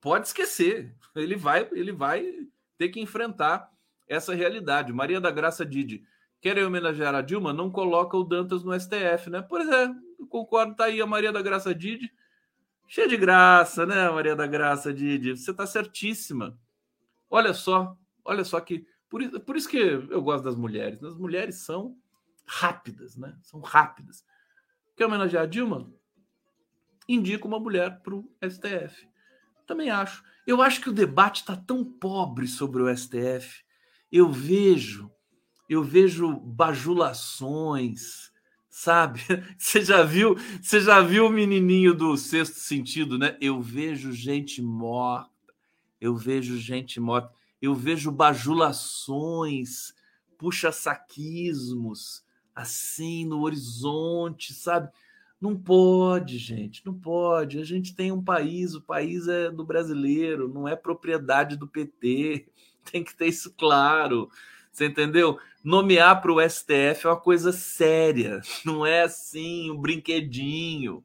pode 0.00 0.28
esquecer. 0.28 0.94
Ele 1.14 1.36
vai, 1.36 1.68
ele 1.72 1.92
vai 1.92 2.46
ter 2.78 2.88
que 2.88 3.00
enfrentar 3.00 3.70
essa 4.08 4.34
realidade. 4.34 4.92
Maria 4.92 5.20
da 5.20 5.30
Graça 5.30 5.64
Didi, 5.64 6.04
querem 6.40 6.64
homenagear 6.64 7.14
a 7.14 7.22
Dilma? 7.22 7.52
Não 7.52 7.70
coloca 7.70 8.16
o 8.16 8.24
Dantas 8.24 8.62
no 8.62 8.78
STF, 8.78 9.30
né? 9.30 9.42
Pois 9.42 9.68
é, 9.68 9.86
eu 10.18 10.26
concordo, 10.28 10.74
tá 10.74 10.84
aí 10.84 11.00
a 11.00 11.06
Maria 11.06 11.32
da 11.32 11.42
Graça 11.42 11.74
Didi 11.74 12.10
Cheia 12.88 13.08
de 13.08 13.16
graça, 13.16 13.84
né, 13.84 14.08
Maria 14.10 14.36
da 14.36 14.46
Graça, 14.46 14.94
Didi? 14.94 15.36
Você 15.36 15.50
está 15.50 15.66
certíssima. 15.66 16.58
Olha 17.28 17.52
só, 17.52 17.96
olha 18.24 18.44
só 18.44 18.60
que. 18.60 18.86
Por 19.08 19.22
isso, 19.22 19.40
por 19.40 19.56
isso 19.56 19.68
que 19.68 19.76
eu 19.76 20.22
gosto 20.22 20.44
das 20.44 20.56
mulheres. 20.56 21.02
As 21.02 21.16
mulheres 21.16 21.56
são 21.56 21.96
rápidas, 22.46 23.16
né? 23.16 23.36
São 23.42 23.60
rápidas. 23.60 24.24
Quer 24.96 25.06
homenagear 25.06 25.44
a 25.44 25.46
Dilma? 25.46 25.92
Indica 27.08 27.46
uma 27.46 27.58
mulher 27.58 28.00
para 28.02 28.14
o 28.14 28.30
STF. 28.48 29.08
Também 29.66 29.90
acho. 29.90 30.22
Eu 30.46 30.62
acho 30.62 30.80
que 30.80 30.90
o 30.90 30.92
debate 30.92 31.40
está 31.40 31.56
tão 31.56 31.84
pobre 31.84 32.46
sobre 32.46 32.82
o 32.82 32.96
STF. 32.96 33.64
Eu 34.12 34.30
vejo, 34.30 35.10
eu 35.68 35.82
vejo 35.82 36.32
bajulações, 36.38 38.30
sabe? 38.70 39.20
Você 39.58 39.82
já 39.82 40.02
viu, 40.04 40.36
você 40.62 40.80
já 40.80 41.00
viu 41.00 41.26
o 41.26 41.30
menininho 41.30 41.92
do 41.94 42.16
sexto 42.16 42.60
sentido, 42.60 43.18
né? 43.18 43.36
Eu 43.40 43.60
vejo 43.60 44.12
gente 44.12 44.62
morta, 44.62 45.30
eu 46.00 46.14
vejo 46.14 46.56
gente 46.58 47.00
morta, 47.00 47.32
eu 47.60 47.74
vejo 47.74 48.12
bajulações, 48.12 49.92
puxa-saquismos 50.38 52.24
assim 52.54 53.26
no 53.26 53.42
horizonte, 53.42 54.54
sabe? 54.54 54.90
Não 55.40 55.54
pode, 55.54 56.38
gente, 56.38 56.84
não 56.84 56.94
pode. 56.94 57.58
A 57.58 57.64
gente 57.64 57.94
tem 57.94 58.10
um 58.10 58.22
país, 58.22 58.74
o 58.74 58.80
país 58.80 59.28
é 59.28 59.50
do 59.50 59.64
brasileiro, 59.64 60.48
não 60.48 60.66
é 60.66 60.74
propriedade 60.74 61.56
do 61.56 61.68
PT. 61.68 62.48
Tem 62.90 63.02
que 63.02 63.14
ter 63.14 63.26
isso 63.26 63.52
claro. 63.58 64.30
Você 64.72 64.86
entendeu? 64.86 65.38
Nomear 65.64 66.20
para 66.22 66.32
o 66.32 66.40
STF 66.40 67.06
é 67.06 67.08
uma 67.08 67.20
coisa 67.20 67.50
séria, 67.50 68.40
não 68.64 68.86
é 68.86 69.02
assim 69.02 69.70
um 69.70 69.76
brinquedinho. 69.76 71.04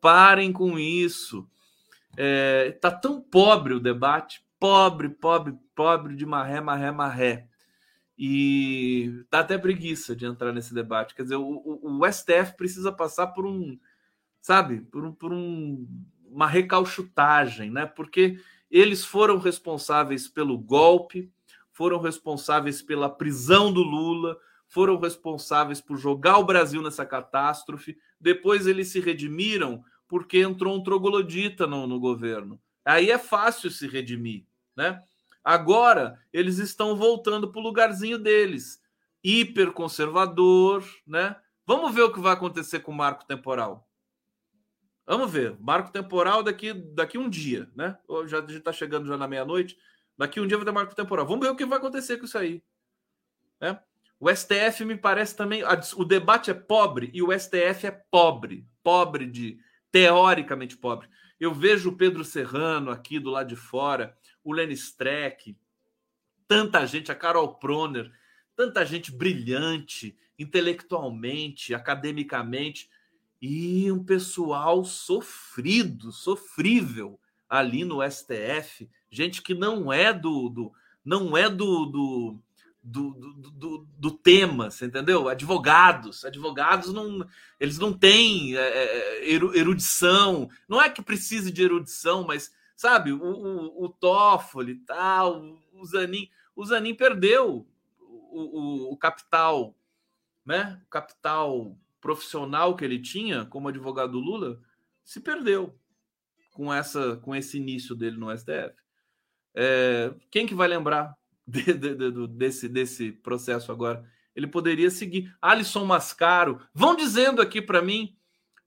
Parem 0.00 0.52
com 0.52 0.78
isso. 0.78 1.48
É, 2.16 2.72
tá 2.80 2.90
tão 2.90 3.20
pobre 3.20 3.74
o 3.74 3.80
debate, 3.80 4.44
pobre, 4.60 5.08
pobre, 5.08 5.54
pobre 5.74 6.14
de 6.14 6.26
marré, 6.26 6.60
marré, 6.60 6.90
marré. 6.90 7.48
E 8.16 9.24
tá 9.28 9.40
até 9.40 9.58
preguiça 9.58 10.14
de 10.14 10.24
entrar 10.24 10.52
nesse 10.52 10.72
debate. 10.72 11.14
Quer 11.14 11.24
dizer, 11.24 11.36
o, 11.36 11.42
o, 11.42 12.00
o 12.00 12.12
STF 12.12 12.56
precisa 12.56 12.92
passar 12.92 13.28
por 13.28 13.44
um, 13.44 13.78
sabe, 14.40 14.80
por, 14.82 15.04
um, 15.04 15.12
por 15.12 15.32
um, 15.32 15.86
uma 16.26 16.46
recalchutagem, 16.46 17.70
né? 17.70 17.86
Porque 17.86 18.38
eles 18.70 19.04
foram 19.04 19.38
responsáveis 19.38 20.28
pelo 20.28 20.56
golpe, 20.58 21.32
foram 21.72 22.00
responsáveis 22.00 22.80
pela 22.80 23.08
prisão 23.08 23.72
do 23.72 23.82
Lula, 23.82 24.36
foram 24.66 24.98
responsáveis 24.98 25.80
por 25.80 25.96
jogar 25.96 26.38
o 26.38 26.44
Brasil 26.44 26.82
nessa 26.82 27.04
catástrofe. 27.04 27.96
Depois 28.20 28.66
eles 28.66 28.88
se 28.88 29.00
redimiram 29.00 29.84
porque 30.08 30.38
entrou 30.38 30.76
um 30.76 30.82
troglodita 30.82 31.66
no, 31.66 31.86
no 31.86 31.98
governo. 31.98 32.60
Aí 32.84 33.10
é 33.10 33.18
fácil 33.18 33.70
se 33.70 33.86
redimir, 33.86 34.44
né? 34.76 35.02
Agora 35.44 36.18
eles 36.32 36.58
estão 36.58 36.96
voltando 36.96 37.52
para 37.52 37.60
o 37.60 37.62
lugarzinho 37.62 38.18
deles, 38.18 38.82
hiperconservador, 39.22 40.82
né? 41.06 41.36
Vamos 41.66 41.94
ver 41.94 42.02
o 42.02 42.12
que 42.12 42.20
vai 42.20 42.32
acontecer 42.32 42.80
com 42.80 42.92
o 42.92 42.94
marco 42.94 43.26
temporal. 43.26 43.88
Vamos 45.06 45.30
ver. 45.30 45.56
Marco 45.60 45.92
temporal 45.92 46.42
daqui 46.42 46.72
daqui 46.72 47.18
um 47.18 47.28
dia, 47.28 47.70
né? 47.74 47.98
Já 48.26 48.38
está 48.40 48.72
chegando 48.72 49.06
já 49.06 49.16
na 49.16 49.28
meia-noite. 49.28 49.76
Daqui 50.16 50.40
um 50.40 50.46
dia 50.46 50.56
vai 50.56 50.64
ter 50.64 50.72
marco 50.72 50.94
temporal. 50.94 51.26
Vamos 51.26 51.44
ver 51.44 51.52
o 51.52 51.56
que 51.56 51.66
vai 51.66 51.78
acontecer 51.78 52.16
com 52.16 52.24
isso 52.24 52.38
aí. 52.38 52.62
Né? 53.60 53.78
O 54.18 54.30
STF 54.34 54.84
me 54.84 54.96
parece 54.96 55.36
também. 55.36 55.62
O 55.96 56.04
debate 56.04 56.50
é 56.50 56.54
pobre 56.54 57.10
e 57.12 57.22
o 57.22 57.38
STF 57.38 57.86
é 57.86 57.90
pobre. 57.90 58.66
Pobre 58.82 59.26
de. 59.26 59.58
Teoricamente 59.90 60.76
pobre. 60.76 61.08
Eu 61.38 61.52
vejo 61.52 61.90
o 61.90 61.96
Pedro 61.96 62.24
Serrano 62.24 62.90
aqui 62.90 63.18
do 63.18 63.30
lado 63.30 63.48
de 63.48 63.56
fora, 63.56 64.16
o 64.44 64.52
Lenny 64.52 64.74
Streck, 64.74 65.56
tanta 66.46 66.86
gente, 66.86 67.10
a 67.10 67.14
Carol 67.14 67.54
Proner, 67.54 68.12
tanta 68.54 68.84
gente 68.84 69.10
brilhante, 69.10 70.16
intelectualmente, 70.38 71.74
academicamente, 71.74 72.88
e 73.40 73.90
um 73.90 74.04
pessoal 74.04 74.84
sofrido, 74.84 76.12
sofrível 76.12 77.18
ali 77.48 77.84
no 77.84 77.98
STF, 78.08 78.88
gente 79.10 79.42
que 79.42 79.54
não 79.54 79.92
é 79.92 80.12
do, 80.12 80.48
do 80.48 80.72
não 81.04 81.36
é 81.36 81.48
do, 81.48 81.86
do 81.86 82.40
do, 82.86 83.12
do, 83.12 83.88
do, 83.98 84.10
tema, 84.10 84.70
você 84.70 84.84
entendeu? 84.84 85.26
Advogados, 85.26 86.22
advogados 86.22 86.92
não, 86.92 87.26
eles 87.58 87.78
não 87.78 87.94
têm 87.94 88.54
é, 88.58 88.60
é 88.60 89.32
erudição, 89.32 90.50
não 90.68 90.82
é 90.82 90.90
que 90.90 91.00
precise 91.00 91.50
de 91.50 91.62
erudição, 91.62 92.26
mas 92.26 92.52
sabe, 92.76 93.12
o, 93.12 93.18
o, 93.22 93.84
o 93.84 93.88
Toffoli 93.88 94.76
tal, 94.76 95.42
o 95.72 95.84
Zanin, 95.84 96.28
o 96.54 96.64
Zanin 96.64 96.94
perdeu 96.94 97.66
o, 97.98 98.40
o, 98.40 98.92
o 98.92 98.96
capital, 98.96 99.74
né? 100.44 100.80
O 100.86 100.90
capital 100.90 101.76
profissional 102.00 102.76
que 102.76 102.84
ele 102.84 102.98
tinha 102.98 103.44
como 103.46 103.68
advogado 103.68 104.12
do 104.12 104.20
Lula 104.20 104.60
se 105.02 105.20
perdeu 105.20 105.74
com 106.52 106.72
essa 106.72 107.16
com 107.16 107.34
esse 107.34 107.56
início 107.56 107.94
dele 107.94 108.16
no 108.16 108.36
STF. 108.36 108.74
É, 109.54 110.12
quem 110.30 110.46
que 110.46 110.54
vai 110.54 110.66
lembrar 110.66 111.16
de, 111.46 111.72
de, 111.72 111.94
de, 111.94 112.26
desse, 112.28 112.68
desse 112.68 113.12
processo 113.12 113.70
agora? 113.70 114.04
Ele 114.34 114.46
poderia 114.46 114.90
seguir. 114.90 115.32
Alisson 115.40 115.84
Mascaro. 115.84 116.60
Vão 116.74 116.96
dizendo 116.96 117.40
aqui 117.40 117.62
para 117.62 117.80
mim, 117.80 118.16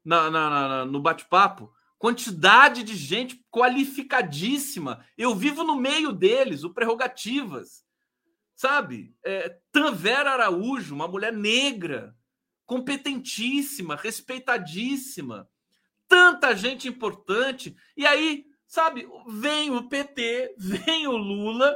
na, 0.04 0.32
na, 0.32 0.50
na 0.50 0.86
no 0.86 1.02
bate-papo, 1.02 1.74
quantidade 1.98 2.84
de 2.84 2.96
gente 2.96 3.44
qualificadíssima. 3.52 5.06
Eu 5.18 5.36
vivo 5.36 5.64
no 5.64 5.76
meio 5.76 6.12
deles, 6.12 6.64
o 6.64 6.74
Prerrogativas. 6.74 7.86
Sabe? 8.56 9.16
É, 9.24 9.58
Tanvera 9.72 10.32
Araújo, 10.32 10.96
uma 10.96 11.08
mulher 11.08 11.34
negra, 11.34 12.16
competentíssima, 12.66 13.96
respeitadíssima 13.96 15.48
tanta 16.08 16.56
gente 16.56 16.88
importante. 16.88 17.76
E 17.96 18.06
aí, 18.06 18.46
sabe, 18.66 19.08
vem 19.28 19.72
o 19.72 19.88
PT, 19.88 20.56
vem 20.58 21.08
o 21.08 21.16
Lula, 21.18 21.76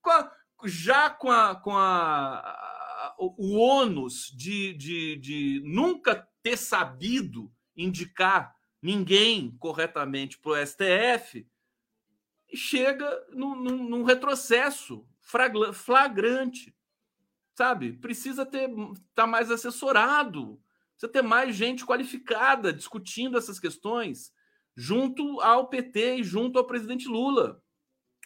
com 0.00 0.10
a, 0.10 0.32
já 0.64 1.10
com, 1.10 1.30
a, 1.30 1.54
com 1.56 1.76
a, 1.76 2.38
a, 2.38 3.14
o 3.18 3.56
ônus 3.56 4.32
de, 4.36 4.74
de, 4.74 5.16
de 5.16 5.62
nunca 5.64 6.26
ter 6.42 6.56
sabido 6.56 7.52
indicar 7.76 8.54
ninguém 8.84 9.56
corretamente 9.58 10.38
para 10.38 10.52
o 10.52 10.66
STF, 10.66 11.46
e 12.48 12.56
chega 12.56 13.26
num, 13.30 13.56
num, 13.56 13.88
num 13.88 14.02
retrocesso 14.04 15.04
flagrante. 15.72 16.76
Sabe? 17.56 17.94
Precisa 17.94 18.44
ter 18.44 18.68
tá 19.14 19.26
mais 19.26 19.50
assessorado 19.50 20.60
Precisa 20.94 21.12
ter 21.12 21.22
mais 21.22 21.56
gente 21.56 21.84
qualificada 21.84 22.72
discutindo 22.72 23.36
essas 23.36 23.58
questões 23.58 24.32
junto 24.76 25.40
ao 25.40 25.68
PT 25.68 26.16
e 26.16 26.24
junto 26.24 26.58
ao 26.58 26.66
presidente 26.66 27.08
Lula. 27.08 27.60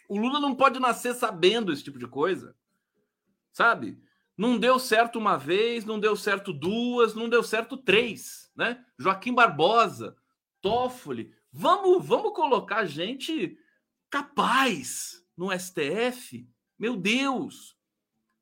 O 0.07 0.17
Lula 0.17 0.39
não 0.39 0.55
pode 0.55 0.79
nascer 0.79 1.13
sabendo 1.15 1.71
esse 1.71 1.83
tipo 1.83 1.99
de 1.99 2.07
coisa. 2.07 2.55
Sabe? 3.51 3.99
Não 4.37 4.57
deu 4.57 4.79
certo 4.79 5.17
uma 5.17 5.35
vez, 5.35 5.83
não 5.83 5.99
deu 5.99 6.15
certo 6.15 6.53
duas, 6.53 7.13
não 7.13 7.27
deu 7.27 7.43
certo 7.43 7.75
três, 7.75 8.51
né? 8.55 8.83
Joaquim 8.97 9.33
Barbosa, 9.33 10.15
Toffoli, 10.61 11.33
vamos, 11.51 12.05
vamos 12.05 12.33
colocar 12.33 12.85
gente 12.85 13.57
capaz 14.09 15.23
no 15.37 15.51
STF. 15.57 16.47
Meu 16.77 16.95
Deus. 16.95 17.77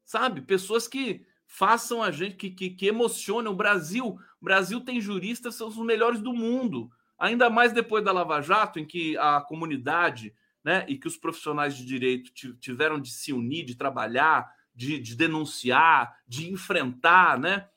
Sabe? 0.05 0.41
Pessoas 0.41 0.88
que 0.88 1.26
façam 1.45 2.03
a 2.03 2.11
gente 2.11 2.36
que, 2.36 2.49
que, 2.51 2.70
que 2.72 2.88
emocionem 2.88 3.51
o 3.51 3.55
Brasil. 3.55 4.18
O 4.41 4.45
Brasil 4.45 4.82
tem 4.82 5.01
juristas, 5.01 5.55
são 5.55 5.68
os 5.68 5.78
melhores 5.78 6.22
do 6.22 6.34
mundo. 6.34 6.89
Ainda 7.18 7.49
mais 7.49 7.74
depois 7.74 8.03
da 8.03 8.11
Lava 8.11 8.41
Jato, 8.41 8.80
em 8.80 8.86
que 8.86 9.18
a 9.18 9.41
comunidade 9.41 10.36
né, 10.63 10.86
e 10.88 10.97
que 10.97 11.07
os 11.07 11.18
profissionais 11.18 11.76
de 11.76 11.86
direito 11.86 12.32
tiveram 12.59 12.99
de 12.99 13.09
se 13.09 13.32
unir, 13.32 13.65
de 13.65 13.76
trabalhar, 13.76 14.51
de, 14.76 14.99
de 14.99 15.15
denunciar, 15.15 16.15
de 16.28 16.51
enfrentar, 16.51 17.39
né? 17.39 17.68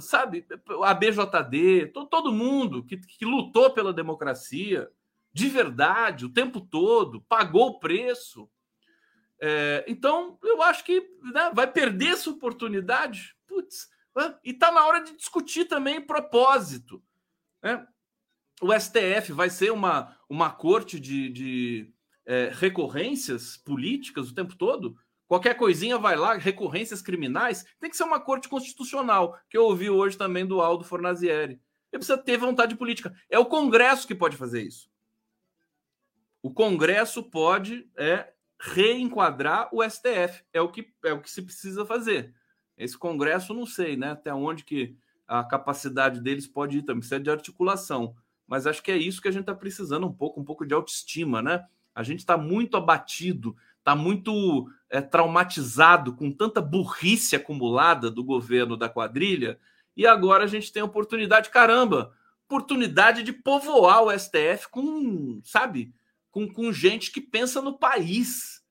Sabe, 0.00 0.46
a 0.84 0.94
BJD, 0.94 1.92
todo, 2.10 2.32
mundo 2.32 2.84
que, 2.84 2.96
que 2.96 3.24
lutou 3.24 3.70
pela 3.70 3.92
democracia 3.92 4.90
de 5.32 5.48
verdade 5.48 6.24
o 6.24 6.32
tempo 6.32 6.60
todo, 6.60 7.20
pagou 7.22 7.68
o 7.68 7.78
preço. 7.78 8.50
É, 9.40 9.84
então, 9.86 10.38
eu 10.42 10.62
acho 10.62 10.84
que 10.84 11.00
né, 11.32 11.50
vai 11.54 11.70
perder 11.70 12.14
essa 12.14 12.30
oportunidade. 12.30 13.36
Putz, 13.46 13.88
e 14.44 14.50
está 14.50 14.72
na 14.72 14.84
hora 14.86 15.00
de 15.00 15.16
discutir 15.16 15.66
também 15.66 16.00
propósito. 16.00 17.02
Né? 17.62 17.86
O 18.60 18.72
STF 18.72 19.32
vai 19.32 19.50
ser 19.50 19.70
uma, 19.70 20.16
uma 20.28 20.50
corte 20.50 20.98
de, 20.98 21.28
de 21.28 21.92
é, 22.26 22.50
recorrências 22.52 23.56
políticas 23.56 24.30
o 24.30 24.34
tempo 24.34 24.56
todo? 24.56 24.96
Qualquer 25.28 25.54
coisinha 25.54 25.98
vai 25.98 26.16
lá, 26.16 26.34
recorrências 26.38 27.02
criminais, 27.02 27.66
tem 27.78 27.90
que 27.90 27.96
ser 27.96 28.04
uma 28.04 28.18
corte 28.18 28.48
constitucional, 28.48 29.38
que 29.50 29.58
eu 29.58 29.64
ouvi 29.64 29.90
hoje 29.90 30.16
também 30.16 30.46
do 30.46 30.62
Aldo 30.62 30.84
Fornazieri. 30.84 31.60
Ele 31.92 32.00
precisa 32.00 32.16
ter 32.16 32.38
vontade 32.38 32.74
política. 32.74 33.14
É 33.28 33.38
o 33.38 33.44
Congresso 33.46 34.06
que 34.06 34.14
pode 34.14 34.38
fazer 34.38 34.62
isso. 34.62 34.90
O 36.42 36.50
Congresso 36.50 37.22
pode 37.22 37.90
é, 37.96 38.32
reenquadrar 38.58 39.68
o 39.72 39.82
STF. 39.82 40.44
É 40.52 40.60
o 40.60 40.70
que 40.70 40.92
é 41.04 41.12
o 41.12 41.20
que 41.20 41.30
se 41.30 41.42
precisa 41.42 41.84
fazer. 41.84 42.34
Esse 42.76 42.96
Congresso, 42.96 43.52
não 43.52 43.66
sei, 43.66 43.96
né? 43.96 44.12
Até 44.12 44.32
onde 44.32 44.64
que 44.64 44.96
a 45.26 45.44
capacidade 45.44 46.20
deles 46.20 46.46
pode 46.46 46.78
ir 46.78 46.82
também. 46.82 47.00
Precisa 47.00 47.20
de 47.20 47.30
articulação. 47.30 48.14
Mas 48.46 48.66
acho 48.66 48.82
que 48.82 48.90
é 48.90 48.96
isso 48.96 49.20
que 49.20 49.28
a 49.28 49.30
gente 49.30 49.42
está 49.42 49.54
precisando 49.54 50.06
um 50.06 50.12
pouco, 50.12 50.40
um 50.40 50.44
pouco 50.44 50.64
de 50.64 50.72
autoestima, 50.72 51.42
né? 51.42 51.66
A 51.94 52.02
gente 52.02 52.20
está 52.20 52.36
muito 52.36 52.76
abatido, 52.76 53.56
está 53.88 53.96
muito 53.96 54.70
é, 54.90 55.00
traumatizado 55.00 56.14
com 56.14 56.30
tanta 56.30 56.60
burrice 56.60 57.34
acumulada 57.34 58.10
do 58.10 58.22
governo 58.22 58.76
da 58.76 58.86
quadrilha, 58.86 59.58
e 59.96 60.06
agora 60.06 60.44
a 60.44 60.46
gente 60.46 60.70
tem 60.70 60.82
a 60.82 60.84
oportunidade, 60.84 61.48
caramba, 61.48 62.14
oportunidade 62.44 63.22
de 63.22 63.32
povoar 63.32 64.02
o 64.02 64.18
STF 64.18 64.68
com, 64.70 65.40
sabe, 65.42 65.94
com, 66.30 66.46
com 66.46 66.70
gente 66.70 67.10
que 67.10 67.20
pensa 67.20 67.62
no 67.62 67.78
país, 67.78 68.62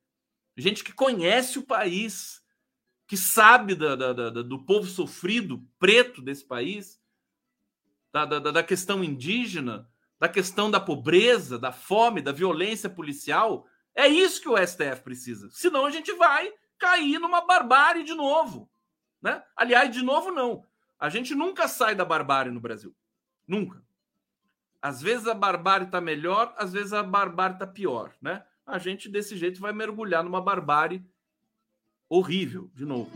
gente 0.55 0.84
que 0.84 0.93
conhece 0.93 1.57
o 1.57 1.63
país, 1.65 2.39
que 3.07 3.18
sabe 3.18 3.74
da, 3.74 3.95
da, 3.95 4.13
da, 4.13 4.30
do 4.30 4.63
povo 4.65 4.86
sofrido, 4.86 5.65
preto 5.80 6.22
desse 6.22 6.45
país, 6.45 6.99
da, 8.13 8.24
da, 8.26 8.39
da 8.39 8.63
questão 8.63 9.03
indígena, 9.03 9.89
da 10.20 10.30
questão 10.30 10.70
da 10.70 10.80
pobreza, 10.80 11.57
da 11.57 11.72
fome, 11.72 12.22
da 12.22 12.32
violência 12.32 12.89
policial. 12.89 13.68
É 13.97 14.07
isso 14.07 14.39
que 14.39 14.47
o 14.47 14.55
STF 14.55 15.01
precisa. 15.01 15.49
Senão 15.49 15.83
a 15.83 15.89
gente 15.89 16.13
vai 16.13 16.53
cair 16.77 17.17
numa 17.17 17.41
barbárie 17.41 18.03
de 18.03 18.13
novo. 18.13 18.69
Né? 19.19 19.43
Aliás, 19.55 19.91
de 19.91 20.03
novo, 20.03 20.29
não. 20.29 20.63
A 20.99 21.09
gente 21.09 21.33
nunca 21.33 21.67
sai 21.67 21.95
da 21.95 22.05
barbárie 22.05 22.51
no 22.51 22.59
Brasil. 22.59 22.95
Nunca. 23.47 23.83
Às 24.79 25.01
vezes 25.01 25.25
a 25.27 25.33
barbárie 25.33 25.87
está 25.87 25.99
melhor, 25.99 26.53
às 26.57 26.71
vezes 26.71 26.93
a 26.93 27.01
barbárie 27.01 27.55
está 27.55 27.65
pior, 27.65 28.13
né? 28.21 28.45
A 28.67 28.77
gente 28.77 29.09
desse 29.09 29.35
jeito 29.35 29.59
vai 29.59 29.73
mergulhar 29.73 30.23
numa 30.23 30.39
barbárie 30.39 31.03
horrível, 32.07 32.69
de 32.75 32.85
novo. 32.85 33.09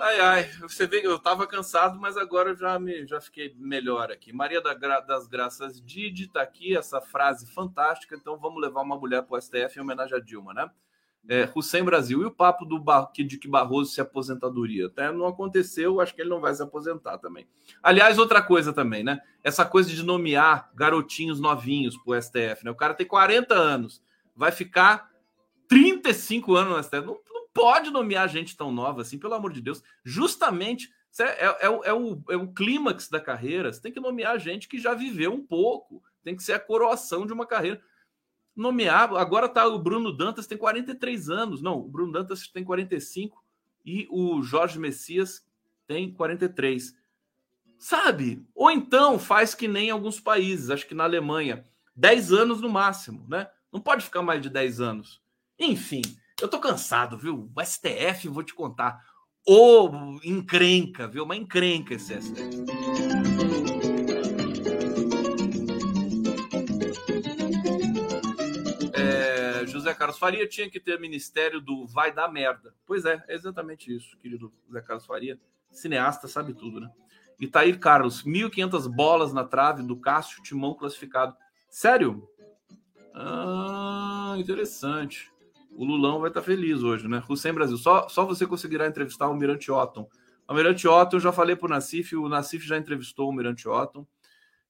Ai, 0.00 0.20
ai, 0.20 0.50
você 0.60 0.86
vê, 0.86 1.04
eu 1.04 1.16
estava 1.16 1.46
cansado, 1.46 1.98
mas 1.98 2.16
agora 2.16 2.54
já 2.54 2.78
me 2.78 3.06
já 3.06 3.20
fiquei 3.20 3.54
melhor 3.58 4.10
aqui. 4.10 4.32
Maria 4.32 4.60
das 4.60 5.26
Graças 5.26 5.80
Didi 5.80 6.24
está 6.24 6.42
aqui, 6.42 6.76
essa 6.76 7.00
frase 7.00 7.46
fantástica. 7.46 8.16
Então 8.16 8.36
vamos 8.38 8.60
levar 8.60 8.82
uma 8.82 8.96
mulher 8.96 9.22
para 9.22 9.36
o 9.36 9.40
STF 9.40 9.78
em 9.78 9.82
homenagem 9.82 10.16
a 10.16 10.20
Dilma, 10.20 10.54
né? 10.54 10.70
é, 11.28 11.48
Hussein 11.54 11.84
Brasil. 11.84 12.22
E 12.22 12.24
o 12.24 12.30
papo 12.30 12.64
do 12.64 12.82
de 13.12 13.38
que 13.38 13.46
Barroso 13.46 13.92
se 13.92 14.00
aposentadoria? 14.00 14.86
Até 14.86 15.12
não 15.12 15.26
aconteceu, 15.26 16.00
acho 16.00 16.14
que 16.14 16.22
ele 16.22 16.30
não 16.30 16.40
vai 16.40 16.54
se 16.54 16.62
aposentar 16.62 17.18
também. 17.18 17.46
Aliás, 17.82 18.18
outra 18.18 18.42
coisa 18.42 18.72
também, 18.72 19.04
né? 19.04 19.20
Essa 19.44 19.64
coisa 19.64 19.90
de 19.90 20.02
nomear 20.02 20.70
garotinhos 20.74 21.38
novinhos 21.38 21.96
para 21.98 22.12
o 22.12 22.22
STF, 22.22 22.64
né? 22.64 22.70
O 22.70 22.76
cara 22.76 22.94
tem 22.94 23.06
40 23.06 23.54
anos, 23.54 24.02
vai 24.34 24.50
ficar 24.50 25.10
35 25.68 26.54
anos 26.54 26.76
no 26.76 26.82
STF. 26.82 27.06
Não 27.06 27.18
pode 27.58 27.90
nomear 27.90 28.28
gente 28.28 28.56
tão 28.56 28.70
nova 28.70 29.02
assim, 29.02 29.18
pelo 29.18 29.34
amor 29.34 29.52
de 29.52 29.60
Deus. 29.60 29.82
Justamente. 30.04 30.92
É, 31.18 31.24
é, 31.24 31.46
é, 31.46 31.66
é, 31.66 31.92
o, 31.92 32.22
é 32.28 32.36
o 32.36 32.52
clímax 32.52 33.08
da 33.08 33.20
carreira. 33.20 33.72
Você 33.72 33.80
tem 33.80 33.90
que 33.90 33.98
nomear 33.98 34.38
gente 34.38 34.68
que 34.68 34.78
já 34.78 34.94
viveu 34.94 35.32
um 35.32 35.44
pouco. 35.44 36.00
Tem 36.22 36.36
que 36.36 36.42
ser 36.42 36.52
a 36.52 36.60
coroação 36.60 37.26
de 37.26 37.32
uma 37.32 37.46
carreira 37.46 37.82
nomear. 38.54 39.12
Agora 39.14 39.48
tá 39.48 39.66
o 39.66 39.78
Bruno 39.78 40.12
Dantas 40.12 40.46
tem 40.46 40.56
43 40.56 41.28
anos. 41.30 41.60
Não, 41.60 41.80
o 41.80 41.88
Bruno 41.88 42.12
Dantas 42.12 42.46
tem 42.46 42.62
45 42.62 43.42
e 43.84 44.06
o 44.08 44.40
Jorge 44.40 44.78
Messias 44.78 45.44
tem 45.86 46.12
43. 46.12 46.96
Sabe? 47.76 48.46
Ou 48.54 48.70
então 48.70 49.18
faz 49.18 49.54
que 49.54 49.66
nem 49.66 49.90
alguns 49.90 50.20
países, 50.20 50.70
acho 50.70 50.86
que 50.86 50.94
na 50.94 51.04
Alemanha, 51.04 51.64
10 51.96 52.32
anos 52.32 52.60
no 52.60 52.68
máximo, 52.68 53.26
né? 53.28 53.50
Não 53.72 53.80
pode 53.80 54.04
ficar 54.04 54.22
mais 54.22 54.40
de 54.40 54.48
10 54.48 54.80
anos. 54.80 55.20
Enfim, 55.58 56.02
eu 56.40 56.48
tô 56.48 56.58
cansado, 56.58 57.18
viu? 57.18 57.50
O 57.54 57.64
STF, 57.64 58.28
vou 58.28 58.42
te 58.42 58.54
contar. 58.54 59.02
Ô, 59.46 59.88
oh, 59.88 60.20
encrenca, 60.22 61.08
viu? 61.08 61.24
Uma 61.24 61.36
encrenca 61.36 61.94
esse 61.94 62.20
STF. 62.20 62.68
José 69.88 69.94
Carlos 69.94 70.18
Faria 70.18 70.46
tinha 70.46 70.68
que 70.68 70.78
ter 70.78 71.00
ministério 71.00 71.60
do 71.60 71.86
vai 71.86 72.12
dar 72.12 72.28
merda. 72.28 72.74
Pois 72.84 73.04
é, 73.04 73.22
é 73.26 73.34
exatamente 73.34 73.94
isso, 73.94 74.18
querido 74.18 74.52
José 74.66 74.82
Carlos 74.82 75.06
Faria. 75.06 75.40
Cineasta 75.70 76.28
sabe 76.28 76.52
tudo, 76.52 76.80
né? 76.80 76.90
Itair 77.40 77.78
Carlos, 77.78 78.22
1.500 78.24 78.88
bolas 78.88 79.32
na 79.32 79.44
trave 79.44 79.82
do 79.82 79.96
Cássio 79.96 80.42
Timão 80.42 80.74
classificado. 80.74 81.34
Sério? 81.70 82.28
Ah, 83.14 84.34
interessante. 84.36 85.32
O 85.78 85.84
Lulão 85.84 86.18
vai 86.18 86.28
estar 86.28 86.42
feliz 86.42 86.82
hoje, 86.82 87.06
né? 87.06 87.22
Hussein 87.28 87.52
Brasil. 87.52 87.76
Só, 87.76 88.08
só 88.08 88.26
você 88.26 88.44
conseguirá 88.44 88.88
entrevistar 88.88 89.28
o 89.28 89.36
Mirante 89.36 89.70
Otton. 89.70 90.08
O 90.48 90.52
Mirante 90.52 90.88
Otton, 90.88 91.18
eu 91.18 91.20
já 91.20 91.30
falei 91.30 91.54
para 91.54 91.66
o 91.66 91.70
Nassif, 91.70 92.16
o 92.16 92.28
Nassif 92.28 92.66
já 92.66 92.76
entrevistou 92.76 93.28
o 93.28 93.32
Mirante 93.32 93.68
Otton. 93.68 94.04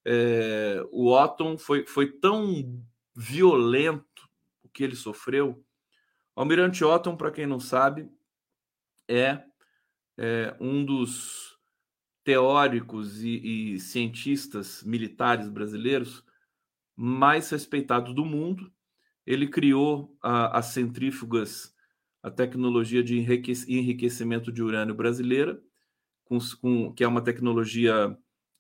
É, 0.04 0.84
o 0.90 1.11
Otton 1.11 1.56
foi, 1.56 1.86
foi 1.86 2.12
tão 2.12 2.84
violento 3.16 4.28
que 4.70 4.84
ele 4.84 4.94
sofreu. 4.94 5.64
Almirante 6.36 6.84
Otton, 6.84 7.16
para 7.16 7.30
quem 7.30 7.46
não 7.46 7.59
sabe, 7.59 8.06
é, 9.09 9.42
é 10.18 10.54
um 10.61 10.84
dos 10.84 11.59
teóricos 12.22 13.24
e, 13.24 13.74
e, 13.74 13.80
cientistas 13.80 14.82
militares 14.82 15.48
brasileiros 15.48 16.22
mais 16.94 17.48
respeitados 17.48 18.14
do 18.14 18.26
mundo. 18.26 18.70
Ele 19.28 19.46
criou 19.46 20.16
as 20.22 20.66
centrífugas, 20.66 21.74
a 22.22 22.30
tecnologia 22.30 23.02
de 23.02 23.18
enriquecimento 23.18 24.50
de 24.50 24.62
urânio 24.62 24.94
brasileira, 24.94 25.60
com, 26.24 26.38
com, 26.60 26.92
que 26.92 27.04
é 27.04 27.08
uma 27.08 27.22
tecnologia 27.22 28.16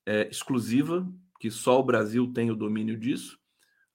é, 0.06 0.28
exclusiva, 0.28 1.08
que 1.40 1.50
só 1.50 1.80
o 1.80 1.84
Brasil 1.84 2.32
tem 2.32 2.50
o 2.50 2.56
domínio 2.56 2.98
disso 2.98 3.38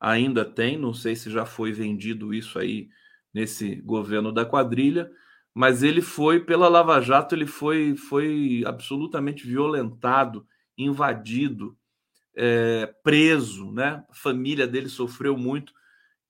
ainda 0.03 0.43
tem, 0.43 0.77
não 0.77 0.93
sei 0.93 1.15
se 1.15 1.31
já 1.31 1.45
foi 1.45 1.71
vendido 1.71 2.33
isso 2.33 2.59
aí 2.59 2.89
nesse 3.33 3.75
governo 3.77 4.33
da 4.33 4.45
quadrilha, 4.45 5.09
mas 5.53 5.81
ele 5.81 6.01
foi 6.01 6.41
pela 6.41 6.67
Lava 6.67 6.99
Jato, 6.99 7.33
ele 7.33 7.47
foi 7.47 7.95
foi 7.95 8.63
absolutamente 8.65 9.47
violentado, 9.47 10.45
invadido, 10.77 11.77
é, 12.35 12.93
preso, 13.01 13.71
né? 13.71 14.03
A 14.09 14.13
família 14.13 14.67
dele 14.67 14.89
sofreu 14.89 15.37
muito 15.37 15.71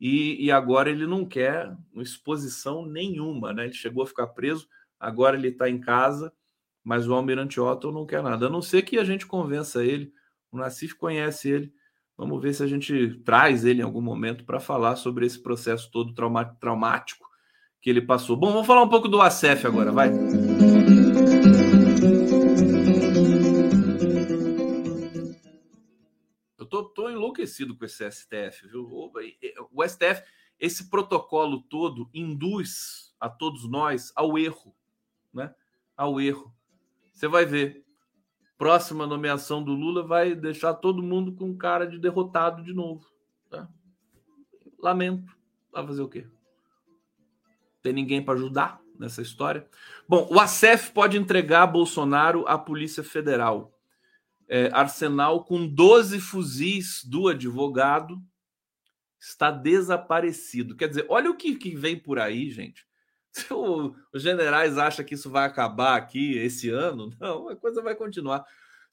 e, 0.06 0.46
e 0.46 0.52
agora 0.52 0.90
ele 0.90 1.08
não 1.08 1.26
quer 1.26 1.74
exposição 1.96 2.86
nenhuma, 2.86 3.54
né? 3.54 3.66
Ele 3.66 3.74
chegou 3.74 4.04
a 4.04 4.08
ficar 4.08 4.28
preso, 4.28 4.68
agora 5.00 5.38
ele 5.38 5.48
está 5.48 5.70
em 5.70 5.80
casa, 5.80 6.34
mas 6.84 7.08
o 7.08 7.14
Almirante 7.14 7.60
Otto 7.60 7.92
não 7.92 8.06
quer 8.06 8.22
nada, 8.22 8.48
a 8.48 8.50
não 8.50 8.62
ser 8.62 8.82
que 8.82 9.00
a 9.00 9.04
gente 9.04 9.26
convença 9.26 9.84
ele. 9.84 10.12
O 10.52 10.58
Nassif 10.58 10.96
conhece 10.96 11.50
ele 11.50 11.74
Vamos 12.18 12.42
ver 12.42 12.54
se 12.54 12.64
a 12.64 12.68
gente 12.68 13.22
traz 13.26 13.66
ele 13.66 13.82
em 13.82 13.84
algum 13.84 14.02
momento 14.02 14.46
para 14.46 14.60
falar 14.60 14.96
sobre 14.96 15.26
esse 15.26 15.42
processo 15.42 15.90
todo 15.92 16.14
traumático 16.60 17.28
que 17.82 17.90
ele 17.90 18.02
passou. 18.02 18.38
Bom, 18.38 18.52
vamos 18.52 18.68
falar 18.68 18.84
um 18.84 18.90
pouco 18.90 19.08
do 19.08 19.22
ACF 19.22 19.66
agora, 19.66 19.92
vai. 19.92 20.10
Tô, 26.94 27.10
enlouquecido 27.10 27.76
com 27.76 27.86
esse 27.86 28.10
STF, 28.10 28.68
viu? 28.68 28.88
O 29.72 29.88
STF, 29.88 30.24
esse 30.60 30.90
protocolo 30.90 31.62
todo 31.64 32.10
induz 32.14 33.14
a 33.20 33.30
todos 33.30 33.70
nós 33.70 34.12
ao 34.16 34.38
erro, 34.38 34.76
né? 35.34 35.54
Ao 35.96 36.20
erro. 36.20 36.54
Você 37.14 37.28
vai 37.28 37.46
ver. 37.46 37.84
Próxima 38.58 39.06
nomeação 39.06 39.64
do 39.64 39.74
Lula 39.74 40.06
vai 40.06 40.36
deixar 40.36 40.74
todo 40.76 41.04
mundo 41.04 41.36
com 41.36 41.58
cara 41.58 41.86
de 41.86 42.00
derrotado 42.00 42.64
de 42.64 42.74
novo. 42.74 43.06
Tá? 43.50 43.68
Lamento. 44.80 45.36
Vai 45.72 45.86
fazer 45.86 46.02
o 46.02 46.10
quê? 46.10 46.28
Tem 47.82 47.92
ninguém 47.92 48.24
para 48.24 48.36
ajudar 48.36 48.82
nessa 48.98 49.22
história? 49.22 49.68
Bom, 50.08 50.28
o 50.32 50.40
ACF 50.40 50.92
pode 50.94 51.18
entregar 51.18 51.68
Bolsonaro 51.68 52.48
à 52.48 52.58
Polícia 52.58 53.04
Federal. 53.04 53.78
É, 54.56 54.70
arsenal 54.72 55.44
com 55.44 55.68
12 55.68 56.20
fuzis 56.20 57.04
do 57.04 57.28
advogado 57.28 58.22
está 59.20 59.50
desaparecido. 59.50 60.76
Quer 60.76 60.90
dizer, 60.90 61.08
olha 61.10 61.32
o 61.32 61.36
que, 61.36 61.56
que 61.56 61.76
vem 61.76 61.98
por 61.98 62.20
aí, 62.20 62.52
gente. 62.52 62.86
Se 63.34 63.52
o, 63.52 63.96
os 64.14 64.22
generais 64.22 64.78
acham 64.78 65.04
que 65.04 65.16
isso 65.16 65.32
vai 65.32 65.46
acabar 65.48 65.96
aqui 65.96 66.38
esse 66.38 66.70
ano, 66.70 67.12
não, 67.20 67.50
a 67.50 67.56
coisa 67.56 67.82
vai 67.82 67.96
continuar. 67.96 68.46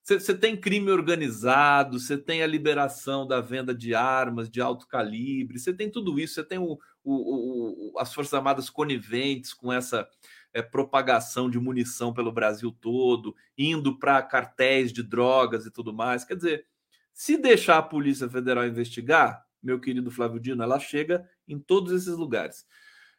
Você 0.02 0.34
tem 0.34 0.56
crime 0.56 0.90
organizado, 0.90 2.00
você 2.00 2.16
tem 2.16 2.42
a 2.42 2.46
liberação 2.46 3.26
da 3.26 3.42
venda 3.42 3.74
de 3.74 3.94
armas 3.94 4.48
de 4.48 4.62
alto 4.62 4.88
calibre, 4.88 5.58
você 5.58 5.74
tem 5.74 5.90
tudo 5.90 6.18
isso, 6.18 6.36
você 6.36 6.42
tem 6.42 6.58
o, 6.58 6.78
o, 7.04 7.92
o, 7.92 7.98
as 7.98 8.14
Forças 8.14 8.32
Armadas 8.32 8.70
coniventes 8.70 9.52
com 9.52 9.70
essa 9.70 10.08
é, 10.52 10.62
propagação 10.62 11.48
de 11.48 11.58
munição 11.58 12.12
pelo 12.12 12.32
Brasil 12.32 12.70
todo, 12.80 13.34
indo 13.56 13.98
para 13.98 14.22
cartéis 14.22 14.92
de 14.92 15.02
drogas 15.02 15.66
e 15.66 15.70
tudo 15.70 15.92
mais. 15.92 16.24
Quer 16.24 16.36
dizer, 16.36 16.66
se 17.12 17.36
deixar 17.36 17.78
a 17.78 17.82
Polícia 17.82 18.28
Federal 18.28 18.66
investigar, 18.66 19.44
meu 19.62 19.78
querido 19.80 20.10
Flávio 20.10 20.40
Dino, 20.40 20.62
ela 20.62 20.78
chega 20.78 21.28
em 21.46 21.58
todos 21.58 21.92
esses 21.92 22.16
lugares. 22.16 22.66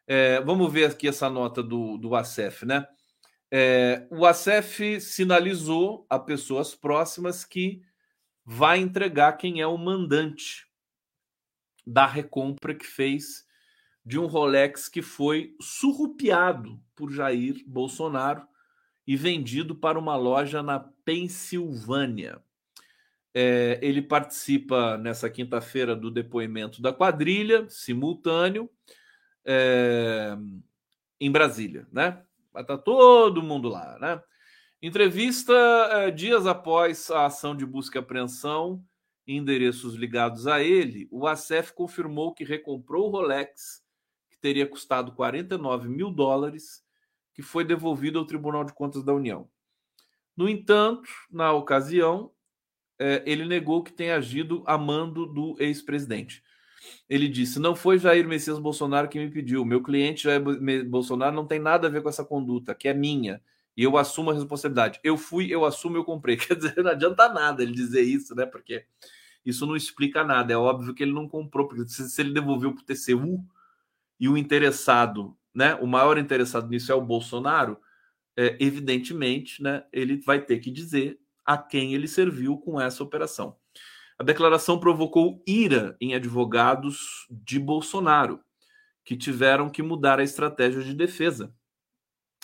É, 0.07 0.41
vamos 0.41 0.71
ver 0.71 0.85
aqui 0.85 1.07
essa 1.07 1.29
nota 1.29 1.61
do, 1.61 1.97
do 1.97 2.15
ACEF, 2.15 2.65
né? 2.65 2.87
É, 3.53 4.07
o 4.09 4.25
ACEF 4.25 4.99
sinalizou 5.01 6.05
a 6.09 6.17
pessoas 6.17 6.73
próximas 6.73 7.43
que 7.43 7.81
vai 8.45 8.79
entregar 8.79 9.33
quem 9.33 9.61
é 9.61 9.67
o 9.67 9.77
mandante 9.77 10.65
da 11.85 12.05
recompra 12.07 12.73
que 12.73 12.85
fez 12.85 13.45
de 14.05 14.19
um 14.19 14.25
Rolex 14.25 14.89
que 14.89 15.01
foi 15.01 15.55
surrupiado 15.61 16.81
por 16.95 17.11
Jair 17.11 17.63
Bolsonaro 17.67 18.45
e 19.05 19.15
vendido 19.15 19.75
para 19.75 19.99
uma 19.99 20.15
loja 20.15 20.63
na 20.63 20.79
Pensilvânia. 20.79 22.41
É, 23.33 23.79
ele 23.81 24.01
participa 24.01 24.97
nessa 24.97 25.29
quinta-feira 25.29 25.95
do 25.95 26.11
depoimento 26.11 26.81
da 26.81 26.91
quadrilha, 26.91 27.65
simultâneo, 27.69 28.69
é, 29.45 30.35
em 31.19 31.31
Brasília, 31.31 31.87
né? 31.91 32.21
Vai 32.51 32.63
estar 32.63 32.77
tá 32.77 32.83
todo 32.83 33.41
mundo 33.41 33.69
lá, 33.69 33.97
né? 33.99 34.21
Entrevista 34.81 35.53
é, 35.53 36.11
dias 36.11 36.45
após 36.47 37.09
a 37.11 37.25
ação 37.25 37.55
de 37.55 37.65
busca 37.65 37.97
e 37.97 38.01
apreensão 38.01 38.83
em 39.27 39.37
endereços 39.37 39.93
ligados 39.93 40.47
a 40.47 40.61
ele, 40.61 41.07
o 41.11 41.27
ACF 41.27 41.73
confirmou 41.73 42.33
que 42.33 42.43
recomprou 42.43 43.07
o 43.07 43.11
Rolex, 43.11 43.83
teria 44.41 44.67
custado 44.67 45.11
49 45.13 45.87
mil 45.87 46.09
dólares, 46.09 46.83
que 47.33 47.41
foi 47.41 47.63
devolvido 47.63 48.19
ao 48.19 48.25
Tribunal 48.25 48.63
de 48.63 48.73
Contas 48.73 49.03
da 49.03 49.13
União. 49.13 49.47
No 50.35 50.49
entanto, 50.49 51.09
na 51.29 51.53
ocasião, 51.53 52.31
é, 52.97 53.23
ele 53.25 53.45
negou 53.45 53.83
que 53.83 53.93
tenha 53.93 54.15
agido 54.15 54.63
a 54.65 54.77
mando 54.77 55.25
do 55.25 55.55
ex-presidente. 55.59 56.43
Ele 57.09 57.27
disse: 57.27 57.59
Não 57.59 57.75
foi 57.75 57.99
Jair 57.99 58.27
Messias 58.27 58.59
Bolsonaro 58.59 59.07
que 59.07 59.19
me 59.19 59.29
pediu. 59.29 59.63
Meu 59.63 59.83
cliente 59.83 60.23
Jair 60.23 60.41
Bolsonaro 60.85 61.35
não 61.35 61.45
tem 61.45 61.59
nada 61.59 61.87
a 61.87 61.89
ver 61.89 62.01
com 62.01 62.09
essa 62.09 62.25
conduta, 62.25 62.73
que 62.73 62.87
é 62.87 62.93
minha. 62.93 63.41
E 63.75 63.83
eu 63.83 63.97
assumo 63.97 64.31
a 64.31 64.33
responsabilidade. 64.33 64.99
Eu 65.03 65.17
fui, 65.17 65.53
eu 65.53 65.63
assumo, 65.63 65.97
eu 65.97 66.03
comprei. 66.03 66.35
Quer 66.37 66.55
dizer, 66.55 66.83
não 66.83 66.91
adianta 66.91 67.29
nada 67.29 67.63
ele 67.63 67.71
dizer 67.71 68.01
isso, 68.01 68.35
né? 68.35 68.45
Porque 68.45 68.85
isso 69.45 69.65
não 69.65 69.75
explica 69.75 70.23
nada. 70.23 70.53
É 70.53 70.57
óbvio 70.57 70.93
que 70.93 71.03
ele 71.03 71.13
não 71.13 71.27
comprou, 71.27 71.67
porque 71.67 71.87
se, 71.87 72.09
se 72.09 72.21
ele 72.21 72.33
devolveu 72.33 72.73
para 72.73 72.81
o 72.81 72.85
TCU 72.85 73.45
e 74.21 74.29
o 74.29 74.37
interessado, 74.37 75.35
né? 75.53 75.73
O 75.75 75.87
maior 75.87 76.19
interessado 76.19 76.69
nisso 76.69 76.91
é 76.91 76.95
o 76.95 77.01
Bolsonaro, 77.01 77.79
é, 78.37 78.55
evidentemente, 78.59 79.63
né? 79.63 79.83
Ele 79.91 80.17
vai 80.17 80.39
ter 80.39 80.59
que 80.59 80.69
dizer 80.69 81.19
a 81.43 81.57
quem 81.57 81.95
ele 81.95 82.07
serviu 82.07 82.55
com 82.59 82.79
essa 82.79 83.03
operação. 83.03 83.57
A 84.19 84.23
declaração 84.23 84.79
provocou 84.79 85.43
ira 85.47 85.97
em 85.99 86.13
advogados 86.13 87.25
de 87.31 87.57
Bolsonaro, 87.57 88.39
que 89.03 89.17
tiveram 89.17 89.71
que 89.71 89.81
mudar 89.81 90.19
a 90.19 90.23
estratégia 90.23 90.83
de 90.83 90.93
defesa. 90.93 91.51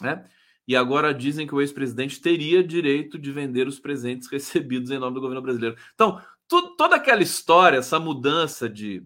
Né? 0.01 0.27
E 0.67 0.75
agora 0.75 1.13
dizem 1.13 1.45
que 1.45 1.53
o 1.53 1.61
ex-presidente 1.61 2.19
teria 2.19 2.63
direito 2.63 3.19
de 3.19 3.31
vender 3.31 3.67
os 3.67 3.79
presentes 3.79 4.27
recebidos 4.33 4.89
em 4.89 4.97
nome 4.97 5.13
do 5.13 5.21
governo 5.21 5.43
brasileiro. 5.43 5.77
Então, 5.93 6.19
tu, 6.47 6.75
toda 6.75 6.95
aquela 6.95 7.21
história, 7.21 7.77
essa 7.77 7.99
mudança 7.99 8.67
de 8.67 9.05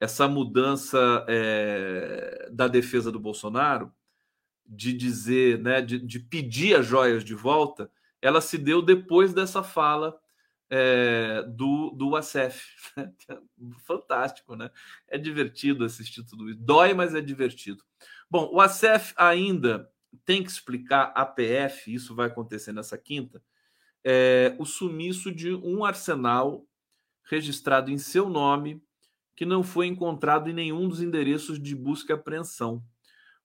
essa 0.00 0.26
mudança 0.26 1.24
é, 1.28 2.48
da 2.50 2.66
defesa 2.66 3.12
do 3.12 3.20
Bolsonaro, 3.20 3.92
de 4.66 4.94
dizer, 4.94 5.58
né, 5.58 5.82
de, 5.82 5.98
de 5.98 6.18
pedir 6.18 6.74
as 6.74 6.86
joias 6.86 7.22
de 7.22 7.34
volta, 7.34 7.90
ela 8.22 8.40
se 8.40 8.56
deu 8.56 8.80
depois 8.80 9.34
dessa 9.34 9.62
fala 9.62 10.18
é, 10.70 11.42
do, 11.48 11.90
do 11.90 12.16
ACF. 12.16 12.64
Fantástico, 13.84 14.56
né? 14.56 14.70
É 15.08 15.18
divertido 15.18 15.84
assistir 15.84 16.24
tudo 16.24 16.48
isso. 16.48 16.60
Dói, 16.60 16.94
mas 16.94 17.14
é 17.14 17.20
divertido. 17.20 17.84
Bom, 18.30 18.48
o 18.52 18.60
ACF 18.60 19.12
ainda 19.16 19.90
tem 20.24 20.42
que 20.42 20.50
explicar 20.50 21.12
a 21.14 21.26
PF, 21.26 21.92
isso 21.92 22.14
vai 22.14 22.28
acontecer 22.28 22.72
nessa 22.72 22.96
quinta, 22.96 23.42
é, 24.04 24.54
o 24.58 24.64
sumiço 24.64 25.32
de 25.32 25.52
um 25.54 25.84
arsenal 25.84 26.64
registrado 27.24 27.90
em 27.90 27.98
seu 27.98 28.28
nome 28.28 28.82
que 29.40 29.46
não 29.46 29.62
foi 29.62 29.86
encontrado 29.86 30.50
em 30.50 30.52
nenhum 30.52 30.86
dos 30.86 31.00
endereços 31.00 31.58
de 31.58 31.74
busca 31.74 32.12
e 32.12 32.14
apreensão. 32.14 32.84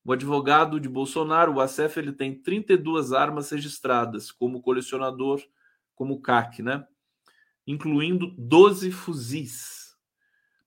O 0.03 0.11
advogado 0.11 0.77
de 0.77 0.89
Bolsonaro, 0.89 1.53
o 1.53 1.61
ACF, 1.61 1.97
ele 1.97 2.11
tem 2.11 2.35
32 2.35 3.13
armas 3.13 3.49
registradas 3.49 4.29
como 4.29 4.61
colecionador, 4.61 5.41
como 5.95 6.19
CAC, 6.19 6.61
né? 6.61 6.85
Incluindo 7.65 8.35
12 8.37 8.91
fuzis. 8.91 9.95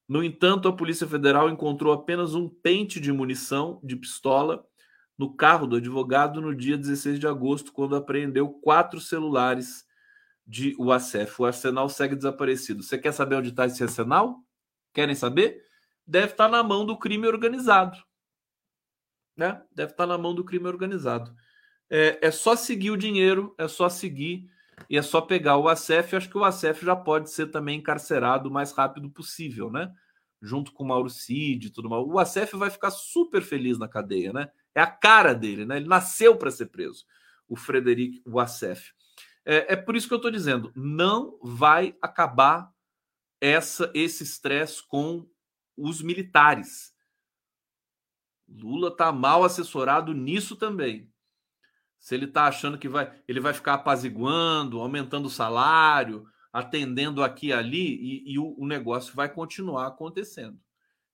No 0.08 0.24
entanto, 0.24 0.66
a 0.66 0.72
Polícia 0.72 1.06
Federal 1.06 1.50
encontrou 1.50 1.92
apenas 1.92 2.34
um 2.34 2.48
pente 2.48 2.98
de 2.98 3.12
munição 3.12 3.82
de 3.84 3.96
pistola 3.96 4.66
no 5.18 5.36
carro 5.36 5.66
do 5.66 5.76
advogado 5.76 6.40
no 6.40 6.54
dia 6.54 6.78
16 6.78 7.20
de 7.20 7.26
agosto, 7.26 7.70
quando 7.70 7.94
apreendeu 7.94 8.48
quatro 8.48 8.98
celulares 8.98 9.84
de 10.46 10.74
UACF. 10.78 11.42
O 11.42 11.44
arsenal 11.44 11.90
segue 11.90 12.16
desaparecido. 12.16 12.82
Você 12.82 12.96
quer 12.96 13.12
saber 13.12 13.36
onde 13.36 13.50
está 13.50 13.66
esse 13.66 13.82
arsenal? 13.82 14.42
Querem 14.98 15.14
saber? 15.14 15.62
Deve 16.06 16.32
estar 16.32 16.48
na 16.48 16.62
mão 16.62 16.84
do 16.84 16.98
crime 16.98 17.26
organizado 17.26 17.98
né? 19.38 19.62
Deve 19.72 19.92
estar 19.92 20.04
na 20.04 20.18
mão 20.18 20.34
do 20.34 20.44
crime 20.44 20.66
organizado. 20.66 21.32
É, 21.88 22.18
é 22.20 22.30
só 22.30 22.56
seguir 22.56 22.90
o 22.90 22.96
dinheiro, 22.96 23.54
é 23.56 23.68
só 23.68 23.88
seguir 23.88 24.50
e 24.90 24.98
é 24.98 25.02
só 25.02 25.20
pegar 25.20 25.56
o 25.56 25.68
ACF. 25.68 26.16
Acho 26.16 26.28
que 26.28 26.36
o 26.36 26.44
ACF 26.44 26.84
já 26.84 26.96
pode 26.96 27.30
ser 27.30 27.46
também 27.46 27.78
encarcerado 27.78 28.48
o 28.48 28.52
mais 28.52 28.72
rápido 28.72 29.08
possível, 29.08 29.70
né? 29.70 29.94
Junto 30.42 30.72
com 30.72 30.82
o 30.82 30.88
Mauro 30.88 31.08
Cid 31.08 31.68
e 31.68 31.70
tudo 31.70 31.88
mais. 31.88 32.04
O 32.04 32.18
ACF 32.18 32.56
vai 32.56 32.68
ficar 32.68 32.90
super 32.90 33.40
feliz 33.40 33.78
na 33.78 33.86
cadeia, 33.86 34.32
né? 34.32 34.50
É 34.74 34.80
a 34.80 34.86
cara 34.88 35.32
dele, 35.32 35.64
né? 35.64 35.76
Ele 35.76 35.88
nasceu 35.88 36.36
para 36.36 36.50
ser 36.50 36.66
preso, 36.66 37.04
o 37.48 37.56
Frederic 37.56 38.20
Wassef. 38.26 38.92
É, 39.44 39.72
é 39.72 39.76
por 39.76 39.94
isso 39.94 40.08
que 40.08 40.14
eu 40.14 40.18
estou 40.18 40.32
dizendo: 40.32 40.72
não 40.74 41.38
vai 41.42 41.96
acabar 42.02 42.70
essa 43.40 43.90
esse 43.94 44.22
estresse 44.22 44.82
com 44.86 45.28
os 45.76 46.02
militares. 46.02 46.92
Lula 48.48 48.88
está 48.88 49.12
mal 49.12 49.44
assessorado 49.44 50.12
nisso 50.12 50.56
também. 50.56 51.10
Se 51.98 52.14
ele 52.14 52.24
está 52.24 52.46
achando 52.46 52.78
que 52.78 52.88
vai, 52.88 53.12
ele 53.26 53.40
vai 53.40 53.52
ficar 53.52 53.74
apaziguando, 53.74 54.80
aumentando 54.80 55.26
o 55.26 55.30
salário, 55.30 56.26
atendendo 56.52 57.22
aqui 57.22 57.48
e 57.48 57.52
ali, 57.52 57.94
e, 57.96 58.32
e 58.32 58.38
o, 58.38 58.54
o, 58.58 58.66
negócio 58.66 59.14
vai 59.14 59.28
continuar 59.28 59.86
acontecendo. 59.86 60.58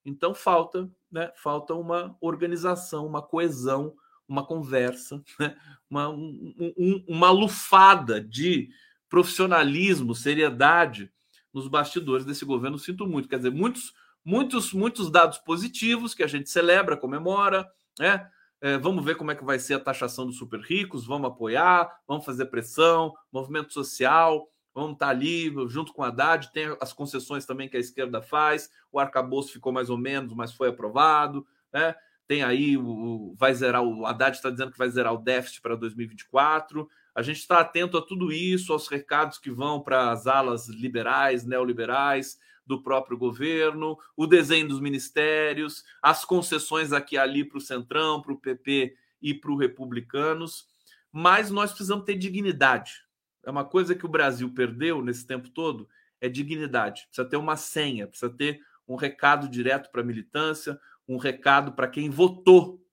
Então 0.05 0.33
falta, 0.33 0.89
né, 1.11 1.31
falta 1.35 1.73
uma 1.73 2.15
organização, 2.21 3.05
uma 3.05 3.21
coesão, 3.21 3.95
uma 4.27 4.45
conversa, 4.45 5.21
né, 5.39 5.57
uma, 5.89 6.09
um, 6.09 6.53
um, 6.77 7.05
uma 7.07 7.31
lufada 7.31 8.21
de 8.21 8.69
profissionalismo, 9.09 10.15
seriedade 10.15 11.11
nos 11.55 11.67
bastidores 11.67 12.23
desse 12.23 12.45
governo. 12.45 12.77
Sinto 12.77 13.07
muito. 13.07 13.27
Quer 13.27 13.37
dizer, 13.37 13.51
muitos 13.51 13.93
muitos, 14.25 14.73
muitos 14.73 15.11
dados 15.11 15.37
positivos 15.37 16.15
que 16.15 16.23
a 16.23 16.27
gente 16.27 16.49
celebra, 16.49 16.97
comemora, 16.97 17.69
né? 17.99 18.27
É, 18.61 18.77
vamos 18.79 19.05
ver 19.05 19.15
como 19.15 19.29
é 19.29 19.35
que 19.35 19.43
vai 19.43 19.59
ser 19.59 19.75
a 19.75 19.79
taxação 19.79 20.25
dos 20.25 20.37
super 20.37 20.59
ricos, 20.59 21.05
vamos 21.05 21.29
apoiar, 21.29 21.87
vamos 22.07 22.25
fazer 22.25 22.45
pressão, 22.45 23.13
movimento 23.31 23.71
social, 23.71 24.49
vamos 24.73 24.93
estar 24.93 25.07
tá 25.07 25.11
ali 25.11 25.53
junto 25.67 25.93
com 25.93 26.01
a 26.01 26.07
Haddad, 26.07 26.51
tem 26.51 26.75
as 26.81 26.91
concessões 26.91 27.45
também 27.45 27.69
que 27.69 27.77
a 27.77 27.79
esquerda 27.79 28.21
faz, 28.23 28.71
o 28.91 28.99
arcabouço 28.99 29.51
ficou 29.51 29.71
mais 29.71 29.89
ou 29.89 29.97
menos, 29.97 30.33
mas 30.33 30.53
foi 30.53 30.69
aprovado, 30.69 31.45
né? 31.71 31.93
Tem 32.27 32.41
aí 32.41 32.75
o 32.75 33.35
vai 33.37 33.53
zerar 33.53 33.83
o 33.83 34.03
Haddad 34.03 34.35
está 34.35 34.49
dizendo 34.49 34.71
que 34.71 34.79
vai 34.79 34.89
zerar 34.89 35.13
o 35.13 35.19
déficit 35.19 35.61
para 35.61 35.75
2024. 35.75 36.89
A 37.15 37.21
gente 37.21 37.37
está 37.37 37.61
atento 37.61 37.97
a 37.97 38.01
tudo 38.01 38.29
isso, 38.29 38.73
aos 38.73 38.89
recados 38.89 39.37
que 39.37 39.49
vão 39.49 39.81
para 39.81 40.11
as 40.11 40.27
alas 40.27 40.67
liberais, 40.67 41.45
neoliberais 41.45 42.37
do 42.65 42.83
próprio 42.83 43.17
governo, 43.17 43.97
o 44.17 44.27
desenho 44.27 44.67
dos 44.67 44.81
ministérios, 44.81 45.83
as 46.01 46.25
concessões 46.25 46.91
aqui 46.91 47.15
e 47.15 47.17
ali 47.17 47.45
para 47.45 47.57
o 47.57 47.61
Centrão, 47.61 48.21
para 48.21 48.33
o 48.33 48.39
PP 48.39 48.97
e 49.21 49.33
para 49.33 49.51
os 49.51 49.59
republicanos. 49.59 50.67
Mas 51.09 51.49
nós 51.49 51.71
precisamos 51.71 52.03
ter 52.03 52.15
dignidade. 52.15 53.05
É 53.43 53.49
uma 53.49 53.63
coisa 53.63 53.95
que 53.95 54.05
o 54.05 54.09
Brasil 54.09 54.53
perdeu 54.53 55.01
nesse 55.01 55.25
tempo 55.25 55.49
todo, 55.49 55.87
é 56.19 56.27
dignidade. 56.27 57.05
Precisa 57.07 57.29
ter 57.29 57.37
uma 57.37 57.55
senha, 57.55 58.07
precisa 58.07 58.29
ter 58.29 58.59
um 58.85 58.95
recado 58.95 59.47
direto 59.47 59.89
para 59.89 60.01
a 60.01 60.05
militância, 60.05 60.77
um 61.07 61.15
recado 61.15 61.71
para 61.71 61.87
quem 61.87 62.09
votou, 62.09 62.83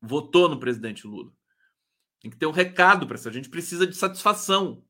votou 0.00 0.48
no 0.48 0.60
presidente 0.60 1.06
Lula. 1.06 1.32
Tem 2.22 2.30
que 2.30 2.36
ter 2.36 2.46
um 2.46 2.52
recado 2.52 3.06
para 3.06 3.16
isso. 3.16 3.28
A 3.28 3.32
gente 3.32 3.50
precisa 3.50 3.84
de 3.84 3.96
satisfação. 3.96 4.84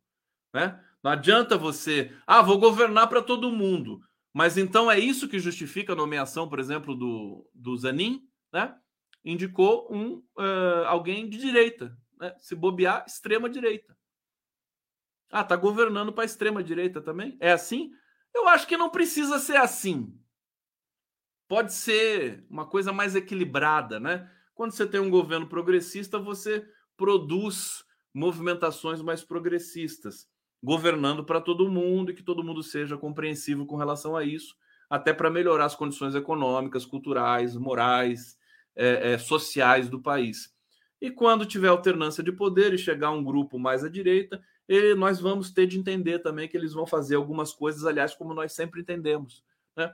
Né? 0.52 0.78
Não 1.02 1.10
adianta 1.10 1.56
você, 1.56 2.14
ah, 2.26 2.42
vou 2.42 2.58
governar 2.58 3.08
para 3.08 3.22
todo 3.22 3.50
mundo. 3.50 4.00
Mas 4.34 4.58
então 4.58 4.90
é 4.90 4.98
isso 4.98 5.28
que 5.28 5.38
justifica 5.38 5.94
a 5.94 5.96
nomeação, 5.96 6.48
por 6.48 6.58
exemplo, 6.58 6.94
do, 6.94 7.48
do 7.54 7.76
Zanin, 7.76 8.26
né? 8.52 8.74
Indicou 9.24 9.88
um 9.90 10.16
uh, 10.38 10.84
alguém 10.86 11.28
de 11.28 11.38
direita, 11.38 11.96
né? 12.18 12.34
Se 12.38 12.54
bobear, 12.54 13.04
extrema 13.06 13.48
direita. 13.48 13.96
Ah, 15.30 15.44
tá 15.44 15.54
governando 15.56 16.12
para 16.12 16.24
extrema 16.24 16.62
direita 16.62 17.00
também? 17.00 17.36
É 17.40 17.52
assim? 17.52 17.92
Eu 18.34 18.48
acho 18.48 18.66
que 18.66 18.76
não 18.76 18.90
precisa 18.90 19.38
ser 19.38 19.56
assim. 19.56 20.18
Pode 21.46 21.72
ser 21.72 22.44
uma 22.48 22.66
coisa 22.66 22.92
mais 22.92 23.14
equilibrada, 23.14 24.00
né? 24.00 24.30
Quando 24.54 24.72
você 24.72 24.86
tem 24.86 25.00
um 25.00 25.10
governo 25.10 25.46
progressista, 25.46 26.18
você 26.18 26.66
produz 27.02 27.84
movimentações 28.14 29.02
mais 29.02 29.24
progressistas, 29.24 30.28
governando 30.62 31.24
para 31.24 31.40
todo 31.40 31.68
mundo 31.68 32.12
e 32.12 32.14
que 32.14 32.22
todo 32.22 32.44
mundo 32.44 32.62
seja 32.62 32.96
compreensivo 32.96 33.66
com 33.66 33.74
relação 33.74 34.16
a 34.16 34.22
isso, 34.22 34.54
até 34.88 35.12
para 35.12 35.28
melhorar 35.28 35.64
as 35.64 35.74
condições 35.74 36.14
econômicas, 36.14 36.86
culturais, 36.86 37.56
morais, 37.56 38.38
é, 38.76 39.14
é, 39.14 39.18
sociais 39.18 39.88
do 39.88 40.00
país. 40.00 40.54
E 41.00 41.10
quando 41.10 41.44
tiver 41.44 41.66
alternância 41.66 42.22
de 42.22 42.30
poder 42.30 42.72
e 42.72 42.78
chegar 42.78 43.10
um 43.10 43.24
grupo 43.24 43.58
mais 43.58 43.82
à 43.82 43.88
direita, 43.88 44.40
e 44.68 44.94
nós 44.94 45.18
vamos 45.18 45.50
ter 45.50 45.66
de 45.66 45.80
entender 45.80 46.20
também 46.20 46.46
que 46.46 46.56
eles 46.56 46.72
vão 46.72 46.86
fazer 46.86 47.16
algumas 47.16 47.52
coisas, 47.52 47.84
aliás, 47.84 48.14
como 48.14 48.32
nós 48.32 48.52
sempre 48.52 48.80
entendemos. 48.80 49.42
Né? 49.76 49.92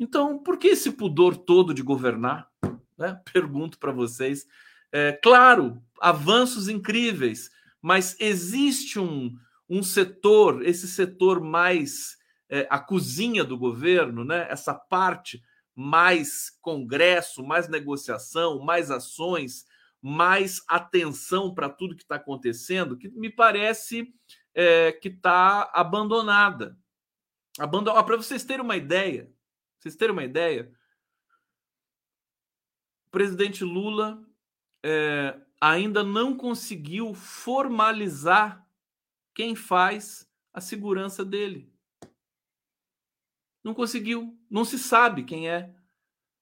Então, 0.00 0.42
por 0.42 0.58
que 0.58 0.66
esse 0.66 0.90
pudor 0.90 1.36
todo 1.36 1.72
de 1.72 1.84
governar? 1.84 2.50
Né? 2.98 3.20
Pergunto 3.32 3.78
para 3.78 3.92
vocês. 3.92 4.44
É, 4.92 5.12
claro, 5.12 5.82
avanços 6.00 6.68
incríveis, 6.68 7.50
mas 7.80 8.16
existe 8.18 8.98
um, 8.98 9.36
um 9.68 9.82
setor, 9.82 10.64
esse 10.64 10.88
setor 10.88 11.40
mais 11.40 12.16
é, 12.48 12.66
a 12.70 12.78
cozinha 12.78 13.44
do 13.44 13.58
governo, 13.58 14.24
né? 14.24 14.46
essa 14.50 14.74
parte 14.74 15.42
mais 15.74 16.50
congresso, 16.60 17.44
mais 17.44 17.68
negociação, 17.68 18.58
mais 18.60 18.90
ações, 18.90 19.64
mais 20.00 20.62
atenção 20.66 21.54
para 21.54 21.68
tudo 21.68 21.94
que 21.94 22.02
está 22.02 22.16
acontecendo, 22.16 22.96
que 22.96 23.08
me 23.08 23.30
parece 23.30 24.12
é, 24.54 24.92
que 24.92 25.08
está 25.08 25.70
abandonada. 25.72 26.76
Abandon... 27.58 27.92
Para 28.02 28.16
vocês 28.16 28.44
terem 28.44 28.64
uma 28.64 28.76
ideia, 28.76 29.30
vocês 29.78 29.94
terem 29.94 30.12
uma 30.12 30.24
ideia, 30.24 30.72
o 33.06 33.10
presidente 33.10 33.64
Lula 33.64 34.27
é, 34.84 35.38
ainda 35.60 36.02
não 36.02 36.36
conseguiu 36.36 37.14
formalizar 37.14 38.66
quem 39.34 39.54
faz 39.54 40.28
a 40.52 40.60
segurança 40.60 41.24
dele. 41.24 41.72
Não 43.62 43.74
conseguiu, 43.74 44.38
não 44.50 44.64
se 44.64 44.78
sabe 44.78 45.24
quem 45.24 45.48
é. 45.48 45.74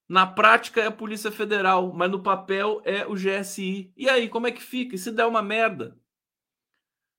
Na 0.08 0.26
prática 0.26 0.80
é 0.80 0.86
a 0.86 0.92
Polícia 0.92 1.32
Federal, 1.32 1.92
mas 1.92 2.10
no 2.10 2.22
papel 2.22 2.80
é 2.84 3.06
o 3.06 3.14
GSI. 3.14 3.92
E 3.96 4.08
aí, 4.08 4.28
como 4.28 4.46
é 4.46 4.52
que 4.52 4.62
fica? 4.62 4.94
E 4.94 4.98
se 4.98 5.10
der 5.10 5.26
uma 5.26 5.42
merda? 5.42 5.98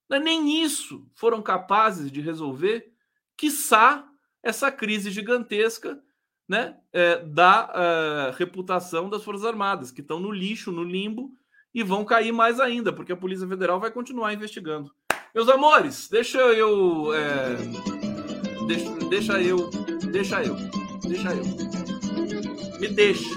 É 0.09 0.19
nem 0.19 0.63
isso 0.63 1.09
foram 1.13 1.41
capazes 1.41 2.09
de 2.09 2.21
resolver, 2.21 2.93
quiçá 3.35 4.09
essa 4.41 4.71
crise 4.71 5.11
gigantesca 5.11 6.01
né, 6.47 6.77
é, 6.93 7.17
da 7.25 7.71
é, 7.75 8.37
reputação 8.37 9.09
das 9.09 9.23
Forças 9.23 9.45
Armadas, 9.45 9.91
que 9.91 10.01
estão 10.01 10.19
no 10.19 10.31
lixo, 10.31 10.71
no 10.71 10.83
limbo, 10.83 11.31
e 11.73 11.83
vão 11.83 12.05
cair 12.05 12.31
mais 12.31 12.59
ainda, 12.59 12.93
porque 12.93 13.11
a 13.11 13.17
Polícia 13.17 13.47
Federal 13.47 13.79
vai 13.79 13.91
continuar 13.91 14.33
investigando. 14.33 14.91
Meus 15.35 15.49
amores, 15.49 16.07
deixa 16.07 16.39
eu. 16.39 17.13
É, 17.13 17.55
deixa, 18.65 18.91
deixa 19.09 19.41
eu. 19.41 19.69
Deixa 20.11 20.43
eu. 20.43 20.55
Deixa 21.07 21.35
eu. 21.35 21.43
Me 22.79 22.87
deixe. 22.87 23.29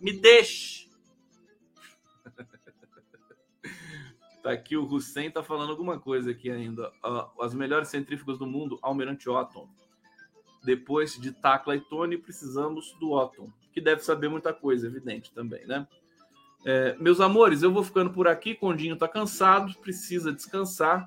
Me 0.00 0.12
deixe. 0.12 0.88
tá 4.42 4.52
aqui 4.52 4.76
o 4.76 4.84
Hussein 4.84 5.30
tá 5.30 5.42
falando 5.42 5.70
alguma 5.70 5.98
coisa 5.98 6.30
aqui 6.30 6.50
ainda. 6.50 6.92
Uh, 7.04 7.42
as 7.42 7.54
melhores 7.54 7.88
centrífugas 7.88 8.38
do 8.38 8.46
mundo, 8.46 8.78
Almirante 8.82 9.28
Otton. 9.28 9.68
Depois 10.68 11.18
de 11.18 11.32
Tacla 11.32 11.74
e 11.76 11.80
Tony, 11.80 12.18
precisamos 12.18 12.94
do 13.00 13.12
Otton, 13.12 13.50
que 13.72 13.80
deve 13.80 14.02
saber 14.02 14.28
muita 14.28 14.52
coisa, 14.52 14.86
evidente 14.86 15.32
também, 15.32 15.66
né? 15.66 15.88
É, 16.62 16.94
meus 16.98 17.22
amores, 17.22 17.62
eu 17.62 17.72
vou 17.72 17.82
ficando 17.82 18.10
por 18.10 18.28
aqui. 18.28 18.54
Condinho 18.54 18.92
está 18.92 19.08
cansado, 19.08 19.74
precisa 19.78 20.30
descansar 20.30 21.06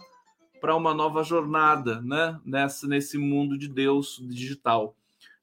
para 0.60 0.76
uma 0.76 0.96
nova 0.96 1.22
jornada, 1.22 2.02
né? 2.02 2.42
Nessa, 2.44 2.88
nesse 2.88 3.20
mundo 3.20 3.56
de 3.56 3.68
Deus 3.68 4.20
digital. 4.32 4.96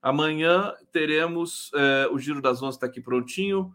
Amanhã 0.02 0.74
teremos 0.90 1.70
é, 1.72 2.08
o 2.10 2.18
Giro 2.18 2.42
das 2.42 2.60
Onze 2.60 2.76
está 2.76 2.86
aqui 2.86 3.00
prontinho. 3.00 3.72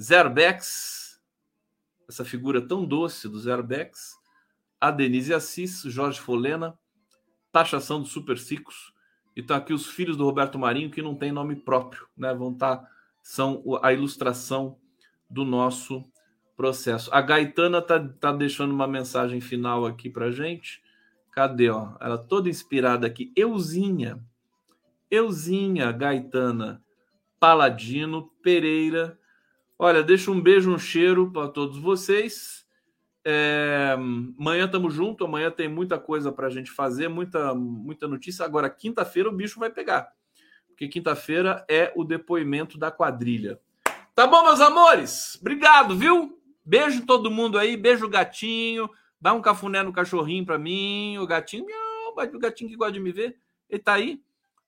Zerbex, 0.00 1.20
essa 2.08 2.24
figura 2.24 2.66
tão 2.66 2.82
doce 2.82 3.28
do 3.28 3.38
Zerbex. 3.38 4.16
A 4.80 4.90
Denise 4.90 5.34
Assis, 5.34 5.82
Jorge 5.82 6.18
Folena, 6.18 6.78
taxação 7.52 8.00
dos 8.00 8.10
super 8.10 8.38
ciclos. 8.38 8.91
E 9.36 9.40
estão 9.40 9.56
aqui 9.56 9.72
os 9.72 9.86
filhos 9.86 10.16
do 10.16 10.24
Roberto 10.24 10.58
Marinho 10.58 10.90
que 10.90 11.02
não 11.02 11.14
tem 11.14 11.32
nome 11.32 11.56
próprio, 11.56 12.06
né? 12.16 12.34
Vão 12.34 12.52
estar 12.52 12.76
tá, 12.76 12.88
são 13.22 13.62
a 13.82 13.92
ilustração 13.92 14.76
do 15.28 15.44
nosso 15.44 16.04
processo. 16.56 17.10
A 17.12 17.20
Gaetana 17.20 17.80
tá, 17.80 17.98
tá 17.98 18.32
deixando 18.32 18.72
uma 18.72 18.86
mensagem 18.86 19.40
final 19.40 19.86
aqui 19.86 20.10
para 20.10 20.30
gente. 20.30 20.82
Cadê, 21.30 21.70
ó? 21.70 21.96
Ela 22.00 22.18
toda 22.18 22.50
inspirada 22.50 23.06
aqui. 23.06 23.32
Euzinha. 23.34 24.22
Euzinha 25.10 25.90
Gaetana 25.90 26.82
Paladino 27.40 28.30
Pereira. 28.42 29.18
Olha, 29.78 30.02
deixa 30.02 30.30
um 30.30 30.40
beijo, 30.40 30.72
um 30.72 30.78
cheiro 30.78 31.30
para 31.32 31.48
todos 31.48 31.78
vocês. 31.78 32.61
É, 33.24 33.94
amanhã 34.38 34.66
estamos 34.66 34.92
junto. 34.92 35.24
Amanhã 35.24 35.50
tem 35.50 35.68
muita 35.68 35.98
coisa 35.98 36.32
para 36.32 36.46
a 36.46 36.50
gente 36.50 36.70
fazer, 36.70 37.08
muita, 37.08 37.54
muita 37.54 38.08
notícia. 38.08 38.44
Agora, 38.44 38.68
quinta-feira, 38.68 39.28
o 39.28 39.32
bicho 39.32 39.60
vai 39.60 39.70
pegar, 39.70 40.12
porque 40.68 40.88
quinta-feira 40.88 41.64
é 41.68 41.92
o 41.96 42.04
depoimento 42.04 42.78
da 42.78 42.90
quadrilha. 42.90 43.60
Tá 44.14 44.26
bom, 44.26 44.42
meus 44.44 44.60
amores? 44.60 45.38
Obrigado, 45.40 45.96
viu? 45.96 46.38
Beijo 46.64 47.06
todo 47.06 47.30
mundo 47.30 47.58
aí, 47.58 47.76
beijo 47.76 48.08
gatinho. 48.08 48.88
Dá 49.20 49.32
um 49.32 49.40
cafuné 49.40 49.82
no 49.82 49.92
cachorrinho 49.92 50.44
pra 50.44 50.58
mim. 50.58 51.16
O 51.18 51.26
gatinho, 51.26 51.64
miau, 51.64 52.12
o 52.34 52.38
gatinho 52.38 52.68
que 52.68 52.76
gosta 52.76 52.92
de 52.92 53.00
me 53.00 53.12
ver. 53.12 53.36
Ele 53.70 53.82
tá 53.82 53.94
aí? 53.94 54.20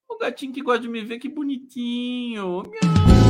O 0.08 0.16
gatinho 0.16 0.52
que 0.52 0.62
gosta 0.62 0.80
de 0.80 0.88
me 0.88 1.02
ver, 1.02 1.18
que 1.18 1.28
bonitinho. 1.28 2.62
Miau. 2.62 3.23